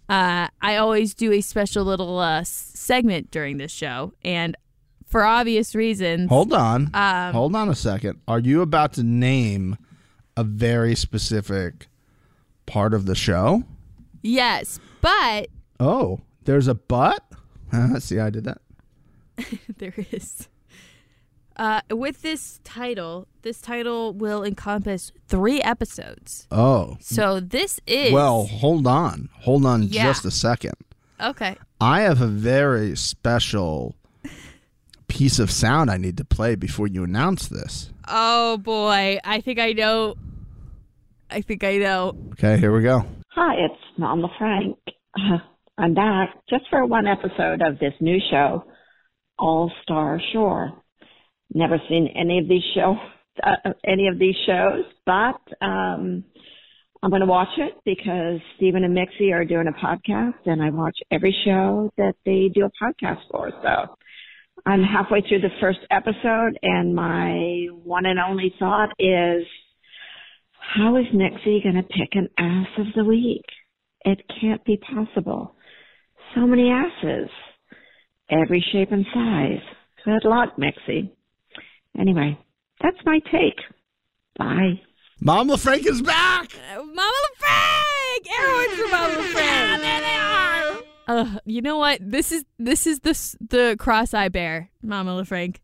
uh, 0.08 0.48
I 0.60 0.76
always 0.76 1.14
do 1.14 1.32
a 1.32 1.40
special 1.40 1.84
little 1.84 2.18
uh, 2.18 2.42
segment 2.44 3.30
during 3.30 3.56
this 3.56 3.72
show. 3.72 4.12
And 4.22 4.56
for 5.06 5.24
obvious 5.24 5.74
reasons, 5.74 6.28
Hold 6.28 6.52
on. 6.52 6.90
Um, 6.94 7.32
Hold 7.32 7.54
on 7.56 7.68
a 7.68 7.74
second. 7.74 8.20
Are 8.28 8.40
you 8.40 8.60
about 8.62 8.92
to 8.94 9.02
name 9.02 9.78
a 10.36 10.44
very 10.44 10.94
specific 10.94 11.86
part 12.66 12.92
of 12.94 13.06
the 13.06 13.14
show? 13.14 13.62
yes, 14.22 14.78
but 15.00 15.48
Oh, 15.80 16.20
there's 16.44 16.66
a 16.68 16.74
but? 16.74 17.22
See, 17.98 18.18
I 18.18 18.30
did 18.30 18.44
that. 18.44 18.58
there 19.78 19.94
is. 20.12 20.48
Uh, 21.56 21.80
with 21.90 22.22
this 22.22 22.58
title, 22.64 23.28
this 23.42 23.60
title 23.60 24.12
will 24.12 24.42
encompass 24.42 25.12
three 25.28 25.60
episodes. 25.62 26.46
Oh. 26.50 26.96
So 27.00 27.38
this 27.40 27.78
is 27.86 28.12
Well, 28.12 28.46
hold 28.46 28.86
on. 28.86 29.28
Hold 29.42 29.64
on 29.64 29.84
Yeah. 29.84 30.04
just 30.04 30.24
a 30.24 30.30
second. 30.30 30.74
okay. 31.20 31.56
I 31.80 32.00
have 32.00 32.20
a 32.20 32.26
very 32.26 32.96
special 32.96 33.94
piece 35.06 35.38
of 35.38 35.50
sound 35.50 35.90
I 35.90 35.96
need 35.96 36.16
to 36.16 36.24
play 36.24 36.54
before 36.56 36.86
you 36.88 37.04
announce 37.04 37.46
this. 37.48 37.92
Oh 38.08 38.56
boy, 38.58 39.18
I 39.24 39.40
think 39.40 39.58
I 39.60 39.72
know. 39.72 40.16
I 41.30 41.40
think 41.40 41.62
I 41.64 41.76
know. 41.78 42.16
Okay, 42.32 42.58
here 42.58 42.72
we 42.74 42.82
go. 42.82 43.04
Hi, 43.32 43.54
it's 43.56 43.80
Mama 43.98 44.28
Frank. 44.38 44.76
Uh, 45.16 45.38
I'm 45.78 45.94
back 45.94 46.30
just 46.48 46.64
for 46.70 46.84
one 46.86 47.06
episode 47.06 47.60
of 47.62 47.78
this 47.80 47.92
new 48.00 48.18
show, 48.30 48.64
All 49.38 49.70
Star 49.82 50.20
Shore. 50.32 50.72
Never 51.52 51.78
seen 51.88 52.08
any 52.16 52.38
of 52.38 52.48
these 52.48 52.62
show, 52.74 52.96
uh, 53.42 53.72
any 53.84 54.08
of 54.08 54.18
these 54.18 54.36
shows, 54.46 54.84
but 55.06 55.40
um, 55.64 56.24
I'm 57.02 57.10
going 57.10 57.20
to 57.20 57.26
watch 57.26 57.48
it 57.58 57.74
because 57.84 58.40
Stephen 58.56 58.84
and 58.84 58.96
Mixie 58.96 59.32
are 59.32 59.44
doing 59.44 59.66
a 59.68 59.86
podcast, 59.86 60.46
and 60.46 60.62
I 60.62 60.70
watch 60.70 60.96
every 61.10 61.36
show 61.44 61.90
that 61.98 62.14
they 62.24 62.48
do 62.54 62.64
a 62.64 62.84
podcast 62.84 63.20
for. 63.30 63.50
So 63.62 63.96
I'm 64.64 64.82
halfway 64.82 65.20
through 65.20 65.40
the 65.40 65.50
first 65.60 65.80
episode, 65.90 66.58
and 66.62 66.94
my 66.94 67.66
one 67.82 68.06
and 68.06 68.18
only 68.18 68.54
thought 68.58 68.90
is 68.98 69.44
how 70.58 70.96
is 70.96 71.04
Mixie 71.12 71.62
going 71.62 71.74
to 71.74 71.82
pick 71.82 72.14
an 72.14 72.28
ass 72.38 72.68
of 72.78 72.86
the 72.96 73.04
week? 73.04 73.44
It 74.04 74.22
can't 74.40 74.64
be 74.64 74.78
possible. 74.78 75.54
So 76.34 76.46
many 76.46 76.70
asses. 76.70 77.28
Every 78.30 78.64
shape 78.72 78.90
and 78.90 79.04
size. 79.12 79.62
Good 80.04 80.26
luck, 80.28 80.56
Mixie. 80.58 81.13
Anyway, 81.98 82.38
that's 82.82 82.96
my 83.04 83.20
take. 83.30 83.58
Bye. 84.38 84.80
Mom 85.20 85.48
LaFrank 85.48 85.86
is 85.86 86.02
back. 86.02 86.50
Uh, 86.76 86.82
Mama 86.82 87.12
LaFrank! 87.40 88.26
Everyone's 88.38 88.78
your 88.78 88.90
Mama 88.90 89.14
LaFrank. 89.22 89.80
there 89.80 90.00
they 90.00 90.16
are. 90.16 90.76
Uh, 91.06 91.38
you 91.44 91.62
know 91.62 91.78
what? 91.78 91.98
This 92.02 92.32
is 92.32 92.44
this 92.58 92.86
is 92.86 93.00
the 93.00 93.36
the 93.48 93.76
cross-eye 93.78 94.28
bear, 94.30 94.70
Mama 94.82 95.12
LaFrank. 95.22 95.56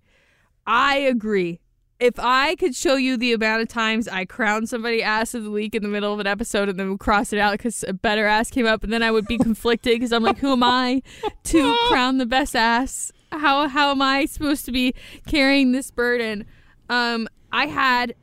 I 0.66 0.96
agree. 0.98 1.60
If 1.98 2.14
I 2.18 2.54
could 2.56 2.74
show 2.74 2.94
you 2.96 3.18
the 3.18 3.34
amount 3.34 3.60
of 3.60 3.68
times 3.68 4.08
I 4.08 4.24
crowned 4.24 4.70
somebody 4.70 5.02
ass 5.02 5.34
of 5.34 5.44
the 5.44 5.50
week 5.50 5.74
in 5.74 5.82
the 5.82 5.88
middle 5.88 6.14
of 6.14 6.20
an 6.20 6.26
episode 6.26 6.70
and 6.70 6.78
then 6.80 6.96
cross 6.96 7.30
it 7.34 7.38
out 7.38 7.52
because 7.52 7.84
a 7.86 7.92
better 7.92 8.24
ass 8.24 8.50
came 8.50 8.66
up, 8.66 8.82
and 8.84 8.92
then 8.92 9.02
I 9.02 9.10
would 9.10 9.26
be 9.26 9.36
conflicted 9.42 9.94
because 9.96 10.12
I'm 10.12 10.22
like, 10.22 10.38
who 10.38 10.52
am 10.52 10.62
I 10.62 11.02
to 11.44 11.76
crown 11.88 12.18
the 12.18 12.24
best 12.26 12.54
ass? 12.56 13.10
How 13.32 13.68
how 13.68 13.90
am 13.90 14.02
I 14.02 14.26
supposed 14.26 14.64
to 14.66 14.72
be 14.72 14.94
carrying 15.26 15.72
this 15.72 15.90
burden? 15.90 16.44
Um, 16.88 17.28
I 17.52 17.66
had 17.66 18.14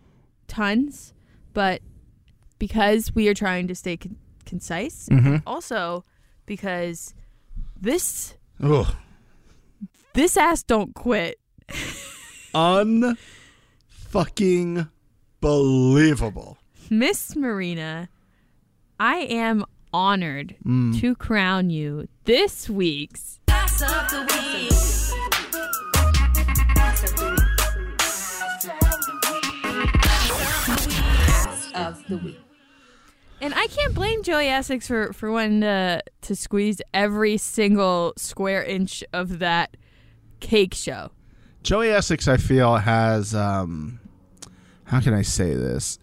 tons, 0.48 1.14
but 1.54 1.82
because 2.60 3.14
we 3.16 3.28
are 3.30 3.34
trying 3.34 3.68
to 3.68 3.76
stay 3.76 3.98
con- 3.98 4.18
concise, 4.46 5.08
also 5.46 6.04
because 6.46 7.14
this 7.80 8.36
Ugh. 8.62 8.94
this 10.14 10.36
ass 10.38 10.64
don't 10.64 10.94
quit. 10.96 11.40
Un 12.54 13.18
fucking 13.88 14.88
believable. 15.42 16.58
Miss 16.90 17.36
Marina, 17.36 18.10
I 19.00 19.18
am 19.18 19.66
honored 19.94 20.56
to 21.00 21.16
crown 21.16 21.70
you 21.70 22.08
this 22.26 22.70
week's 22.70 23.40
Ass 23.70 23.82
of 23.82 24.10
the 24.10 24.20
week. 24.22 24.72
Ass 26.78 27.04
of 31.76 32.08
the 32.08 32.18
week. 32.18 32.40
And 33.42 33.54
I 33.54 33.68
can't 33.68 33.94
blame 33.94 34.24
Joey 34.24 34.48
Essex 34.48 34.88
for 34.88 35.12
for 35.12 35.34
wanting 35.34 35.60
to 35.62 36.02
to 36.22 36.36
squeeze 36.36 36.82
every 36.94 37.36
single 37.36 38.14
square 38.16 38.64
inch 38.64 39.04
of 39.12 39.40
that 39.40 39.76
cake 40.40 40.74
show. 40.74 41.12
Joey 41.62 41.90
Essex, 41.90 42.30
I 42.30 42.38
feel, 42.38 42.78
has 42.78 43.36
um, 43.36 44.00
how 44.86 45.02
can 45.02 45.14
I 45.14 45.24
say 45.24 45.56
this? 45.56 46.00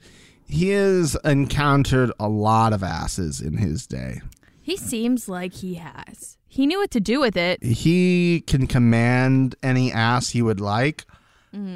He 0.47 0.69
has 0.69 1.17
encountered 1.25 2.13
a 2.21 2.29
lot 2.29 2.75
of 2.75 2.83
asses 2.83 3.41
in 3.41 3.57
his 3.57 3.87
day. 3.87 4.21
He 4.61 4.77
seems 4.77 5.31
like 5.31 5.55
he 5.55 5.77
has. 5.77 6.37
He 6.55 6.67
knew 6.69 6.79
what 6.79 6.93
to 6.93 7.01
do 7.01 7.19
with 7.19 7.37
it. 7.37 7.61
He 7.65 8.45
can 8.47 8.69
command 8.69 9.57
any 9.61 9.91
ass 9.91 10.31
he 10.31 10.41
would 10.41 10.61
like. 10.61 11.05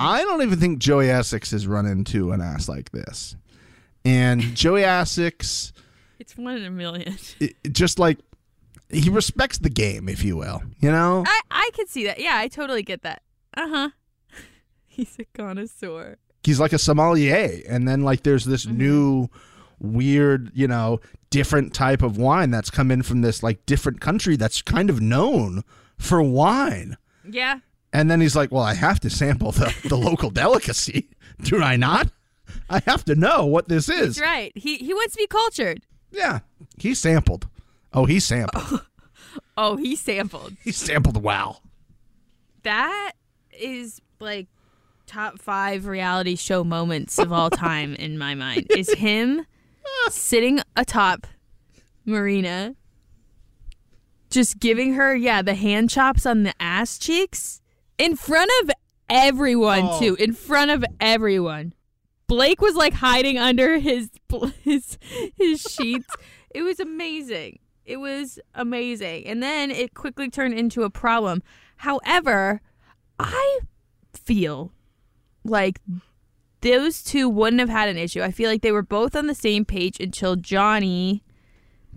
I 0.00 0.22
don't 0.22 0.42
even 0.42 0.58
think 0.60 0.78
Joey 0.78 1.08
Essex 1.10 1.50
has 1.50 1.66
run 1.66 1.84
into 1.86 2.30
an 2.32 2.40
ass 2.40 2.68
like 2.68 2.90
this. 2.92 3.34
And 4.04 4.40
Joey 4.54 4.84
Essex, 4.84 5.72
It's 6.20 6.36
one 6.36 6.56
in 6.56 6.64
a 6.64 6.70
million. 6.70 7.16
it, 7.40 7.54
it 7.64 7.72
just 7.72 7.98
like 7.98 8.18
he 8.88 9.10
respects 9.10 9.58
the 9.58 9.68
game, 9.70 10.08
if 10.08 10.22
you 10.24 10.36
will. 10.36 10.62
You 10.80 10.90
know, 10.92 11.24
I 11.26 11.40
I 11.50 11.70
could 11.74 11.88
see 11.88 12.04
that. 12.06 12.20
Yeah, 12.20 12.36
I 12.36 12.46
totally 12.48 12.82
get 12.84 13.02
that. 13.02 13.22
Uh 13.56 13.68
huh. 13.68 13.88
He's 14.86 15.16
a 15.18 15.24
connoisseur. 15.36 16.18
he's 16.44 16.58
like 16.60 16.72
a 16.72 16.78
sommelier 16.78 17.60
and 17.68 17.86
then 17.88 18.02
like 18.02 18.22
there's 18.22 18.44
this 18.44 18.64
new 18.66 19.28
weird 19.80 20.50
you 20.54 20.66
know 20.66 21.00
different 21.30 21.74
type 21.74 22.02
of 22.02 22.16
wine 22.16 22.50
that's 22.50 22.70
come 22.70 22.90
in 22.90 23.02
from 23.02 23.20
this 23.20 23.42
like 23.42 23.64
different 23.66 24.00
country 24.00 24.36
that's 24.36 24.62
kind 24.62 24.88
of 24.90 25.00
known 25.00 25.62
for 25.98 26.22
wine 26.22 26.96
Yeah. 27.28 27.58
and 27.92 28.10
then 28.10 28.20
he's 28.20 28.34
like 28.36 28.50
well 28.50 28.62
i 28.62 28.74
have 28.74 28.98
to 29.00 29.10
sample 29.10 29.52
the, 29.52 29.74
the 29.88 29.96
local 29.96 30.30
delicacy 30.30 31.10
do 31.42 31.60
i 31.62 31.76
not 31.76 32.08
i 32.70 32.80
have 32.86 33.04
to 33.04 33.14
know 33.14 33.44
what 33.46 33.68
this 33.68 33.88
is 33.88 34.16
That's 34.16 34.20
right. 34.20 34.52
He 34.56 34.78
he 34.78 34.94
wants 34.94 35.14
to 35.14 35.18
be 35.18 35.26
cultured. 35.26 35.82
yeah 36.10 36.40
he 36.78 36.94
sampled 36.94 37.46
oh 37.92 38.04
he 38.06 38.20
sampled 38.20 38.82
Oh, 39.56 39.76
he 39.76 39.94
sampled. 39.96 40.56
he 40.64 40.72
sampled 40.72 41.22
wow 41.22 41.58
that 42.62 43.12
is 43.52 44.00
like 44.20 44.46
top 45.06 45.40
five 45.40 45.86
reality 45.86 46.36
show 46.36 46.64
moments 46.64 47.18
of 47.18 47.32
all 47.32 47.50
time 47.50 47.94
in 47.94 48.18
my 48.18 48.34
mind. 48.34 48.66
Is 48.76 48.92
him 48.94 49.46
sitting 50.10 50.60
atop 50.76 51.26
Marina, 52.04 52.74
just 54.30 54.58
giving 54.58 54.94
her, 54.94 55.14
yeah, 55.14 55.42
the 55.42 55.54
hand 55.54 55.90
chops 55.90 56.26
on 56.26 56.42
the 56.42 56.54
ass 56.60 56.98
cheeks 56.98 57.60
in 57.98 58.16
front 58.16 58.50
of 58.62 58.70
everyone, 59.08 59.80
Oh. 59.84 59.98
too. 59.98 60.14
In 60.16 60.32
front 60.32 60.70
of 60.70 60.84
everyone. 61.00 61.72
Blake 62.26 62.60
was 62.60 62.74
like 62.74 62.92
hiding 62.92 63.38
under 63.38 63.78
his 63.78 64.10
his 64.62 64.98
his 65.36 65.60
sheets. 65.62 66.14
It 66.54 66.62
was 66.62 66.80
amazing. 66.80 67.58
It 67.84 67.98
was 67.98 68.38
amazing. 68.54 69.26
And 69.26 69.42
then 69.42 69.70
it 69.70 69.92
quickly 69.92 70.30
turned 70.30 70.54
into 70.54 70.82
a 70.82 70.88
problem. 70.90 71.42
However, 71.76 72.62
I 73.18 73.60
feel 74.14 74.72
like 75.44 75.78
those 76.60 77.02
two 77.02 77.28
wouldn't 77.28 77.60
have 77.60 77.68
had 77.68 77.88
an 77.88 77.96
issue. 77.96 78.22
I 78.22 78.30
feel 78.30 78.50
like 78.50 78.62
they 78.62 78.72
were 78.72 78.82
both 78.82 79.16
on 79.16 79.26
the 79.26 79.34
same 79.34 79.64
page 79.64 79.98
until 80.00 80.36
Johnny 80.36 81.22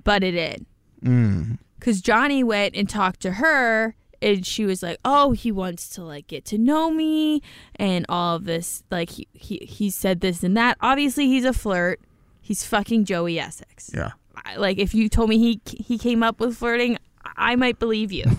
butted 0.03 0.35
in. 0.35 0.65
Mm. 1.03 1.59
Because 1.79 2.01
Johnny 2.01 2.43
went 2.43 2.75
and 2.75 2.87
talked 2.87 3.21
to 3.21 3.33
her, 3.33 3.95
and 4.21 4.45
she 4.45 4.65
was 4.65 4.83
like, 4.83 4.99
"Oh, 5.03 5.31
he 5.31 5.51
wants 5.51 5.89
to 5.89 6.03
like 6.03 6.27
get 6.27 6.45
to 6.45 6.59
know 6.59 6.91
me, 6.91 7.41
and 7.75 8.05
all 8.07 8.35
of 8.35 8.45
this. 8.45 8.83
Like 8.91 9.09
he 9.09 9.27
he 9.33 9.57
he 9.67 9.89
said 9.89 10.21
this 10.21 10.43
and 10.43 10.55
that. 10.57 10.77
Obviously, 10.79 11.25
he's 11.25 11.45
a 11.45 11.53
flirt. 11.53 11.99
He's 12.39 12.63
fucking 12.63 13.05
Joey 13.05 13.39
Essex. 13.39 13.89
Yeah. 13.93 14.11
I- 14.45 14.57
Like 14.57 14.77
if 14.77 14.93
you 14.93 15.09
told 15.09 15.29
me 15.29 15.39
he 15.39 15.59
he 15.65 15.97
came 15.97 16.21
up 16.21 16.39
with 16.39 16.55
flirting, 16.57 16.99
I 17.35 17.55
might 17.55 17.79
believe 17.79 18.11
you. 18.11 18.25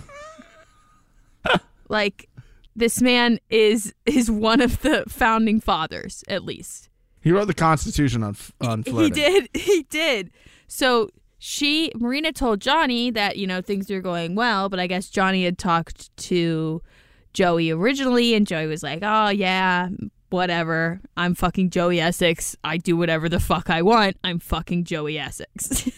like 1.88 2.28
this 2.74 3.00
man 3.02 3.38
is 3.50 3.94
is 4.06 4.30
one 4.30 4.60
of 4.60 4.80
the 4.82 5.04
founding 5.08 5.60
fathers, 5.60 6.24
at 6.28 6.44
least. 6.44 6.88
He 7.20 7.30
wrote 7.30 7.46
the 7.46 7.54
Constitution 7.54 8.22
on 8.22 8.36
on 8.60 8.82
flirting. 8.82 9.14
He 9.14 9.20
did. 9.20 9.48
He 9.54 9.82
did. 9.84 10.30
So 10.66 11.10
she, 11.44 11.90
Marina 11.96 12.32
told 12.32 12.60
Johnny 12.60 13.10
that, 13.10 13.36
you 13.36 13.48
know, 13.48 13.60
things 13.60 13.90
were 13.90 14.00
going 14.00 14.36
well, 14.36 14.68
but 14.68 14.78
I 14.78 14.86
guess 14.86 15.10
Johnny 15.10 15.44
had 15.44 15.58
talked 15.58 16.16
to 16.28 16.80
Joey 17.32 17.70
originally, 17.72 18.34
and 18.34 18.46
Joey 18.46 18.66
was 18.66 18.82
like, 18.84 19.00
oh, 19.02 19.28
yeah, 19.28 19.88
whatever. 20.30 21.00
I'm 21.16 21.34
fucking 21.34 21.70
Joey 21.70 22.00
Essex. 22.00 22.56
I 22.62 22.76
do 22.76 22.96
whatever 22.96 23.28
the 23.28 23.40
fuck 23.40 23.70
I 23.70 23.82
want. 23.82 24.18
I'm 24.22 24.38
fucking 24.38 24.84
Joey 24.84 25.18
Essex. 25.18 25.90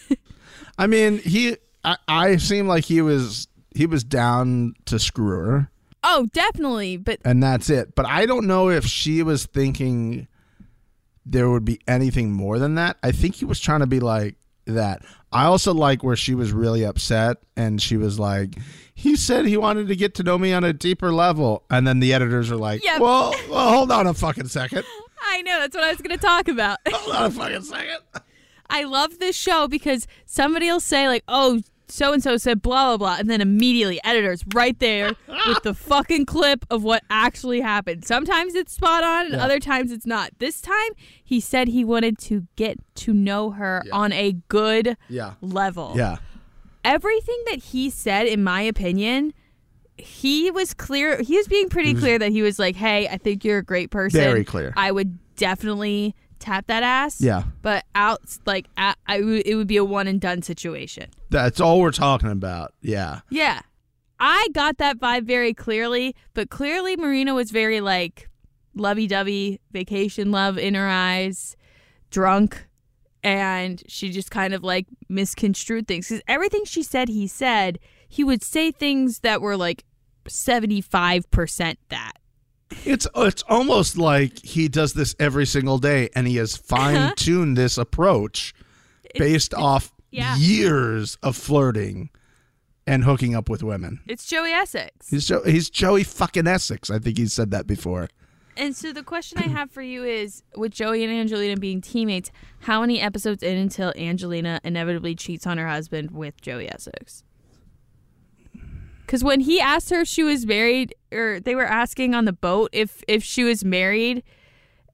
I 0.79 0.87
mean, 0.87 1.19
he. 1.19 1.57
I, 1.83 1.97
I 2.07 2.37
seem 2.37 2.67
like 2.67 2.85
he 2.85 3.01
was 3.01 3.47
he 3.75 3.85
was 3.85 4.03
down 4.03 4.73
to 4.85 4.97
screw 4.97 5.27
her, 5.27 5.71
oh, 6.05 6.27
definitely. 6.33 6.97
But 6.97 7.19
and 7.25 7.41
that's 7.43 7.69
it. 7.69 7.95
But 7.95 8.05
I 8.05 8.25
don't 8.25 8.47
know 8.47 8.69
if 8.69 8.85
she 8.85 9.23
was 9.23 9.45
thinking 9.45 10.27
there 11.25 11.49
would 11.49 11.65
be 11.65 11.79
anything 11.87 12.31
more 12.31 12.59
than 12.59 12.75
that. 12.75 12.97
I 13.03 13.11
think 13.11 13.35
he 13.35 13.45
was 13.45 13.59
trying 13.59 13.79
to 13.81 13.87
be 13.87 13.99
like 13.99 14.35
that. 14.65 15.01
I 15.31 15.45
also 15.45 15.73
like 15.73 16.03
where 16.03 16.15
she 16.15 16.35
was 16.35 16.51
really 16.51 16.85
upset 16.85 17.37
and 17.57 17.81
she 17.81 17.97
was 17.97 18.19
like, 18.19 18.55
"He 18.93 19.15
said 19.15 19.45
he 19.45 19.57
wanted 19.57 19.87
to 19.87 19.95
get 19.95 20.15
to 20.15 20.23
know 20.23 20.37
me 20.37 20.53
on 20.53 20.63
a 20.63 20.71
deeper 20.71 21.11
level," 21.11 21.63
and 21.69 21.85
then 21.85 21.99
the 21.99 22.13
editors 22.13 22.49
are 22.51 22.55
like, 22.55 22.83
Yep. 22.83 23.01
"Well, 23.01 23.35
well, 23.49 23.69
hold 23.69 23.91
on 23.91 24.07
a 24.07 24.13
fucking 24.13 24.47
second. 24.47 24.85
I 25.27 25.41
know 25.41 25.59
that's 25.59 25.75
what 25.75 25.83
I 25.83 25.89
was 25.89 25.97
going 26.01 26.17
to 26.17 26.23
talk 26.25 26.47
about. 26.47 26.77
Hold 26.87 27.15
on 27.15 27.25
a 27.25 27.31
fucking 27.31 27.63
second. 27.63 27.97
I 28.69 28.83
love 28.83 29.19
this 29.19 29.35
show 29.35 29.67
because 29.67 30.07
somebody 30.25 30.67
will 30.67 30.79
say 30.79 31.07
like, 31.07 31.23
"Oh, 31.27 31.61
so 31.87 32.13
and 32.13 32.21
so 32.23 32.37
said 32.37 32.61
blah 32.61 32.85
blah 32.89 32.97
blah," 32.97 33.17
and 33.19 33.29
then 33.29 33.41
immediately 33.41 33.99
editors 34.03 34.43
right 34.53 34.77
there 34.79 35.15
with 35.47 35.61
the 35.61 35.73
fucking 35.91 36.25
clip 36.25 36.65
of 36.69 36.83
what 36.83 37.03
actually 37.09 37.61
happened. 37.61 38.05
Sometimes 38.05 38.55
it's 38.55 38.73
spot 38.73 39.03
on, 39.03 39.25
and 39.27 39.35
Yeah. 39.35 39.43
other 39.43 39.59
times 39.59 39.91
it's 39.91 40.05
not. 40.05 40.31
This 40.39 40.61
time 40.61 40.91
he 41.23 41.39
said 41.39 41.67
he 41.69 41.83
wanted 41.85 42.17
to 42.19 42.47
get 42.55 42.77
to 42.95 43.13
know 43.13 43.51
her 43.51 43.83
on 43.91 44.11
a 44.13 44.33
good 44.47 44.97
Yeah, 45.09 45.33
level. 45.41 45.93
yeah, 45.95 46.17
Everything 46.83 47.41
that 47.47 47.57
he 47.57 47.89
said, 47.89 48.27
in 48.27 48.43
my 48.43 48.61
opinion. 48.61 49.33
He 49.97 50.51
was 50.51 50.73
clear. 50.73 51.21
He 51.21 51.37
was 51.37 51.47
being 51.47 51.69
pretty 51.69 51.93
clear 51.93 52.19
that 52.19 52.29
he 52.31 52.41
was 52.41 52.59
like, 52.59 52.75
"Hey, 52.75 53.07
I 53.07 53.17
think 53.17 53.45
you're 53.45 53.59
a 53.59 53.63
great 53.63 53.91
person. 53.91 54.19
Very 54.19 54.43
clear. 54.43 54.73
I 54.75 54.91
would 54.91 55.17
definitely 55.37 56.13
tap 56.45 56.67
that 56.67 56.83
ass. 56.83 57.19
yeah." 57.21 57.43
But 57.61 57.83
out 57.95 58.21
like 58.45 58.67
I, 58.77 58.95
I 59.07 59.19
w- 59.19 59.43
it 59.45 59.55
would 59.55 59.67
be 59.67 59.77
a 59.77 59.83
one 59.83 60.07
and 60.07 60.21
done 60.21 60.41
situation. 60.41 61.09
That's 61.29 61.59
all 61.59 61.79
we're 61.81 61.91
talking 61.91 62.29
about. 62.31 62.73
Yeah. 62.81 63.21
Yeah, 63.29 63.61
I 64.19 64.47
got 64.53 64.77
that 64.77 64.99
vibe 64.99 65.25
very 65.25 65.53
clearly. 65.53 66.15
But 66.33 66.49
clearly, 66.49 66.95
Marina 66.95 67.33
was 67.33 67.51
very 67.51 67.81
like 67.81 68.29
lovey 68.75 69.07
dovey, 69.07 69.59
vacation 69.71 70.31
love 70.31 70.57
in 70.57 70.73
her 70.75 70.87
eyes, 70.87 71.55
drunk, 72.11 72.67
and 73.23 73.81
she 73.87 74.11
just 74.11 74.31
kind 74.31 74.53
of 74.53 74.63
like 74.63 74.85
misconstrued 75.09 75.87
things 75.87 76.07
because 76.07 76.21
everything 76.27 76.63
she 76.65 76.83
said, 76.83 77.09
he 77.09 77.27
said 77.27 77.79
he 78.07 78.23
would 78.23 78.43
say 78.43 78.71
things 78.71 79.19
that 79.19 79.41
were 79.41 79.57
like 79.57 79.83
seventy 80.27 80.81
five 80.81 81.29
percent 81.31 81.79
that. 81.89 82.13
It's 82.85 83.07
it's 83.15 83.43
almost 83.47 83.97
like 83.97 84.39
he 84.43 84.67
does 84.67 84.93
this 84.93 85.15
every 85.19 85.45
single 85.45 85.77
day, 85.77 86.09
and 86.15 86.27
he 86.27 86.37
has 86.37 86.55
uh-huh. 86.71 86.77
fine 86.77 87.15
tuned 87.15 87.57
this 87.57 87.77
approach 87.77 88.53
based 89.17 89.53
off 89.53 89.91
yeah. 90.11 90.35
years 90.37 91.17
of 91.21 91.35
flirting 91.35 92.09
and 92.87 93.03
hooking 93.03 93.35
up 93.35 93.49
with 93.49 93.63
women. 93.63 93.99
It's 94.07 94.25
Joey 94.25 94.51
Essex. 94.51 95.09
He's 95.09 95.27
jo- 95.27 95.43
he's 95.43 95.69
Joey 95.69 96.03
fucking 96.03 96.47
Essex. 96.47 96.89
I 96.89 96.99
think 96.99 97.17
he's 97.17 97.33
said 97.33 97.51
that 97.51 97.67
before. 97.67 98.09
And 98.57 98.73
so 98.75 98.93
the 98.93 99.03
question 99.03 99.39
I 99.39 99.47
have 99.47 99.69
for 99.69 99.81
you 99.81 100.05
is 100.05 100.41
with 100.55 100.71
Joey 100.71 101.03
and 101.03 101.11
Angelina 101.11 101.57
being 101.57 101.81
teammates, 101.81 102.31
how 102.59 102.81
many 102.81 103.01
episodes 103.01 103.43
in 103.43 103.57
until 103.57 103.91
Angelina 103.97 104.61
inevitably 104.63 105.13
cheats 105.13 105.45
on 105.45 105.57
her 105.57 105.67
husband 105.67 106.11
with 106.11 106.39
Joey 106.41 106.71
Essex? 106.71 107.24
Because 109.05 109.23
when 109.23 109.39
he 109.39 109.59
asked 109.59 109.89
her 109.91 110.01
if 110.01 110.07
she 110.07 110.23
was 110.23 110.45
married, 110.45 110.95
or 111.11 111.39
they 111.39 111.55
were 111.55 111.65
asking 111.65 112.15
on 112.15 112.25
the 112.25 112.33
boat 112.33 112.69
if 112.73 113.03
if 113.07 113.23
she 113.23 113.43
was 113.43 113.63
married, 113.63 114.23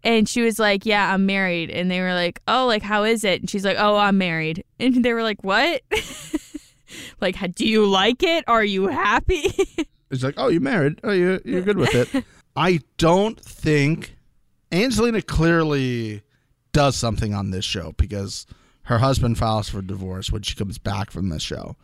and 0.03 0.28
she 0.28 0.41
was 0.41 0.59
like, 0.59 0.86
"Yeah, 0.86 1.14
I'm 1.14 1.26
married," 1.26 1.70
and 1.70 1.89
they 1.89 2.01
were 2.01 2.14
like, 2.14 2.41
"Oh, 2.47 2.66
like 2.68 2.84
how 2.84 3.03
is 3.03 3.24
it?" 3.24 3.39
And 3.41 3.49
she's 3.49 3.64
like, 3.66 3.78
"Oh, 3.80 3.95
I'm 3.97 4.18
married," 4.18 4.64
and 4.80 5.03
they 5.05 5.14
were 5.14 5.24
like, 5.24 5.43
"What?" 5.43 5.82
like, 7.22 7.38
do 7.55 7.68
you 7.68 7.86
like 7.86 8.22
it? 8.24 8.43
Are 8.47 8.64
you 8.64 8.88
happy? 8.88 9.43
He's 10.09 10.24
like, 10.24 10.36
"Oh, 10.38 10.49
you 10.49 10.59
married? 10.59 10.99
Oh, 11.03 11.12
you 11.12 11.39
you're 11.45 11.62
good 11.62 11.78
with 11.78 11.95
it." 11.95 12.26
I 12.55 12.82
don't 12.97 13.39
think 13.39 14.18
Angelina 14.74 15.22
clearly 15.22 16.22
does 16.74 16.97
something 16.97 17.34
on 17.34 17.51
this 17.51 17.64
show 17.64 17.93
because 17.97 18.45
her 18.84 18.97
husband 18.97 19.38
files 19.38 19.70
for 19.70 19.82
divorce 19.82 20.32
when 20.32 20.41
she 20.41 20.55
comes 20.55 20.78
back 20.78 21.12
from 21.12 21.30
this 21.30 21.41
show. 21.43 21.78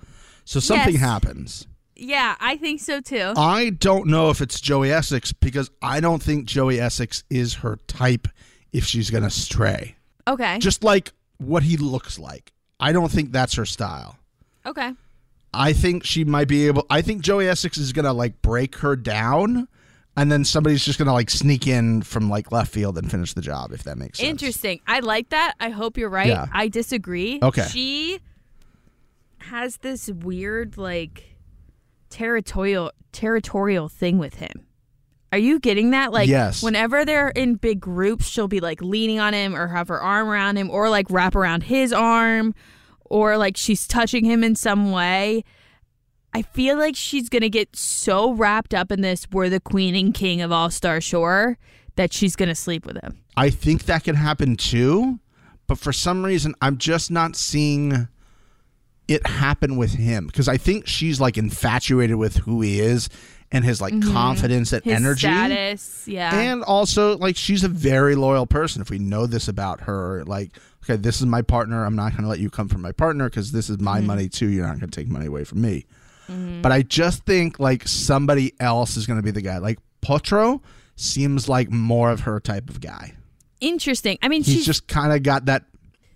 So 0.43 0.59
something 0.59 0.93
Yes. 0.95 1.01
happens. 1.01 1.67
Yeah, 1.99 2.35
I 2.39 2.57
think 2.57 2.79
so 2.81 3.01
too. 3.01 3.33
I 3.35 3.71
don't 3.71 4.07
know 4.07 4.29
if 4.29 4.41
it's 4.41 4.59
Joey 4.59 4.91
Essex 4.91 5.31
because 5.33 5.69
I 5.81 5.99
don't 5.99 6.21
think 6.21 6.45
Joey 6.45 6.79
Essex 6.79 7.23
is 7.29 7.55
her 7.55 7.77
type 7.87 8.27
if 8.73 8.83
she's 8.85 9.09
going 9.09 9.23
to 9.23 9.29
stray. 9.29 9.95
Okay, 10.27 10.59
Just 10.59 10.83
like 10.83 11.11
what 11.37 11.63
he 11.63 11.77
looks 11.77 12.19
like. 12.19 12.51
I 12.79 12.91
don't 12.91 13.11
think 13.11 13.31
that's 13.31 13.55
her 13.55 13.65
style. 13.65 14.17
okay. 14.65 14.93
I 15.53 15.71
think 15.73 16.03
she 16.03 16.25
might 16.25 16.47
be 16.49 16.67
able 16.67 16.85
I 16.89 17.01
think 17.01 17.21
Joey 17.21 17.47
Essex 17.47 17.77
is 17.77 17.93
going 17.93 18.05
to 18.05 18.11
like 18.11 18.41
break 18.41 18.75
her 18.79 18.95
down 18.97 19.67
and 20.17 20.29
then 20.31 20.43
somebody's 20.43 20.83
just 20.83 20.99
going 20.99 21.07
to 21.07 21.13
like 21.13 21.29
sneak 21.29 21.65
in 21.67 22.01
from 22.01 22.29
like 22.29 22.51
left 22.51 22.71
field 22.71 22.97
and 22.97 23.09
finish 23.09 23.33
the 23.33 23.41
job 23.41 23.71
if 23.71 23.83
that 23.83 23.97
makes 23.97 24.19
sense. 24.19 24.29
Interesting. 24.29 24.81
I 24.85 24.99
like 24.99 25.29
that. 25.29 25.53
I 25.59 25.69
hope 25.69 25.97
you're 25.97 26.09
right. 26.09 26.27
Yeah. 26.27 26.47
I 26.51 26.67
disagree. 26.67 27.39
Okay. 27.41 27.65
She 27.71 28.19
has 29.39 29.77
this 29.77 30.09
weird 30.09 30.77
like 30.77 31.23
territorial 32.09 32.91
territorial 33.11 33.89
thing 33.89 34.17
with 34.17 34.35
him. 34.35 34.67
Are 35.31 35.37
you 35.37 35.59
getting 35.59 35.91
that? 35.91 36.13
Like 36.13 36.29
Yes. 36.29 36.63
whenever 36.63 37.03
they're 37.03 37.29
in 37.29 37.55
big 37.55 37.79
groups, 37.79 38.27
she'll 38.27 38.47
be 38.47 38.59
like 38.59 38.81
leaning 38.81 39.19
on 39.19 39.33
him 39.33 39.55
or 39.55 39.67
have 39.67 39.87
her 39.89 40.01
arm 40.01 40.29
around 40.29 40.57
him 40.57 40.69
or 40.69 40.89
like 40.89 41.07
wrap 41.09 41.35
around 41.35 41.63
his 41.63 41.91
arm 41.91 42.53
or 43.05 43.37
like 43.37 43.57
she's 43.57 43.87
touching 43.87 44.23
him 44.23 44.43
in 44.43 44.55
some 44.55 44.91
way. 44.91 45.43
I 46.33 46.43
feel 46.43 46.77
like 46.77 46.95
she's 46.95 47.29
going 47.29 47.41
to 47.41 47.49
get 47.49 47.75
so 47.75 48.31
wrapped 48.33 48.73
up 48.73 48.91
in 48.91 49.01
this 49.01 49.27
we're 49.31 49.49
the 49.49 49.59
queen 49.59 49.95
and 49.95 50.13
king 50.13 50.41
of 50.41 50.51
All 50.51 50.69
Star 50.69 51.01
Shore 51.01 51.57
that 51.95 52.13
she's 52.13 52.35
going 52.35 52.49
to 52.49 52.55
sleep 52.55 52.85
with 52.85 53.01
him. 53.01 53.17
I 53.35 53.49
think 53.49 53.83
that 53.85 54.03
could 54.03 54.15
happen 54.15 54.55
too, 54.55 55.19
but 55.65 55.77
for 55.79 55.91
some 55.91 56.23
reason 56.23 56.53
I'm 56.61 56.77
just 56.77 57.09
not 57.11 57.35
seeing 57.35 58.07
it 59.07 59.25
happen 59.25 59.77
with 59.77 59.93
him 59.93 60.27
because 60.27 60.47
I 60.47 60.57
think 60.57 60.87
she's 60.87 61.19
like 61.21 61.37
infatuated 61.37 62.15
with 62.17 62.37
who 62.37 62.61
he 62.61 62.79
is 62.79 63.09
and 63.51 63.63
his 63.63 63.79
like 63.79 63.93
confidence 64.01 64.73
and 64.73 64.81
Mm-hmm. 64.83 64.89
His 64.89 64.99
energy. 64.99 65.19
status, 65.27 66.07
yeah. 66.07 66.37
And 66.37 66.63
also, 66.63 67.17
like, 67.17 67.37
she's 67.37 67.63
a 67.63 67.69
very 67.69 68.15
loyal 68.15 68.45
person. 68.45 68.81
If 68.81 68.89
we 68.89 68.99
know 68.99 69.25
this 69.25 69.47
about 69.47 69.81
her, 69.81 70.23
like, 70.25 70.51
okay, 70.83 70.97
this 70.97 71.21
is 71.21 71.25
my 71.25 71.41
partner. 71.41 71.85
I'm 71.85 71.95
not 71.95 72.11
going 72.11 72.23
to 72.23 72.27
let 72.29 72.39
you 72.39 72.49
come 72.49 72.67
from 72.67 72.81
my 72.81 72.91
partner 72.91 73.29
because 73.29 73.51
this 73.53 73.69
is 73.69 73.77
Mm-hmm. 73.77 73.85
my 73.85 74.01
money 74.01 74.27
too. 74.27 74.47
You're 74.49 74.67
not 74.67 74.79
going 74.79 74.89
to 74.91 74.99
take 75.01 75.07
money 75.07 75.27
away 75.27 75.45
from 75.45 75.61
me. 75.61 75.85
but 76.61 76.73
I 76.73 76.81
just 76.81 77.23
think 77.23 77.57
like 77.59 77.87
somebody 77.87 78.51
else 78.59 78.97
is 78.97 79.07
going 79.07 79.17
to 79.17 79.23
be 79.23 79.31
the 79.31 79.41
guy. 79.41 79.59
Like 79.59 79.79
Potro 80.01 80.61
seems 80.97 81.47
like 81.47 81.71
more 81.71 82.11
of 82.11 82.21
her 82.21 82.41
type 82.41 82.69
of 82.69 82.81
guy. 82.81 83.13
Interesting. 83.61 84.17
I 84.21 84.27
mean, 84.27 84.43
He's 84.43 84.55
she's 84.55 84.65
just 84.65 84.87
kind 84.87 85.13
of 85.13 85.23
got 85.23 85.45
that 85.45 85.63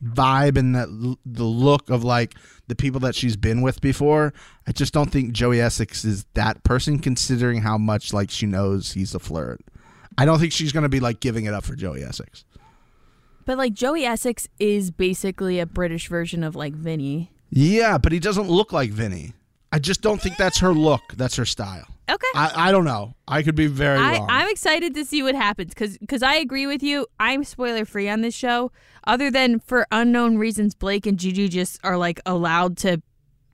vibe 0.03 0.57
and 0.57 0.75
that 0.75 0.87
the 1.25 1.43
look 1.43 1.89
of 1.89 2.03
like 2.03 2.35
the 2.67 2.75
people 2.75 2.99
that 3.01 3.15
she's 3.15 3.35
been 3.35 3.61
with 3.61 3.81
before. 3.81 4.33
I 4.67 4.71
just 4.71 4.93
don't 4.93 5.11
think 5.11 5.31
Joey 5.33 5.59
Essex 5.61 6.05
is 6.05 6.25
that 6.33 6.63
person, 6.63 6.99
considering 6.99 7.61
how 7.61 7.77
much 7.77 8.13
like 8.13 8.29
she 8.31 8.45
knows 8.45 8.93
he's 8.93 9.13
a 9.13 9.19
flirt. 9.19 9.61
I 10.17 10.25
don't 10.25 10.39
think 10.39 10.51
she's 10.53 10.71
going 10.71 10.83
to 10.83 10.89
be 10.89 10.99
like 10.99 11.19
giving 11.19 11.45
it 11.45 11.53
up 11.53 11.63
for 11.63 11.75
Joey 11.75 12.03
Essex. 12.03 12.43
but 13.45 13.57
like 13.57 13.73
Joey 13.73 14.05
Essex 14.05 14.47
is 14.59 14.91
basically 14.91 15.59
a 15.59 15.65
British 15.65 16.07
version 16.07 16.43
of 16.43 16.55
like 16.55 16.73
Vinny. 16.73 17.31
Yeah, 17.49 17.97
but 17.97 18.11
he 18.11 18.19
doesn't 18.19 18.49
look 18.49 18.71
like 18.71 18.91
Vinny. 18.91 19.33
I 19.71 19.79
just 19.79 20.01
don't 20.01 20.21
think 20.21 20.37
that's 20.37 20.59
her 20.59 20.73
look. 20.73 21.01
That's 21.15 21.35
her 21.37 21.45
style. 21.45 21.87
Okay. 22.09 22.27
I, 22.35 22.51
I 22.55 22.71
don't 22.71 22.83
know. 22.83 23.15
I 23.27 23.41
could 23.41 23.55
be 23.55 23.67
very 23.67 23.97
I, 23.97 24.17
wrong. 24.17 24.27
I'm 24.29 24.49
excited 24.49 24.93
to 24.95 25.05
see 25.05 25.23
what 25.23 25.33
happens 25.33 25.73
because 25.73 25.97
because 25.97 26.21
I 26.21 26.35
agree 26.35 26.67
with 26.67 26.83
you. 26.83 27.07
I'm 27.19 27.43
spoiler 27.45 27.85
free 27.85 28.09
on 28.09 28.21
this 28.21 28.35
show, 28.35 28.71
other 29.07 29.31
than 29.31 29.59
for 29.59 29.87
unknown 29.91 30.37
reasons, 30.37 30.75
Blake 30.75 31.05
and 31.05 31.17
Juju 31.17 31.47
just 31.47 31.79
are 31.83 31.97
like 31.97 32.19
allowed 32.25 32.75
to 32.79 33.01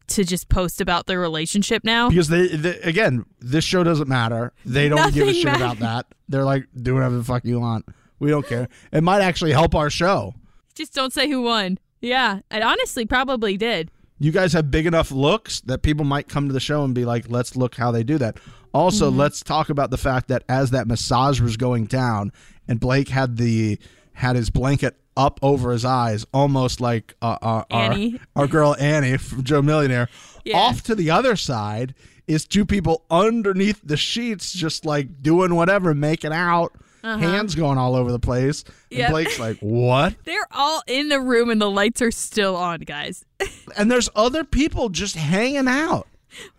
to 0.07 0.23
just 0.23 0.49
post 0.49 0.81
about 0.81 1.05
their 1.05 1.19
relationship 1.19 1.83
now. 1.83 2.09
because 2.09 2.29
they, 2.29 2.47
they 2.47 2.79
again, 2.79 3.25
this 3.39 3.63
show 3.65 3.83
doesn't 3.83 4.07
matter. 4.07 4.53
They 4.65 4.89
don't 4.89 5.13
give 5.13 5.27
a 5.27 5.33
shit 5.33 5.45
matters. 5.45 5.61
about 5.61 5.79
that. 5.79 6.05
They're 6.29 6.45
like, 6.45 6.65
do 6.81 6.95
whatever 6.95 7.17
the 7.17 7.23
fuck 7.23 7.45
you 7.45 7.59
want. 7.59 7.85
We 8.19 8.29
don't 8.29 8.47
care. 8.47 8.69
It 8.91 9.03
might 9.03 9.21
actually 9.21 9.51
help 9.51 9.75
our 9.75 9.89
show. 9.89 10.33
Just 10.73 10.93
don't 10.93 11.13
say 11.13 11.29
who 11.29 11.41
won. 11.43 11.77
Yeah, 12.01 12.39
it 12.49 12.63
honestly 12.63 13.05
probably 13.05 13.57
did. 13.57 13.91
You 14.19 14.31
guys 14.31 14.53
have 14.53 14.71
big 14.71 14.85
enough 14.87 15.11
looks 15.11 15.61
that 15.61 15.83
people 15.83 16.05
might 16.05 16.27
come 16.27 16.47
to 16.47 16.53
the 16.53 16.59
show 16.59 16.83
and 16.83 16.93
be 16.95 17.05
like, 17.05 17.25
let's 17.29 17.55
look 17.55 17.75
how 17.75 17.91
they 17.91 18.03
do 18.03 18.17
that. 18.17 18.37
Also, 18.73 19.09
Mm-hmm. 19.09 19.19
let's 19.19 19.41
talk 19.41 19.69
about 19.69 19.91
the 19.91 19.97
fact 19.97 20.27
that 20.29 20.43
as 20.49 20.71
that 20.71 20.87
massage 20.87 21.39
was 21.39 21.55
going 21.57 21.85
down 21.85 22.31
and 22.67 22.79
Blake 22.79 23.09
had 23.09 23.37
the 23.37 23.79
had 24.13 24.35
his 24.35 24.49
blanket 24.49 24.97
up 25.15 25.39
over 25.43 25.71
his 25.71 25.85
eyes, 25.85 26.25
almost 26.33 26.81
like 26.81 27.13
uh, 27.21 27.37
uh, 27.41 27.63
our, 27.71 27.97
our 28.35 28.47
girl 28.47 28.75
Annie 28.79 29.17
from 29.17 29.43
Joe 29.43 29.61
Millionaire. 29.61 30.09
Yeah. 30.43 30.57
Off 30.57 30.81
to 30.83 30.95
the 30.95 31.09
other 31.11 31.35
side 31.35 31.93
is 32.27 32.45
two 32.45 32.65
people 32.65 33.03
underneath 33.11 33.79
the 33.83 33.97
sheets, 33.97 34.51
just 34.51 34.85
like 34.85 35.21
doing 35.21 35.55
whatever, 35.55 35.93
making 35.93 36.33
out, 36.33 36.73
hands 37.03 37.55
going 37.55 37.77
all 37.77 37.95
over 37.95 38.11
the 38.11 38.19
place. 38.19 38.63
And 38.63 38.71
Uh-huh. 38.71 38.97
Yep. 38.99 39.11
Blake's 39.11 39.39
like, 39.39 39.57
"What?" 39.59 40.15
They're 40.25 40.47
all 40.51 40.81
in 40.87 41.09
the 41.09 41.19
room 41.21 41.49
and 41.49 41.61
the 41.61 41.69
lights 41.69 42.01
are 42.01 42.11
still 42.11 42.55
on, 42.55 42.81
guys. 42.81 43.23
And 43.77 43.91
there's 43.91 44.09
other 44.15 44.43
people 44.43 44.89
just 44.89 45.15
hanging 45.15 45.67
out. 45.67 46.07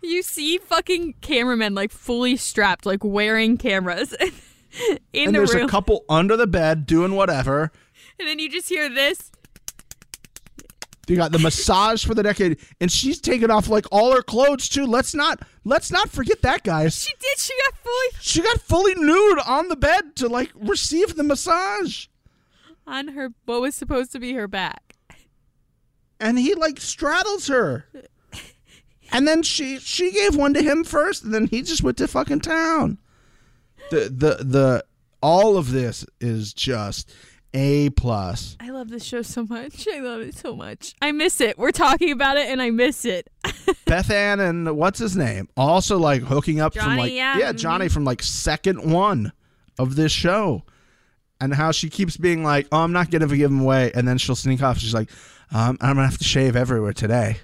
You 0.01 0.21
see 0.23 0.57
fucking 0.57 1.15
cameramen 1.21 1.73
like 1.75 1.91
fully 1.91 2.37
strapped, 2.37 2.85
like 2.85 3.03
wearing 3.03 3.57
cameras 3.57 4.13
in 4.19 4.99
and 5.13 5.27
the 5.27 5.39
there's 5.39 5.53
room. 5.53 5.65
a 5.65 5.69
couple 5.69 6.05
under 6.09 6.37
the 6.37 6.47
bed 6.47 6.85
doing 6.85 7.15
whatever. 7.15 7.71
and 8.19 8.27
then 8.27 8.39
you 8.39 8.49
just 8.49 8.69
hear 8.69 8.89
this. 8.89 9.31
You 11.09 11.15
got 11.15 11.31
the 11.31 11.39
massage 11.39 12.05
for 12.05 12.13
the 12.13 12.21
decade, 12.23 12.59
and 12.79 12.91
she's 12.91 13.19
taking 13.19 13.49
off 13.49 13.67
like 13.67 13.85
all 13.91 14.13
her 14.13 14.21
clothes 14.21 14.69
too. 14.69 14.85
Let's 14.85 15.13
not 15.15 15.41
let's 15.65 15.91
not 15.91 16.09
forget 16.09 16.41
that, 16.43 16.63
guys. 16.63 16.99
She 17.01 17.11
did. 17.19 17.37
She 17.39 17.53
got 17.65 17.77
fully 17.83 18.07
She 18.21 18.41
got 18.41 18.61
fully 18.61 18.93
nude 18.95 19.39
on 19.45 19.69
the 19.69 19.75
bed 19.75 20.15
to 20.17 20.27
like 20.29 20.51
receive 20.55 21.15
the 21.15 21.23
massage, 21.23 22.05
on 22.85 23.09
her 23.09 23.29
what 23.45 23.61
was 23.61 23.75
supposed 23.75 24.11
to 24.11 24.19
be 24.19 24.33
her 24.33 24.47
back. 24.47 24.95
and 26.19 26.37
he 26.37 26.53
like 26.53 26.79
straddles 26.79 27.47
her. 27.47 27.85
And 29.11 29.27
then 29.27 29.41
she 29.41 29.79
she 29.79 30.11
gave 30.11 30.35
one 30.35 30.53
to 30.53 30.61
him 30.61 30.83
first, 30.83 31.23
and 31.23 31.33
then 31.33 31.47
he 31.47 31.63
just 31.63 31.81
went 31.81 31.97
to 31.97 32.07
fucking 32.07 32.41
town. 32.41 32.99
The 33.89 34.01
the 34.01 34.43
the 34.43 34.85
all 35.23 35.57
of 35.57 35.71
this 35.71 36.05
is 36.21 36.53
just 36.53 37.11
a 37.53 37.89
plus. 37.91 38.55
I 38.59 38.69
love 38.69 38.89
this 38.89 39.03
show 39.03 39.21
so 39.21 39.45
much. 39.45 39.87
I 39.87 39.99
love 39.99 40.21
it 40.21 40.35
so 40.35 40.55
much. 40.55 40.95
I 41.01 41.11
miss 41.11 41.41
it. 41.41 41.57
We're 41.57 41.71
talking 41.71 42.11
about 42.11 42.37
it 42.37 42.49
and 42.49 42.61
I 42.61 42.69
miss 42.69 43.05
it. 43.05 43.29
Bethan 43.43 44.39
and 44.47 44.77
what's 44.77 44.99
his 44.99 45.17
name 45.17 45.49
also 45.57 45.97
like 45.97 46.21
hooking 46.21 46.59
up 46.59 46.75
from 46.75 46.97
like 46.97 47.11
yeah, 47.11 47.37
yeah. 47.37 47.51
Johnny 47.51 47.89
from 47.89 48.03
like 48.05 48.21
second 48.21 48.91
one 48.91 49.31
of 49.79 49.95
this 49.95 50.11
show, 50.11 50.63
and 51.41 51.53
how 51.53 51.71
she 51.71 51.89
keeps 51.89 52.17
being 52.17 52.43
like, 52.43 52.67
oh 52.71 52.79
I'm 52.79 52.91
not 52.91 53.09
gonna 53.09 53.27
give 53.27 53.49
him 53.49 53.61
away, 53.61 53.91
and 53.95 54.07
then 54.07 54.17
she'll 54.17 54.35
sneak 54.35 54.61
off. 54.61 54.77
She's 54.77 54.93
like, 54.93 55.09
um, 55.51 55.77
I'm 55.81 55.95
gonna 55.95 56.07
have 56.07 56.17
to 56.17 56.23
shave 56.23 56.55
everywhere 56.55 56.93
today. 56.93 57.37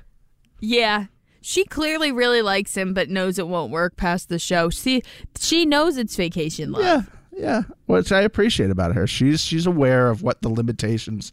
Yeah. 0.59 1.05
She 1.41 1.63
clearly 1.63 2.11
really 2.11 2.41
likes 2.41 2.75
him 2.75 2.93
but 2.95 3.07
knows 3.07 3.37
it 3.37 3.47
won't 3.47 3.71
work 3.71 3.97
past 3.97 4.29
the 4.29 4.39
show. 4.39 4.69
See, 4.71 5.03
she 5.39 5.65
knows 5.65 5.95
it's 5.95 6.15
vacation 6.15 6.71
love. 6.71 6.81
Yeah, 6.83 7.01
yeah, 7.35 7.63
which 7.85 8.11
I 8.11 8.21
appreciate 8.21 8.69
about 8.69 8.95
her. 8.95 9.05
She's 9.07 9.41
she's 9.41 9.65
aware 9.65 10.09
of 10.09 10.21
what 10.23 10.41
the 10.41 10.49
limitations 10.49 11.31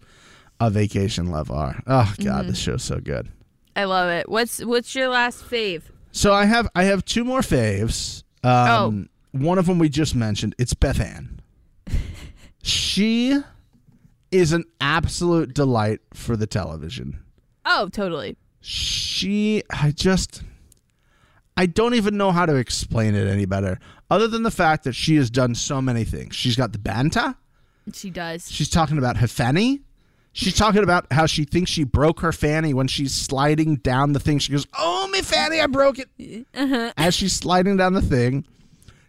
of 0.61 0.73
vacation 0.75 1.27
love 1.31 1.51
are. 1.51 1.83
Oh 1.87 2.13
God, 2.19 2.41
Mm-hmm. 2.43 2.49
this 2.49 2.59
show's 2.59 2.83
so 2.85 2.99
good. 3.01 3.29
I 3.75 3.85
love 3.85 4.11
it. 4.11 4.29
What's 4.29 4.65
what's 4.65 4.95
your 4.95 5.09
last 5.09 5.45
fave? 5.45 5.83
So 6.13 6.33
I 6.33 6.45
have 6.45 6.69
I 6.75 6.85
have 6.85 7.05
two 7.05 7.25
more 7.25 7.41
faves. 7.41 8.23
Um, 8.45 9.09
One 9.31 9.59
of 9.59 9.67
them 9.67 9.79
we 9.79 9.89
just 9.89 10.15
mentioned. 10.15 10.55
It's 10.59 10.75
Bethan. 10.75 11.39
she 12.63 13.41
is 14.31 14.53
an 14.53 14.65
absolute 14.81 15.55
delight 15.55 16.01
for 16.15 16.37
the 16.37 16.47
television. 16.47 17.23
Oh, 17.65 17.89
totally. 17.89 18.37
She, 18.61 19.63
I 19.71 19.91
just, 19.91 20.43
I 21.63 21.67
don't 21.67 21.95
even 21.95 22.17
know 22.17 22.33
how 22.33 22.45
to 22.45 22.57
explain 22.57 23.15
it 23.15 23.29
any 23.29 23.45
better, 23.45 23.79
other 24.11 24.27
than 24.27 24.43
the 24.43 24.51
fact 24.51 24.83
that 24.83 24.95
she 24.95 25.15
has 25.15 25.31
done 25.31 25.55
so 25.55 25.81
many 25.81 26.03
things. 26.03 26.35
She's 26.35 26.57
got 26.57 26.73
the 26.73 26.79
banta. 26.81 27.37
She 27.93 28.11
does. 28.11 28.51
She's 28.51 28.69
talking 28.69 28.99
about 28.99 29.19
her 29.19 29.29
fanny. 29.29 29.83
She's 30.33 30.57
talking 30.57 30.83
about 30.83 31.07
how 31.13 31.27
she 31.27 31.45
thinks 31.45 31.71
she 31.71 31.85
broke 31.85 32.19
her 32.19 32.33
fanny 32.33 32.75
when 32.75 32.89
she's 32.89 33.15
sliding 33.15 33.77
down 33.77 34.13
the 34.13 34.19
thing. 34.19 34.41
She 34.41 34.51
goes, 34.51 34.67
"Oh, 34.77 35.09
my 35.13 35.21
fanny, 35.21 35.61
I 35.61 35.69
broke 35.69 36.01
it." 36.01 36.47
Uh-huh. 36.53 36.93
As 36.97 37.15
she's 37.15 37.33
sliding 37.33 37.77
down 37.77 37.93
the 37.93 38.03
thing, 38.03 38.45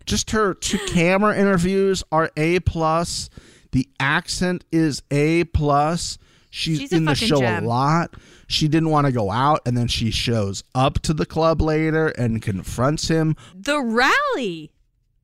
just 0.06 0.30
her 0.30 0.54
two 0.54 0.78
camera 0.90 1.36
interviews 1.36 2.04
are 2.12 2.30
a 2.38 2.60
plus. 2.60 3.32
The 3.72 3.90
accent 4.00 4.64
is 4.72 5.02
a 5.10 5.46
plus. 5.46 6.20
She's, 6.56 6.78
She's 6.82 6.94
in 6.94 7.06
the 7.06 7.16
show 7.16 7.40
gem. 7.40 7.64
a 7.64 7.68
lot. 7.68 8.14
She 8.46 8.68
didn't 8.68 8.92
want 8.92 9.08
to 9.08 9.12
go 9.12 9.32
out, 9.32 9.62
and 9.66 9.76
then 9.76 9.88
she 9.88 10.12
shows 10.12 10.64
up 10.76 11.00
to 11.00 11.12
the 11.12 11.26
club 11.26 11.64
later 11.64 12.10
and 12.10 12.44
confronts 12.44 13.08
him. 13.08 13.36
The 13.56 13.82
rally 13.82 14.72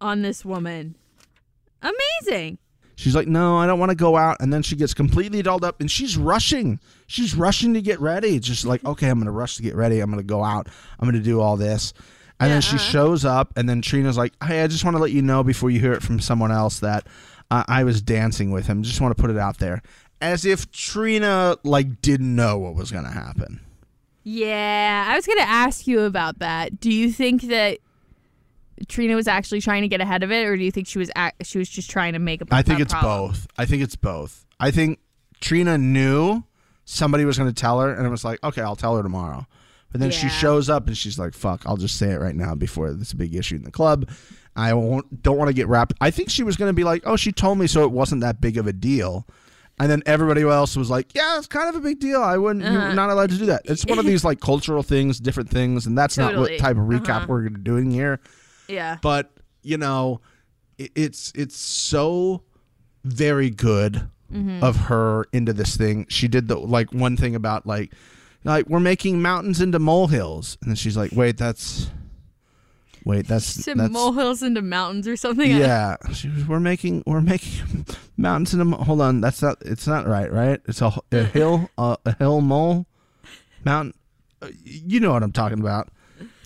on 0.02 0.24
this 0.24 0.44
woman. 0.44 0.96
Amazing. 1.84 2.58
She's 2.96 3.16
like, 3.16 3.28
"No, 3.28 3.58
I 3.58 3.68
don't 3.68 3.78
want 3.78 3.92
to 3.92 3.96
go 3.96 4.18
out." 4.18 4.38
And 4.40 4.52
then 4.52 4.64
she 4.64 4.76
gets 4.76 4.96
completely 4.96 5.44
dolled 5.44 5.64
up, 5.64 5.80
and 5.80 5.90
she's 5.90 6.18
rushing. 6.18 6.80
She's 7.06 7.36
rushing 7.36 7.76
to 7.76 7.82
get 7.82 8.00
ready. 8.02 8.40
Just 8.40 8.66
like, 8.66 8.84
okay, 8.84 9.08
I'm 9.08 9.20
gonna 9.20 9.32
rush 9.32 9.56
to 9.58 9.62
get 9.62 9.76
ready. 9.76 10.00
I'm 10.00 10.10
gonna 10.10 10.24
go 10.24 10.44
out. 10.44 10.68
I'm 11.00 11.08
gonna 11.08 11.20
do 11.24 11.40
all 11.42 11.58
this. 11.58 11.94
And 12.40 12.50
then 12.52 12.62
she 12.62 12.78
Yeah. 12.78 12.82
shows 12.82 13.24
up, 13.24 13.54
and 13.56 13.70
then 13.70 13.84
Trina's 13.84 14.18
like, 14.18 14.34
"Hey, 14.44 14.64
I 14.64 14.68
just 14.68 14.84
want 14.84 14.98
to 14.98 15.02
let 15.02 15.12
you 15.12 15.22
know 15.22 15.44
before 15.44 15.70
you 15.70 15.80
hear 15.80 15.94
it 15.94 16.02
from 16.02 16.20
someone 16.20 16.52
else 16.52 16.80
that 16.80 17.06
uh, 17.52 17.64
I 17.68 17.84
was 17.84 18.02
dancing 18.02 18.50
with 18.52 18.66
him. 18.66 18.82
Just 18.82 19.00
want 19.00 19.16
to 19.16 19.22
put 19.22 19.30
it 19.30 19.38
out 19.38 19.60
there." 19.60 19.84
As 20.22 20.46
if 20.46 20.72
Trina 20.72 21.58
like 21.64 22.02
didn't 22.02 22.36
know 22.36 22.58
what 22.58 22.76
was 22.76 22.92
gonna 22.92 23.12
happen. 23.12 23.62
Yeah, 24.24 25.08
I 25.08 25.16
was 25.16 25.26
going 25.26 25.40
to 25.40 25.48
ask 25.48 25.88
you 25.88 26.02
about 26.02 26.38
that. 26.38 26.80
Do 26.80 26.92
you 26.92 27.12
think 27.12 27.44
that 27.44 27.80
Trina 28.88 29.16
was 29.16 29.28
actually 29.28 29.62
trying 29.62 29.82
to 29.82 29.88
get 29.88 30.02
ahead 30.02 30.22
of 30.24 30.32
it, 30.32 30.46
or 30.46 30.56
do 30.56 30.64
you 30.64 30.72
think 30.72 30.88
she 30.88 31.00
was 31.00 31.10
ac- 31.18 31.34
she 31.44 31.58
was 31.58 31.68
just 31.68 31.90
trying 31.90 32.14
to 32.14 32.20
make 32.20 32.42
a? 32.42 32.46
I 32.52 32.62
think 32.62 32.80
it's 32.80 32.94
problem? 32.94 33.30
both. 33.30 33.48
I 33.58 33.66
think 33.66 33.82
it's 33.82 33.96
both. 33.96 34.46
I 34.60 34.70
think 34.72 35.00
Trina 35.42 35.78
knew 35.78 36.44
somebody 36.86 37.26
was 37.26 37.38
going 37.38 37.50
to 37.50 37.60
tell 37.60 37.80
her, 37.80 37.92
and 37.92 38.06
it 38.06 38.10
was 38.10 38.24
like, 38.24 38.44
okay, 38.44 38.62
I'll 38.62 38.76
tell 38.76 38.96
her 38.98 39.04
tomorrow. 39.04 39.48
But 39.92 40.02
then 40.02 40.12
she 40.12 40.30
shows 40.30 40.70
up 40.70 40.86
and 40.86 40.96
she's 40.96 41.18
like, 41.18 41.34
"Fuck, 41.34 41.64
I'll 41.66 41.78
just 41.78 41.98
say 41.98 42.12
it 42.12 42.20
right 42.20 42.36
now 42.36 42.54
before 42.54 42.94
this 42.94 43.14
big 43.14 43.34
issue 43.34 43.56
in 43.56 43.64
the 43.64 43.72
club." 43.72 44.08
I 44.56 44.74
won't, 44.76 45.24
don't 45.24 45.38
want 45.38 45.48
to 45.48 45.54
get 45.54 45.68
wrapped. 45.68 45.94
I 46.00 46.12
think 46.12 46.30
she 46.30 46.44
was 46.44 46.56
going 46.56 46.70
to 46.70 46.74
be 46.74 46.84
like, 46.84 47.02
"Oh, 47.06 47.16
she 47.16 47.32
told 47.32 47.58
me, 47.58 47.66
so 47.66 47.84
it 47.84 47.92
wasn't 47.92 48.22
that 48.22 48.40
big 48.40 48.58
of 48.58 48.68
a 48.68 48.74
deal." 48.74 49.26
And 49.80 49.90
then 49.90 50.04
everybody 50.06 50.42
else 50.42 50.76
was 50.76 50.90
like, 50.90 51.16
"Yeah, 51.16 51.38
it's 51.38 51.48
kind 51.48 51.70
of 51.70 51.76
a 51.76 51.80
big 51.80 52.00
deal. 52.00 52.22
I 52.22 52.38
wouldn't. 52.38 52.66
Uh-huh. 52.66 52.74
You're 52.88 52.94
not 52.94 53.10
allowed 53.10 53.30
to 53.30 53.38
do 53.38 53.46
that." 53.46 53.62
It's 53.66 53.86
one 53.86 53.98
of 54.00 54.06
these 54.06 54.24
like 54.26 54.42
cultural 54.42 54.84
things, 54.84 55.20
different 55.20 55.50
things, 55.50 55.86
and 55.88 55.98
that's 55.98 56.18
not 56.18 56.36
what 56.38 56.58
type 56.58 56.76
of 56.78 56.84
recap 56.84 57.10
Uh-huh. 57.10 57.26
we're 57.30 57.50
doing 57.50 57.90
here 57.92 58.20
Yeah. 58.68 58.98
but 59.02 59.32
you 59.64 59.78
know 59.78 60.20
it- 60.78 60.92
it's 60.96 61.32
it's 61.36 61.58
so 61.58 62.44
very 63.04 63.50
good 63.50 64.08
Mm-hmm. 64.34 64.64
of 64.64 64.76
her 64.76 65.26
into 65.34 65.54
this 65.54 65.76
thing 65.76 66.06
she 66.08 66.28
did 66.28 66.48
the 66.50 66.56
like 66.60 66.94
one 66.94 67.18
thing 67.18 67.34
about 67.34 67.66
like 67.66 67.92
like 68.44 68.70
we're 68.70 68.80
making 68.80 69.24
mountains 69.24 69.60
into 69.60 69.80
molehills 69.80 70.56
and 70.62 70.70
then 70.70 70.76
she's 70.76 70.96
like 70.96 71.12
wait 71.14 71.36
that's 71.38 71.90
wait 73.06 73.28
that's 73.28 73.46
Some 73.66 73.78
that's 73.78 73.92
molehills 73.92 74.44
into 74.44 74.62
mountains 74.62 75.08
or 75.08 75.16
something. 75.16 75.50
yeah 75.56 75.98
she 76.14 76.30
was, 76.30 76.48
we're 76.48 76.60
making 76.60 77.04
we're 77.06 77.22
making 77.22 77.86
mountains 78.18 78.54
into 78.54 78.76
hold 78.78 79.02
on 79.02 79.22
that's 79.22 79.42
not 79.42 79.58
it's 79.62 79.88
not 79.88 80.08
right 80.08 80.32
right 80.32 80.62
it's 80.68 80.82
a, 80.82 80.92
a 81.12 81.24
hill 81.24 81.70
uh, 81.78 81.96
a 82.06 82.16
hill 82.18 82.42
mole 82.42 82.86
mountain 83.64 83.94
uh, 84.42 84.48
you 84.64 85.00
know 85.00 85.12
what 85.14 85.24
i'm 85.24 85.32
talking 85.32 85.60
about 85.60 85.90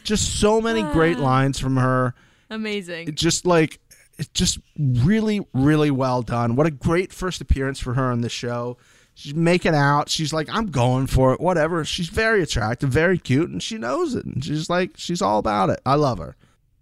Just 0.04 0.40
so 0.40 0.60
many 0.60 0.84
great 0.92 1.18
lines 1.18 1.60
from 1.60 1.78
her. 1.78 2.14
Amazing. 2.50 3.16
Just 3.16 3.46
like 3.46 3.80
it's 4.18 4.28
just 4.30 4.60
really, 4.78 5.42
really 5.54 5.92
well 5.92 6.22
done. 6.22 6.56
What 6.56 6.68
a 6.68 6.72
great 6.72 7.14
first 7.14 7.42
appearance 7.42 7.80
for 7.80 7.94
her 7.94 8.12
on 8.12 8.22
the 8.22 8.30
show. 8.30 8.78
She's 9.16 9.34
making 9.34 9.76
out. 9.76 10.10
She's 10.10 10.34
like, 10.34 10.50
I'm 10.50 10.68
going 10.68 11.08
for 11.08 11.34
it. 11.34 11.40
Whatever. 11.40 11.86
She's 11.86 12.10
very 12.10 12.44
attractive, 12.44 12.90
very 12.90 13.18
cute, 13.18 13.50
and 13.50 13.62
she 13.62 13.78
knows 13.78 14.14
it. 14.16 14.26
And 14.26 14.44
she's 14.44 14.70
like, 14.70 14.92
she's 14.98 15.22
all 15.22 15.40
about 15.40 15.70
it. 15.70 15.80
I 15.86 15.96
love 15.96 16.18
her. 16.20 16.36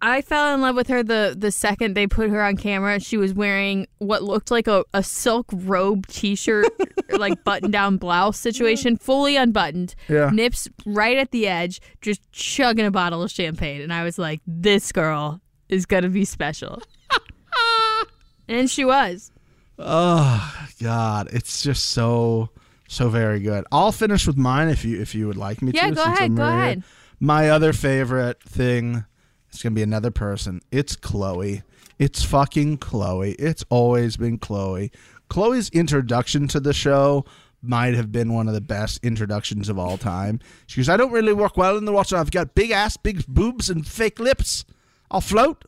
I 0.04 0.20
fell 0.20 0.52
in 0.52 0.60
love 0.60 0.74
with 0.74 0.88
her 0.88 1.04
the 1.04 1.34
the 1.38 1.52
second 1.52 1.94
they 1.94 2.08
put 2.08 2.28
her 2.28 2.42
on 2.42 2.56
camera. 2.56 2.98
She 2.98 3.16
was 3.16 3.32
wearing 3.32 3.86
what 3.98 4.24
looked 4.24 4.50
like 4.50 4.66
a, 4.66 4.84
a 4.92 5.02
silk 5.02 5.46
robe 5.52 6.08
t-shirt, 6.08 6.66
like 7.10 7.44
button-down 7.44 7.98
blouse 7.98 8.36
situation, 8.38 8.96
fully 8.96 9.36
unbuttoned. 9.36 9.94
Yeah. 10.08 10.30
Nips 10.30 10.68
right 10.84 11.16
at 11.16 11.30
the 11.30 11.46
edge, 11.46 11.80
just 12.00 12.20
chugging 12.32 12.84
a 12.84 12.90
bottle 12.90 13.22
of 13.22 13.30
champagne. 13.30 13.80
And 13.80 13.92
I 13.92 14.02
was 14.02 14.18
like, 14.18 14.40
this 14.44 14.90
girl 14.90 15.40
is 15.68 15.86
gonna 15.86 16.08
be 16.08 16.24
special. 16.24 16.82
and 18.48 18.68
she 18.70 18.84
was. 18.84 19.30
Oh 19.78 20.66
God, 20.82 21.28
it's 21.32 21.62
just 21.62 21.86
so 21.90 22.50
so 22.88 23.08
very 23.08 23.38
good. 23.40 23.64
I'll 23.72 23.92
finish 23.92 24.26
with 24.26 24.36
mine 24.36 24.68
if 24.68 24.84
you 24.84 25.00
if 25.00 25.14
you 25.14 25.26
would 25.28 25.36
like 25.36 25.62
me 25.62 25.72
Yeah, 25.74 25.90
to. 25.90 25.94
go 25.94 26.02
ahead, 26.04 26.18
I'm 26.22 26.34
go 26.34 26.44
here. 26.50 26.58
ahead. 26.58 26.82
My 27.20 27.50
other 27.50 27.72
favorite 27.72 28.42
thing 28.42 29.04
is 29.56 29.62
gonna 29.62 29.74
be 29.74 29.82
another 29.82 30.10
person. 30.10 30.60
It's 30.70 30.96
Chloe. 30.96 31.62
It's 31.98 32.24
fucking 32.24 32.78
Chloe. 32.78 33.32
It's 33.32 33.64
always 33.68 34.16
been 34.16 34.38
Chloe. 34.38 34.90
Chloe's 35.28 35.68
introduction 35.70 36.48
to 36.48 36.60
the 36.60 36.72
show 36.72 37.24
might 37.62 37.94
have 37.94 38.10
been 38.10 38.32
one 38.32 38.48
of 38.48 38.54
the 38.54 38.60
best 38.60 38.98
introductions 39.04 39.68
of 39.68 39.78
all 39.78 39.96
time. 39.96 40.40
She 40.66 40.80
goes, 40.80 40.88
I 40.88 40.96
don't 40.96 41.12
really 41.12 41.32
work 41.32 41.56
well 41.56 41.78
in 41.78 41.84
the 41.84 41.92
water. 41.92 42.16
I've 42.16 42.32
got 42.32 42.54
big 42.54 42.72
ass, 42.72 42.96
big 42.96 43.24
boobs, 43.26 43.70
and 43.70 43.86
fake 43.86 44.18
lips. 44.18 44.64
I'll 45.10 45.20
float. 45.20 45.64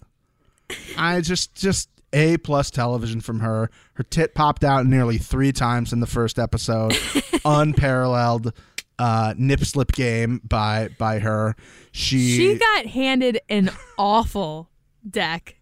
I 0.97 1.20
just 1.20 1.55
just 1.55 1.89
a 2.12 2.37
plus 2.39 2.70
television 2.70 3.20
from 3.20 3.41
her. 3.41 3.70
Her 3.95 4.03
tit 4.05 4.35
popped 4.35 4.64
out 4.64 4.87
nearly 4.87 5.18
three 5.18 5.53
times 5.53 5.93
in 5.93 6.01
the 6.01 6.07
first 6.07 6.39
episode. 6.39 6.97
Unparalleled 7.45 8.53
uh, 8.99 9.34
nip 9.36 9.61
slip 9.61 9.92
game 9.92 10.40
by 10.45 10.88
by 10.99 11.18
her. 11.18 11.57
She, 11.92 12.36
She 12.36 12.55
got 12.57 12.86
handed 12.86 13.40
an 13.49 13.70
awful 13.99 14.68
deck. 15.09 15.57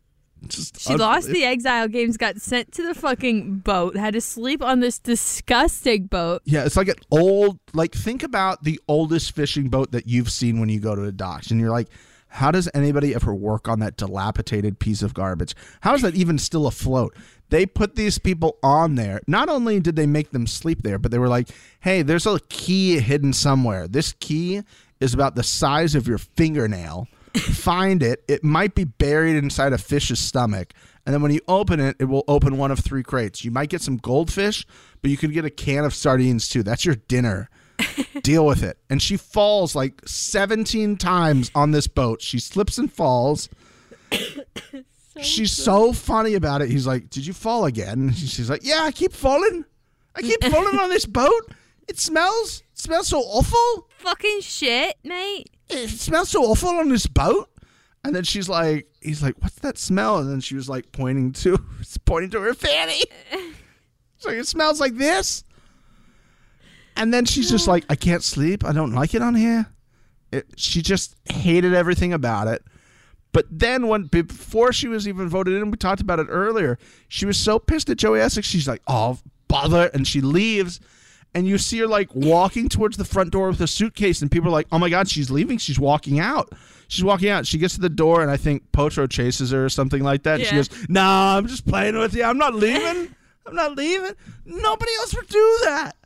just 0.46 0.80
She 0.80 0.94
lost 0.96 1.28
the 1.28 1.44
exile 1.44 1.88
games, 1.88 2.16
got 2.16 2.40
sent 2.40 2.72
to 2.72 2.82
the 2.82 2.94
fucking 2.94 3.58
boat, 3.58 3.96
had 3.96 4.14
to 4.14 4.20
sleep 4.20 4.62
on 4.62 4.80
this 4.80 4.98
disgusting 4.98 6.06
boat. 6.06 6.42
Yeah, 6.44 6.64
it's 6.64 6.76
like 6.76 6.88
an 6.88 6.96
old 7.10 7.58
like 7.74 7.92
think 7.94 8.22
about 8.22 8.64
the 8.64 8.80
oldest 8.88 9.34
fishing 9.34 9.68
boat 9.68 9.92
that 9.92 10.06
you've 10.06 10.30
seen 10.30 10.60
when 10.60 10.68
you 10.68 10.80
go 10.80 10.94
to 10.94 11.02
the 11.02 11.12
docks 11.12 11.50
and 11.50 11.60
you're 11.60 11.70
like 11.70 11.88
how 12.32 12.50
does 12.50 12.66
anybody 12.72 13.14
ever 13.14 13.34
work 13.34 13.68
on 13.68 13.80
that 13.80 13.98
dilapidated 13.98 14.78
piece 14.78 15.02
of 15.02 15.12
garbage? 15.12 15.54
How 15.82 15.94
is 15.94 16.00
that 16.00 16.14
even 16.14 16.38
still 16.38 16.66
afloat? 16.66 17.14
They 17.52 17.66
put 17.66 17.96
these 17.96 18.18
people 18.18 18.56
on 18.62 18.94
there. 18.94 19.20
Not 19.26 19.50
only 19.50 19.78
did 19.78 19.94
they 19.94 20.06
make 20.06 20.30
them 20.30 20.46
sleep 20.46 20.82
there, 20.82 20.98
but 20.98 21.10
they 21.10 21.18
were 21.18 21.28
like, 21.28 21.50
"Hey, 21.80 22.00
there's 22.00 22.26
a 22.26 22.40
key 22.48 22.98
hidden 22.98 23.34
somewhere. 23.34 23.86
This 23.86 24.14
key 24.20 24.62
is 25.00 25.12
about 25.12 25.34
the 25.34 25.42
size 25.42 25.94
of 25.94 26.08
your 26.08 26.16
fingernail. 26.16 27.08
Find 27.36 28.02
it. 28.02 28.24
It 28.26 28.42
might 28.42 28.74
be 28.74 28.84
buried 28.84 29.36
inside 29.36 29.74
a 29.74 29.78
fish's 29.78 30.18
stomach. 30.18 30.72
And 31.04 31.12
then 31.12 31.20
when 31.20 31.30
you 31.30 31.42
open 31.46 31.78
it, 31.78 31.96
it 32.00 32.06
will 32.06 32.24
open 32.26 32.56
one 32.56 32.70
of 32.70 32.78
three 32.78 33.02
crates. 33.02 33.44
You 33.44 33.50
might 33.50 33.68
get 33.68 33.82
some 33.82 33.98
goldfish, 33.98 34.66
but 35.02 35.10
you 35.10 35.18
could 35.18 35.34
get 35.34 35.44
a 35.44 35.50
can 35.50 35.84
of 35.84 35.94
sardines 35.94 36.48
too. 36.48 36.62
That's 36.62 36.86
your 36.86 36.94
dinner. 36.94 37.50
Deal 38.22 38.46
with 38.46 38.62
it. 38.62 38.78
And 38.88 39.02
she 39.02 39.18
falls 39.18 39.74
like 39.74 40.00
17 40.06 40.96
times 40.96 41.50
on 41.54 41.72
this 41.72 41.86
boat. 41.86 42.22
She 42.22 42.38
slips 42.38 42.78
and 42.78 42.90
falls. 42.90 43.50
She's 45.20 45.52
so 45.52 45.92
funny 45.92 46.34
about 46.34 46.62
it. 46.62 46.70
He's 46.70 46.86
like, 46.86 47.10
Did 47.10 47.26
you 47.26 47.32
fall 47.32 47.66
again? 47.66 48.00
And 48.00 48.16
she's 48.16 48.48
like, 48.48 48.64
Yeah, 48.64 48.82
I 48.82 48.92
keep 48.92 49.12
falling. 49.12 49.64
I 50.14 50.22
keep 50.22 50.42
falling 50.50 50.78
on 50.78 50.88
this 50.88 51.06
boat. 51.06 51.50
It 51.88 51.98
smells. 51.98 52.62
It 52.72 52.78
smells 52.78 53.08
so 53.08 53.20
awful. 53.20 53.88
Fucking 53.98 54.40
shit, 54.40 54.96
mate. 55.04 55.50
It 55.68 55.88
smells 55.90 56.30
so 56.30 56.44
awful 56.44 56.70
on 56.70 56.88
this 56.88 57.06
boat. 57.06 57.48
And 58.04 58.14
then 58.16 58.24
she's 58.24 58.48
like, 58.48 58.88
he's 59.00 59.22
like, 59.22 59.36
what's 59.40 59.58
that 59.60 59.78
smell? 59.78 60.18
And 60.18 60.30
then 60.30 60.40
she 60.40 60.54
was 60.54 60.68
like 60.68 60.90
pointing 60.92 61.32
to, 61.32 61.58
pointing 62.04 62.30
to 62.30 62.40
her 62.40 62.54
fanny. 62.54 63.04
She's 64.16 64.26
like, 64.26 64.36
it 64.36 64.46
smells 64.46 64.80
like 64.80 64.96
this. 64.96 65.42
And 66.96 67.12
then 67.12 67.24
she's 67.24 67.50
just 67.50 67.66
like, 67.68 67.84
I 67.88 67.96
can't 67.96 68.22
sleep. 68.22 68.64
I 68.64 68.72
don't 68.72 68.92
like 68.92 69.14
it 69.14 69.22
on 69.22 69.34
here. 69.34 69.66
It, 70.30 70.46
she 70.56 70.80
just 70.80 71.16
hated 71.24 71.74
everything 71.74 72.12
about 72.12 72.46
it. 72.46 72.62
But 73.32 73.46
then 73.50 73.88
when 73.88 74.04
before 74.04 74.72
she 74.72 74.88
was 74.88 75.08
even 75.08 75.28
voted 75.28 75.54
in, 75.54 75.70
we 75.70 75.76
talked 75.78 76.02
about 76.02 76.20
it 76.20 76.26
earlier. 76.28 76.78
She 77.08 77.24
was 77.24 77.38
so 77.38 77.58
pissed 77.58 77.88
at 77.88 77.96
Joey 77.96 78.20
Essex. 78.20 78.46
She's 78.46 78.68
like, 78.68 78.82
"Oh, 78.86 79.18
bother!" 79.48 79.90
And 79.94 80.06
she 80.06 80.20
leaves. 80.20 80.80
And 81.34 81.46
you 81.46 81.56
see 81.56 81.78
her 81.78 81.86
like 81.86 82.14
walking 82.14 82.68
towards 82.68 82.98
the 82.98 83.06
front 83.06 83.30
door 83.30 83.48
with 83.48 83.60
a 83.62 83.66
suitcase, 83.66 84.20
and 84.20 84.30
people 84.30 84.48
are 84.48 84.52
like, 84.52 84.66
"Oh 84.70 84.78
my 84.78 84.90
god, 84.90 85.08
she's 85.08 85.30
leaving! 85.30 85.56
She's 85.56 85.78
walking 85.78 86.20
out! 86.20 86.52
She's 86.88 87.04
walking 87.04 87.30
out!" 87.30 87.46
She 87.46 87.56
gets 87.56 87.74
to 87.74 87.80
the 87.80 87.88
door, 87.88 88.20
and 88.20 88.30
I 88.30 88.36
think 88.36 88.70
Potro 88.70 89.08
chases 89.08 89.50
her 89.50 89.64
or 89.64 89.70
something 89.70 90.02
like 90.02 90.24
that. 90.24 90.40
And 90.40 90.46
she 90.46 90.54
goes, 90.54 90.88
"Nah, 90.90 91.38
I'm 91.38 91.46
just 91.46 91.66
playing 91.66 91.98
with 91.98 92.14
you. 92.14 92.24
I'm 92.24 92.36
not 92.36 92.54
leaving. 92.54 93.14
I'm 93.46 93.54
not 93.54 93.76
leaving. 93.76 94.12
Nobody 94.44 94.92
else 94.98 95.14
would 95.14 95.28
do 95.28 95.58
that." 95.64 95.96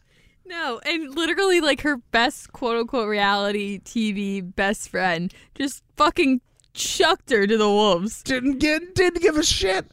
No, 0.48 0.80
and 0.86 1.12
literally, 1.16 1.60
like 1.60 1.80
her 1.80 1.96
best 1.96 2.52
quote 2.52 2.76
unquote 2.76 3.08
reality 3.08 3.80
TV 3.80 4.40
best 4.54 4.88
friend 4.88 5.34
just 5.56 5.82
fucking 5.96 6.40
chucked 6.76 7.30
her 7.30 7.46
to 7.46 7.56
the 7.56 7.68
wolves. 7.68 8.22
Didn't 8.22 8.58
get, 8.58 8.94
didn't 8.94 9.22
give 9.22 9.36
a 9.36 9.42
shit. 9.44 9.86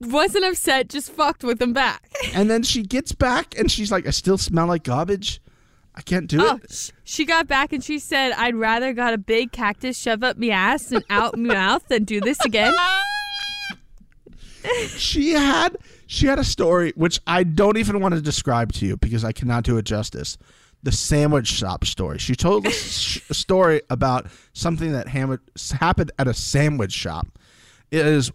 Wasn't 0.00 0.44
upset, 0.44 0.88
just 0.88 1.10
fucked 1.10 1.42
with 1.42 1.58
them 1.58 1.72
back. 1.72 2.04
And 2.34 2.48
then 2.50 2.62
she 2.62 2.82
gets 2.82 3.12
back, 3.12 3.58
and 3.58 3.70
she's 3.70 3.90
like, 3.90 4.06
"I 4.06 4.10
still 4.10 4.38
smell 4.38 4.66
like 4.66 4.84
garbage. 4.84 5.40
I 5.94 6.02
can't 6.02 6.28
do 6.28 6.38
Oh, 6.40 6.60
it." 6.62 6.70
sh- 6.70 6.90
she 7.04 7.24
got 7.24 7.48
back 7.48 7.72
and 7.72 7.82
she 7.82 7.98
said, 7.98 8.32
"I'd 8.32 8.54
rather 8.54 8.92
got 8.92 9.14
a 9.14 9.18
big 9.18 9.50
cactus 9.50 9.98
shove 9.98 10.22
up 10.22 10.36
me 10.36 10.50
ass 10.52 10.92
and 10.92 11.04
out 11.10 11.36
my 11.38 11.54
mouth 11.54 11.88
than 11.88 12.04
do 12.04 12.20
this 12.20 12.38
again." 12.44 12.72
she 14.88 15.30
had 15.32 15.76
she 16.06 16.26
had 16.26 16.38
a 16.38 16.44
story 16.44 16.92
which 16.96 17.20
I 17.26 17.44
don't 17.44 17.76
even 17.78 18.00
want 18.00 18.14
to 18.14 18.20
describe 18.20 18.72
to 18.74 18.86
you 18.86 18.96
because 18.96 19.24
I 19.24 19.32
cannot 19.32 19.64
do 19.64 19.76
it 19.78 19.84
justice. 19.84 20.36
The 20.82 20.92
sandwich 20.92 21.48
shop 21.48 21.84
story. 21.84 22.18
She 22.18 22.34
told 22.34 22.66
a 22.66 22.70
sh- 22.72 23.20
a 23.28 23.34
story 23.34 23.82
about 23.90 24.28
something 24.52 24.92
that 24.92 25.08
happened 25.08 26.12
at 26.18 26.28
a 26.28 26.34
sandwich 26.34 26.92
shop. 26.92 27.26
It 27.90 28.06
is 28.06 28.30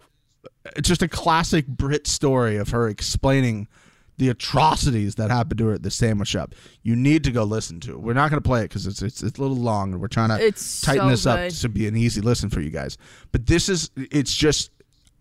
it's 0.76 0.88
just 0.88 1.02
a 1.02 1.08
classic 1.08 1.66
Brit 1.66 2.06
story 2.06 2.56
of 2.56 2.70
her 2.70 2.88
explaining 2.88 3.68
the 4.16 4.28
atrocities 4.28 5.16
that 5.16 5.30
happened 5.30 5.58
to 5.58 5.66
her 5.66 5.74
at 5.74 5.82
the 5.82 5.90
sandwich 5.90 6.28
shop. 6.28 6.54
You 6.82 6.94
need 6.94 7.24
to 7.24 7.32
go 7.32 7.42
listen 7.42 7.80
to 7.80 7.92
it. 7.92 8.00
We're 8.00 8.14
not 8.14 8.30
going 8.30 8.40
to 8.40 8.46
play 8.46 8.60
it 8.60 8.68
because 8.68 8.86
it's, 8.86 9.02
it's 9.02 9.22
it's 9.22 9.38
a 9.38 9.42
little 9.42 9.56
long, 9.56 9.92
and 9.92 10.00
we're 10.00 10.08
trying 10.08 10.28
to 10.28 10.44
It's 10.44 10.80
tighten 10.80 11.04
so 11.04 11.10
this 11.10 11.26
up 11.26 11.50
to 11.62 11.68
be 11.68 11.88
an 11.88 11.96
easy 11.96 12.20
listen 12.20 12.48
for 12.48 12.60
you 12.60 12.70
guys. 12.70 12.96
But 13.32 13.46
this 13.46 13.68
is 13.68 13.90
it's 13.96 14.34
just 14.34 14.70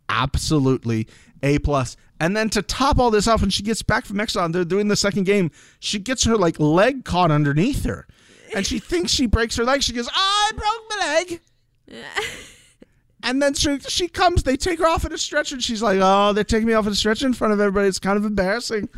absolutely 0.09 1.07
a 1.41 1.59
plus. 1.59 1.97
And 2.19 2.37
then 2.37 2.49
to 2.51 2.61
top 2.61 2.99
all 2.99 3.11
this 3.11 3.27
off, 3.27 3.41
when 3.41 3.49
she 3.49 3.63
gets 3.63 3.81
back 3.81 4.05
from 4.05 4.17
Exxon, 4.17 4.53
they're 4.53 4.63
doing 4.63 4.87
the 4.87 4.95
second 4.95 5.25
game. 5.25 5.51
She 5.79 5.99
gets 5.99 6.23
her 6.23 6.37
like 6.37 6.59
leg 6.59 7.03
caught 7.03 7.31
underneath 7.31 7.83
her, 7.83 8.07
and 8.55 8.65
she 8.65 8.79
thinks 8.79 9.11
she 9.11 9.25
breaks 9.25 9.55
her 9.57 9.65
leg. 9.65 9.83
She 9.83 9.93
goes, 9.93 10.09
"I 10.13 10.51
broke 10.55 10.83
my 10.89 11.05
leg." 11.05 11.41
And 13.25 13.41
then 13.41 13.53
she 13.53 13.79
she 13.79 14.07
comes. 14.07 14.43
They 14.43 14.57
take 14.57 14.79
her 14.79 14.87
off 14.87 15.05
in 15.05 15.13
a 15.13 15.17
stretcher, 15.17 15.55
and 15.55 15.63
she's 15.63 15.81
like, 15.81 15.99
"Oh, 16.01 16.33
they're 16.33 16.43
taking 16.43 16.67
me 16.67 16.73
off 16.73 16.85
in 16.85 16.91
a 16.91 16.95
stretcher 16.95 17.25
in 17.25 17.33
front 17.33 17.53
of 17.53 17.59
everybody. 17.59 17.87
It's 17.87 17.99
kind 17.99 18.17
of 18.17 18.25
embarrassing." 18.25 18.89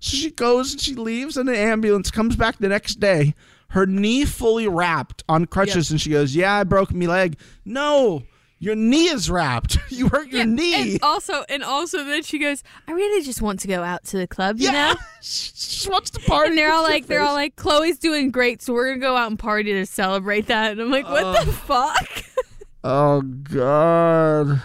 So 0.00 0.16
she 0.16 0.30
goes 0.30 0.72
and 0.72 0.80
she 0.80 0.94
leaves 0.94 1.36
in 1.36 1.48
an 1.48 1.54
ambulance. 1.54 2.10
Comes 2.10 2.36
back 2.36 2.58
the 2.58 2.68
next 2.68 2.96
day, 3.00 3.34
her 3.70 3.86
knee 3.86 4.24
fully 4.24 4.68
wrapped 4.68 5.24
on 5.28 5.46
crutches, 5.46 5.90
and 5.90 6.00
she 6.00 6.10
goes, 6.10 6.34
"Yeah, 6.36 6.54
I 6.54 6.64
broke 6.64 6.92
my 6.92 7.06
leg." 7.06 7.38
No, 7.64 8.22
your 8.58 8.74
knee 8.74 9.08
is 9.08 9.30
wrapped. 9.30 9.78
you 9.88 10.08
hurt 10.08 10.28
your 10.28 10.44
knee. 10.44 10.92
And 10.92 11.02
also, 11.02 11.44
and 11.48 11.62
also, 11.62 12.04
then 12.04 12.22
she 12.22 12.38
goes, 12.38 12.62
"I 12.86 12.92
really 12.92 13.24
just 13.24 13.40
want 13.40 13.60
to 13.60 13.68
go 13.68 13.82
out 13.82 14.04
to 14.04 14.18
the 14.18 14.26
club, 14.26 14.58
you 14.58 14.66
yeah, 14.66 14.92
know." 14.92 15.00
she 15.22 15.52
just 15.52 15.88
wants 15.88 16.10
to 16.10 16.20
party. 16.20 16.50
And 16.50 16.58
they're 16.58 16.72
all 16.72 16.82
like, 16.82 17.06
they're 17.06 17.22
all 17.22 17.34
like, 17.34 17.56
Chloe's 17.56 17.98
doing 17.98 18.30
great, 18.30 18.62
so 18.62 18.72
we're 18.72 18.88
gonna 18.88 19.00
go 19.00 19.16
out 19.16 19.28
and 19.28 19.38
party 19.38 19.72
to 19.72 19.86
celebrate 19.86 20.46
that. 20.46 20.72
And 20.72 20.80
I'm 20.80 20.90
like, 20.90 21.08
what 21.08 21.44
the 21.44 21.52
fuck? 21.52 22.24
"Oh 22.84 23.22
God." 23.22 24.62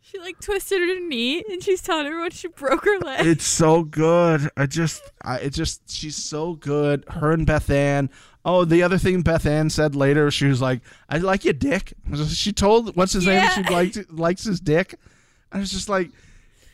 she 0.00 0.18
like 0.20 0.40
twisted 0.40 0.80
her 0.80 1.00
knee, 1.00 1.44
and 1.50 1.62
she's 1.62 1.82
telling 1.82 2.06
everyone 2.06 2.30
she 2.30 2.48
broke 2.48 2.84
her 2.84 2.98
leg. 3.00 3.26
It's 3.26 3.46
so 3.46 3.82
good. 3.84 4.48
I 4.56 4.66
just, 4.66 5.02
I 5.22 5.38
it 5.38 5.50
just, 5.50 5.88
she's 5.90 6.16
so 6.16 6.54
good. 6.54 7.04
Her 7.08 7.32
and 7.32 7.46
Bethan. 7.46 8.08
Oh, 8.50 8.64
the 8.64 8.82
other 8.82 8.96
thing 8.96 9.22
Bethan 9.22 9.70
said 9.70 9.94
later, 9.94 10.30
she 10.30 10.46
was 10.46 10.62
like, 10.62 10.80
"I 11.10 11.18
like 11.18 11.44
your 11.44 11.52
dick." 11.52 11.92
She 12.28 12.50
told 12.52 12.96
what's 12.96 13.12
his 13.12 13.26
Yeah. 13.26 13.54
name? 13.54 13.64
She 13.66 13.72
liked 13.74 14.12
likes 14.12 14.44
his 14.44 14.58
dick. 14.58 14.94
I 15.52 15.58
was 15.58 15.70
just 15.70 15.88
like, 15.88 16.10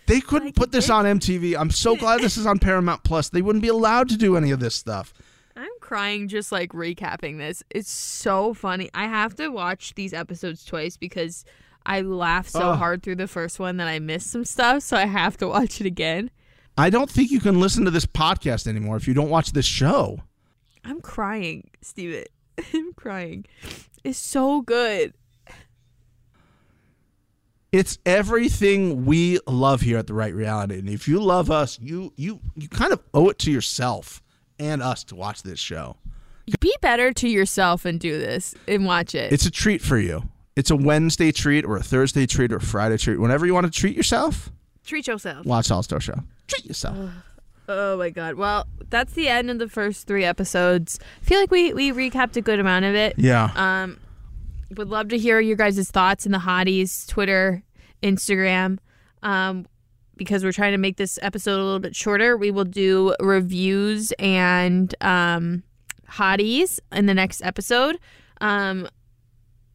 they 0.07 0.21
couldn't 0.21 0.49
Like 0.49 0.55
put 0.57 0.73
this 0.73 0.89
on 0.89 1.05
MTV. 1.05 1.57
I'm 1.59 1.71
so 1.71 1.97
glad 1.97 2.21
this 2.21 2.37
is 2.37 2.47
on 2.47 2.59
Paramount 2.59 3.03
Plus. 3.03 3.29
They 3.29 3.43
wouldn't 3.43 3.63
be 3.63 3.69
allowed 3.69 4.09
to 4.11 4.17
do 4.17 4.37
any 4.37 4.51
of 4.53 4.61
this 4.61 4.75
stuff. 4.75 5.13
I'm 5.57 5.67
crying 5.81 6.29
just 6.29 6.53
like 6.53 6.71
recapping 6.71 7.39
this. 7.39 7.63
It's 7.71 7.91
so 7.91 8.55
funny. 8.55 8.89
I 8.95 9.07
have 9.07 9.35
to 9.37 9.49
watch 9.49 9.95
these 9.95 10.13
episodes 10.13 10.65
twice 10.65 10.97
because 10.97 11.45
I 11.87 12.01
laughed 12.03 12.51
so 12.51 12.75
hard 12.75 13.03
through 13.03 13.17
the 13.17 13.29
first 13.29 13.59
one 13.59 13.77
that 13.79 13.89
I 13.89 13.99
missed 13.99 14.31
some 14.31 14.45
stuff, 14.45 14.83
so 14.83 14.97
I 14.97 15.07
have 15.07 15.37
to 15.39 15.49
watch 15.49 15.81
it 15.81 15.87
again. 15.87 16.31
I 16.79 16.91
don't 16.91 17.11
think 17.11 17.31
you 17.31 17.41
can 17.41 17.61
listen 17.61 17.85
to 17.85 17.91
this 17.91 18.07
podcast 18.07 18.67
anymore 18.67 18.97
if 18.97 19.07
you 19.09 19.15
don't 19.15 19.29
watch 19.31 19.53
this 19.53 19.67
show. 19.67 20.21
I'm 20.85 21.01
crying, 21.01 21.71
Stephen. 21.83 22.25
I'm 22.75 22.93
crying. 22.95 23.47
It's 24.03 24.19
so 24.19 24.61
good. 24.61 25.15
It's 27.73 27.99
everything 28.07 29.05
we 29.05 29.41
love 29.49 29.81
here 29.81 29.99
at 29.99 30.07
the 30.07 30.15
Right 30.15 30.33
Reality, 30.35 30.79
and 30.79 30.89
if 30.89 31.09
you 31.09 31.21
love 31.21 31.51
us, 31.51 31.79
you 31.81 32.13
you 32.17 32.39
you 32.55 32.69
kind 32.69 32.93
of 32.93 33.03
owe 33.13 33.29
it 33.31 33.39
to 33.41 33.51
yourself 33.51 34.23
and 34.61 34.81
us 34.81 35.03
to 35.05 35.17
watch 35.17 35.43
this 35.43 35.59
show. 35.59 35.97
Be 36.61 36.73
better 36.81 37.13
to 37.15 37.29
yourself 37.29 37.85
and 37.85 37.99
do 37.99 38.17
this 38.19 38.55
and 38.69 38.85
watch 38.87 39.15
it. 39.17 39.33
It's 39.33 39.47
a 39.47 39.51
treat 39.51 39.81
for 39.83 39.99
you. 39.99 40.29
It's 40.55 40.71
a 40.71 40.77
Wednesday 40.77 41.33
treat 41.33 41.65
or 41.65 41.77
a 41.77 41.83
Thursday 41.83 42.27
treat 42.27 42.53
or 42.53 42.57
a 42.57 42.61
Friday 42.61 42.97
treat. 42.97 43.19
Whenever 43.19 43.45
you 43.45 43.55
want 43.55 43.67
to 43.67 43.73
treat 43.73 43.97
yourself, 43.97 44.53
Treat 44.85 45.09
yourself. 45.09 45.45
watch 45.45 45.71
All 45.73 45.83
Star 45.83 45.99
Shore. 45.99 46.23
Treat 46.47 46.67
yourself. 46.67 46.97
Oh 47.69 47.97
my 47.97 48.11
god. 48.11 48.35
Well, 48.35 48.67
that's 48.91 49.13
the 49.15 49.29
end 49.29 49.51
of 49.51 49.59
the 49.59 49.69
first 49.69 50.07
three 50.07 50.25
episodes. 50.25 50.99
I 51.23 51.25
feel 51.25 51.41
like 51.41 51.51
we 51.51 51.73
we 51.73 51.93
recapped 51.93 52.37
a 52.37 52.41
good 52.41 52.61
amount 52.61 52.85
of 52.85 52.95
it. 52.95 53.15
Yeah. 53.17 53.51
Um, 53.55 53.99
would 54.77 54.89
love 54.89 55.09
to 55.09 55.19
hear 55.19 55.41
your 55.41 55.57
guys' 55.57 55.91
thoughts 55.91 56.27
in 56.27 56.33
the 56.33 56.39
hotties, 56.39 57.07
Twitter, 57.07 57.63
Instagram. 58.03 58.79
Um, 59.23 59.67
because 60.17 60.45
we're 60.45 60.53
trying 60.53 60.73
to 60.73 60.79
make 60.79 60.97
this 60.97 61.19
episode 61.23 61.59
a 61.61 61.65
little 61.65 61.81
bit 61.81 61.97
shorter, 61.97 62.37
we 62.37 62.51
will 62.51 62.65
do 62.65 63.15
reviews 63.21 64.13
and 64.19 64.95
um, 65.01 65.63
hotties 66.09 66.79
in 66.93 67.07
the 67.07 67.15
next 67.15 67.43
episode. 67.43 67.99
Um, 68.41 68.89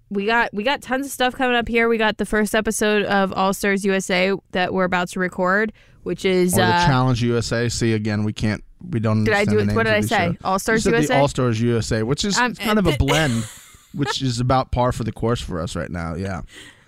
we 0.09 0.25
got 0.25 0.53
we 0.53 0.63
got 0.63 0.81
tons 0.81 1.05
of 1.05 1.11
stuff 1.11 1.35
coming 1.35 1.55
up 1.55 1.67
here. 1.67 1.87
We 1.87 1.97
got 1.97 2.17
the 2.17 2.25
first 2.25 2.55
episode 2.55 3.03
of 3.05 3.31
All 3.33 3.53
Stars 3.53 3.85
USA 3.85 4.33
that 4.51 4.73
we're 4.73 4.85
about 4.85 5.09
to 5.09 5.19
record, 5.19 5.71
which 6.09 6.25
is 6.25 6.55
or 6.55 6.57
the 6.57 6.63
uh, 6.63 6.85
Challenge 6.87 7.21
USA. 7.21 7.69
See 7.69 7.93
again, 7.93 8.23
we 8.23 8.33
can't. 8.33 8.63
We 8.81 8.99
don't. 8.99 9.25
Did 9.25 9.35
I 9.35 9.45
do 9.45 9.59
it? 9.59 9.71
What 9.75 9.83
did 9.83 9.93
I 9.93 10.01
say? 10.01 10.35
All 10.43 10.57
Stars 10.57 10.83
USA? 10.87 11.13
The 11.13 11.19
All 11.19 11.27
Stars 11.27 11.61
USA, 11.61 12.01
which 12.01 12.25
is 12.25 12.35
Um, 12.35 12.55
kind 12.55 12.79
of 12.79 12.87
a 12.87 12.97
blend, 12.99 13.45
which 13.93 14.23
is 14.23 14.39
about 14.39 14.71
par 14.71 14.91
for 14.91 15.03
the 15.03 15.11
course 15.11 15.39
for 15.39 15.61
us 15.61 15.75
right 15.75 15.91
now. 15.91 16.15
Yeah. 16.15 16.41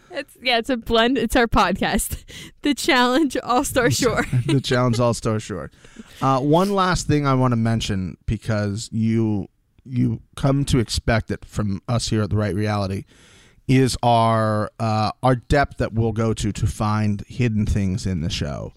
It's 0.10 0.36
yeah, 0.42 0.58
it's 0.58 0.72
a 0.72 0.76
blend. 0.78 1.20
It's 1.20 1.36
our 1.36 1.48
podcast, 1.48 2.24
the 2.64 2.74
Challenge 2.74 3.38
All 3.44 3.64
Star 3.64 3.92
Shore. 3.92 4.26
the 4.48 4.60
challenge 4.60 5.00
all 5.00 5.14
star 5.14 5.40
short. 5.40 5.72
Uh, 6.20 6.40
one 6.40 6.74
last 6.74 7.06
thing 7.08 7.28
I 7.28 7.36
want 7.36 7.52
to 7.52 7.56
mention 7.58 8.18
because 8.26 8.90
you 8.92 9.48
you 9.86 10.22
come 10.36 10.66
to 10.66 10.80
expect 10.80 11.30
it 11.30 11.46
from 11.46 11.82
us 11.88 12.10
here 12.10 12.24
at 12.24 12.30
the 12.32 12.36
Right 12.36 12.56
Reality 12.56 13.04
is 13.68 13.96
our 14.04 14.70
uh, 14.80 15.12
our 15.24 15.36
depth 15.36 15.78
that 15.78 15.94
we'll 15.94 16.12
go 16.12 16.34
to 16.34 16.52
to 16.52 16.68
find 16.68 17.24
hidden 17.28 17.66
things 17.66 18.06
in 18.06 18.20
the 18.22 18.30
show. 18.30 18.74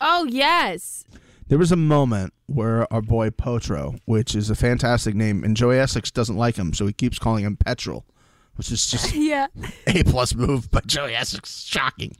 Oh 0.00 0.24
yes, 0.24 1.04
There 1.48 1.58
was 1.58 1.72
a 1.72 1.76
moment 1.76 2.32
where 2.46 2.90
our 2.92 3.02
boy 3.02 3.30
Potro, 3.30 3.98
which 4.06 4.34
is 4.34 4.50
a 4.50 4.54
fantastic 4.54 5.14
name, 5.14 5.44
and 5.44 5.56
Joey 5.56 5.78
Essex 5.78 6.10
doesn't 6.10 6.36
like 6.36 6.56
him, 6.56 6.72
so 6.74 6.86
he 6.86 6.92
keeps 6.92 7.18
calling 7.18 7.44
him 7.44 7.56
Petrol, 7.56 8.04
which 8.56 8.70
is 8.70 8.86
just 8.90 9.14
yeah. 9.14 9.46
a 9.86 10.02
plus 10.04 10.34
move 10.34 10.70
by 10.70 10.80
Joey 10.86 11.14
Essex. 11.14 11.62
Shocking. 11.64 12.16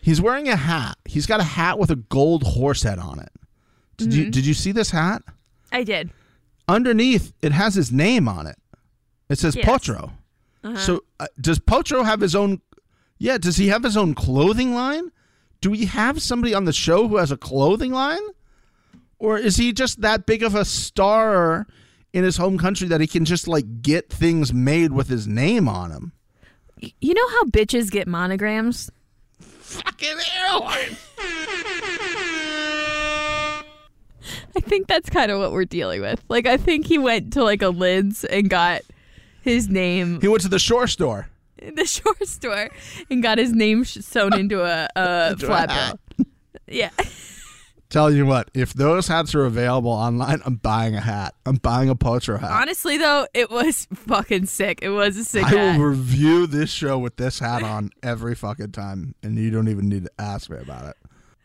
He's 0.00 0.20
wearing 0.20 0.48
a 0.48 0.56
hat. 0.56 0.96
He's 1.04 1.26
got 1.26 1.40
a 1.40 1.44
hat 1.44 1.78
with 1.78 1.90
a 1.90 1.96
gold 1.96 2.42
horse 2.42 2.82
head 2.82 2.98
on 2.98 3.20
it. 3.20 3.30
Did 3.98 4.12
you 4.14 4.30
did 4.30 4.44
you 4.44 4.54
see 4.54 4.72
this 4.72 4.90
hat? 4.90 5.22
I 5.70 5.84
did. 5.84 6.10
Underneath, 6.68 7.32
it 7.42 7.52
has 7.52 7.74
his 7.74 7.92
name 7.92 8.26
on 8.28 8.46
it. 8.46 8.56
It 9.28 9.38
says 9.38 9.54
Yes. 9.54 9.64
Potro. 9.66 10.12
So 10.76 11.02
uh, 11.20 11.26
does 11.40 11.58
Potro 11.58 12.04
have 12.04 12.20
his 12.20 12.34
own? 12.34 12.60
Yeah. 13.18 13.38
Does 13.38 13.56
he 13.56 13.68
have 13.68 13.82
his 13.82 13.96
own 13.96 14.14
clothing 14.14 14.74
line? 14.74 15.10
Do 15.62 15.70
we 15.70 15.86
have 15.86 16.20
somebody 16.20 16.54
on 16.54 16.64
the 16.64 16.72
show 16.72 17.06
who 17.06 17.18
has 17.18 17.30
a 17.30 17.36
clothing 17.36 17.92
line, 17.92 18.20
or 19.20 19.38
is 19.38 19.56
he 19.56 19.72
just 19.72 20.00
that 20.00 20.26
big 20.26 20.42
of 20.42 20.56
a 20.56 20.64
star 20.64 21.68
in 22.12 22.24
his 22.24 22.36
home 22.36 22.58
country 22.58 22.88
that 22.88 23.00
he 23.00 23.06
can 23.06 23.24
just 23.24 23.46
like 23.46 23.80
get 23.80 24.10
things 24.10 24.52
made 24.52 24.90
with 24.90 25.06
his 25.06 25.28
name 25.28 25.68
on 25.68 25.90
them? 25.90 26.12
You 27.00 27.14
know 27.14 27.28
how 27.28 27.44
bitches 27.44 27.92
get 27.92 28.08
monograms? 28.08 28.90
Fucking 29.38 30.18
airline. 30.36 30.96
I 34.54 34.60
think 34.60 34.88
that's 34.88 35.08
kind 35.08 35.30
of 35.30 35.38
what 35.38 35.52
we're 35.52 35.64
dealing 35.64 36.00
with. 36.00 36.24
Like, 36.28 36.46
I 36.46 36.56
think 36.56 36.86
he 36.86 36.98
went 36.98 37.32
to 37.34 37.44
like 37.44 37.62
a 37.62 37.68
lids 37.68 38.24
and 38.24 38.50
got 38.50 38.82
his 39.42 39.68
name 39.68 40.20
He 40.20 40.26
went 40.26 40.42
to 40.42 40.48
the 40.48 40.58
shore 40.58 40.88
store. 40.88 41.28
In 41.62 41.74
the 41.76 41.84
shore 41.86 42.14
store 42.22 42.68
and 43.10 43.22
got 43.22 43.38
his 43.38 43.52
name 43.52 43.84
sewn 43.84 44.38
into 44.38 44.62
a, 44.62 44.88
a 44.96 45.28
Into 45.32 45.46
flat 45.46 45.70
hat. 45.70 45.98
bill. 46.16 46.26
Yeah. 46.68 46.90
Tell 47.90 48.10
you 48.10 48.24
what, 48.24 48.50
if 48.54 48.72
those 48.72 49.06
hats 49.08 49.34
are 49.34 49.44
available 49.44 49.90
online, 49.90 50.40
I'm 50.46 50.54
buying 50.54 50.94
a 50.96 51.00
hat. 51.00 51.34
I'm 51.44 51.56
buying 51.56 51.90
a 51.90 51.94
Potro 51.94 52.40
hat. 52.40 52.50
Honestly, 52.50 52.96
though, 52.96 53.26
it 53.34 53.50
was 53.50 53.86
fucking 53.92 54.46
sick. 54.46 54.78
It 54.80 54.88
was 54.88 55.18
a 55.18 55.24
sick 55.24 55.44
I 55.44 55.48
hat. 55.50 55.78
will 55.78 55.86
review 55.88 56.46
this 56.46 56.70
show 56.70 56.98
with 56.98 57.16
this 57.16 57.38
hat 57.40 57.62
on 57.62 57.90
every 58.02 58.34
fucking 58.34 58.72
time, 58.72 59.14
and 59.22 59.36
you 59.36 59.50
don't 59.50 59.68
even 59.68 59.90
need 59.90 60.04
to 60.04 60.10
ask 60.18 60.48
me 60.48 60.56
about 60.56 60.86
it. 60.86 60.96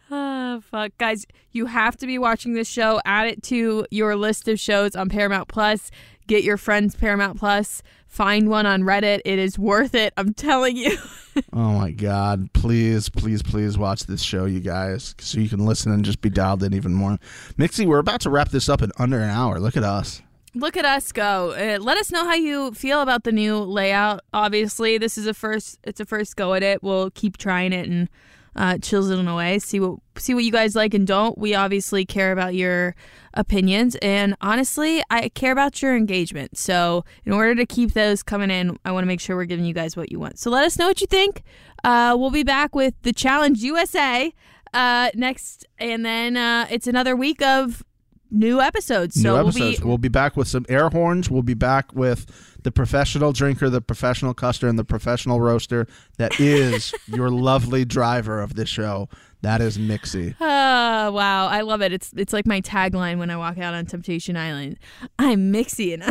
Ah, 0.09 0.59
fuck. 0.72 0.93
Guys, 0.97 1.26
you 1.51 1.65
have 1.65 1.97
to 1.97 2.07
be 2.07 2.18
watching 2.18 2.53
this 2.53 2.70
show. 2.70 3.01
Add 3.03 3.28
it 3.28 3.43
to 3.43 3.86
your 3.91 4.15
list 4.15 4.47
of 4.47 4.57
shows 4.57 4.95
on 4.95 5.09
Paramount 5.09 5.49
Plus. 5.49 5.91
Get 6.28 6.43
your 6.43 6.57
friends 6.57 6.95
Paramount 6.95 7.39
Plus. 7.39 7.82
Find 8.07 8.49
one 8.49 8.65
on 8.65 8.84
Reddit. 8.84 9.21
It 9.25 9.39
is 9.39 9.57
worth 9.57 9.95
it. 9.95 10.13
I'm 10.17 10.34
telling 10.34 10.78
you. 10.78 10.97
Oh 11.53 11.73
my 11.73 11.91
god! 11.91 12.51
Please, 12.53 13.09
please, 13.09 13.43
please 13.43 13.78
watch 13.78 14.05
this 14.05 14.23
show, 14.23 14.45
you 14.45 14.59
guys, 14.59 15.13
so 15.19 15.39
you 15.39 15.47
can 15.47 15.67
listen 15.67 15.91
and 15.91 16.03
just 16.03 16.19
be 16.19 16.32
dialed 16.32 16.63
in 16.63 16.73
even 16.73 16.95
more. 16.95 17.19
Mixie, 17.59 17.86
we're 17.86 17.99
about 17.99 18.21
to 18.21 18.32
wrap 18.32 18.49
this 18.49 18.67
up 18.67 18.82
in 18.82 18.91
under 18.97 19.19
an 19.19 19.30
hour. 19.30 19.59
Look 19.59 19.78
at 19.78 19.84
us. 19.84 20.23
Look 20.55 20.75
at 20.75 20.84
us 20.84 21.11
go. 21.11 21.51
Uh, 21.51 21.78
let 21.80 21.95
us 21.97 22.11
know 22.11 22.25
how 22.25 22.34
you 22.34 22.71
feel 22.71 23.01
about 23.01 23.23
the 23.23 23.32
new 23.32 23.59
layout. 23.59 24.21
Obviously, 24.34 24.97
this 24.97 25.15
is 25.15 25.28
a 25.28 25.34
first. 25.36 25.78
It's 25.84 25.99
a 25.99 26.05
first 26.05 26.36
go 26.36 26.55
at 26.55 26.63
it. 26.63 26.82
We'll 26.82 27.11
keep 27.11 27.38
trying 27.38 27.71
it 27.71 27.88
and 27.88 28.09
uh, 28.58 28.78
chiseling 28.80 29.28
away. 29.28 29.60
See 29.60 29.80
what 29.80 29.99
see 30.18 30.34
what 30.34 30.43
you 30.43 30.51
guys 30.51 30.76
like 30.76 30.93
and 30.93 31.05
don't. 31.05 31.38
We 31.38 31.53
obviously 31.53 32.05
care 32.05 32.32
about 32.32 32.55
your 32.55 32.95
opinions, 33.34 33.95
and 34.01 34.36
honestly, 34.41 35.03
I 35.10 35.30
care 35.30 35.51
about 35.51 35.82
your 35.82 35.95
engagement. 35.95 36.58
So, 36.58 37.05
in 37.26 37.32
order 37.32 37.55
to 37.55 37.66
keep 37.66 37.93
those 37.93 38.24
coming 38.24 38.49
in, 38.49 38.78
I 38.84 38.91
want 38.91 39.03
to 39.03 39.08
make 39.08 39.20
sure 39.20 39.36
we're 39.36 39.45
giving 39.45 39.66
you 39.66 39.74
guys 39.74 39.95
what 39.95 40.12
you 40.12 40.20
want. 40.20 40.39
So, 40.39 40.49
let 40.49 40.66
us 40.66 40.78
know 40.78 40.88
what 40.88 41.01
you 41.01 41.08
think. 41.08 41.43
Uh, 41.84 42.16
we'll 42.18 42.32
be 42.32 42.43
back 42.43 42.76
with 42.76 42.95
the 43.03 43.14
Challenge 43.14 43.60
USA 43.60 44.34
uh, 44.74 45.12
next, 45.14 45.66
and 45.78 46.03
then 46.03 46.36
uh, 46.36 46.68
it's 46.70 46.88
another 46.88 47.16
week 47.16 47.41
of 47.41 47.84
new 48.32 48.60
episodes. 48.60 49.22
So 49.22 49.30
New 49.30 49.34
we'll 49.34 49.47
episodes. 49.47 49.80
be 49.80 49.86
We'll 49.86 49.97
be 49.97 50.10
back 50.10 50.36
with 50.36 50.47
some 50.47 50.66
air 50.68 50.89
horns. 50.89 51.30
We'll 51.30 51.43
be 51.43 51.53
back 51.53 51.93
with 51.93 52.26
the 52.68 52.72
professional 52.74 53.32
drinker, 53.32 53.70
the 53.70 53.80
professional 53.80 54.34
custer, 54.34 54.68
and 54.68 54.78
the 54.78 54.84
professional 54.84 55.39
roaster 55.39 55.88
that 56.18 56.38
is 56.38 56.93
your 57.07 57.30
lovely 57.30 57.86
driver 57.86 58.41
of 58.41 58.55
this 58.55 58.68
show. 58.68 59.07
That 59.41 59.61
is 59.61 59.78
Mixie. 59.78 60.36
Oh 60.41 60.45
ah, 60.45 61.09
wow, 61.09 61.47
I 61.47 61.61
love 61.61 61.82
it. 61.82 61.93
It's 61.93 62.11
it's 62.18 62.34
like 62.34 62.45
my 62.45 62.59
tagline 62.59 63.20
when 63.20 63.30
I 63.30 63.38
walk 63.38 63.57
out 63.57 63.74
on 63.74 63.86
Temptation 63.86 64.36
Island. 64.36 64.80
I'm 65.18 65.53
Mixie 65.53 65.93
and 65.93 66.03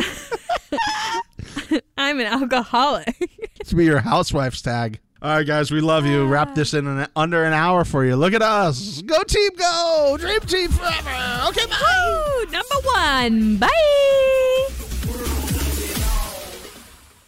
I'm 1.97 2.19
an 2.19 2.25
alcoholic. 2.25 3.15
It's 3.59 3.69
to 3.69 3.75
be 3.75 3.85
your 3.85 3.99
housewife's 3.99 4.63
tag. 4.63 4.99
All 5.21 5.29
right, 5.29 5.45
guys, 5.45 5.69
we 5.69 5.79
love 5.79 6.07
you. 6.07 6.25
Wrap 6.25 6.55
this 6.55 6.73
in 6.73 6.87
an, 6.87 7.07
under 7.15 7.43
an 7.43 7.53
hour 7.53 7.85
for 7.85 8.03
you. 8.03 8.15
Look 8.15 8.33
at 8.33 8.41
us. 8.41 9.03
Go 9.03 9.21
team, 9.23 9.51
go! 9.57 10.17
Dream 10.19 10.39
team 10.39 10.69
forever. 10.71 11.49
Okay, 11.49 11.67
bye. 11.67 12.23
Woo, 12.39 12.51
number 12.51 12.75
one. 12.83 13.57
Bye. 13.57 14.76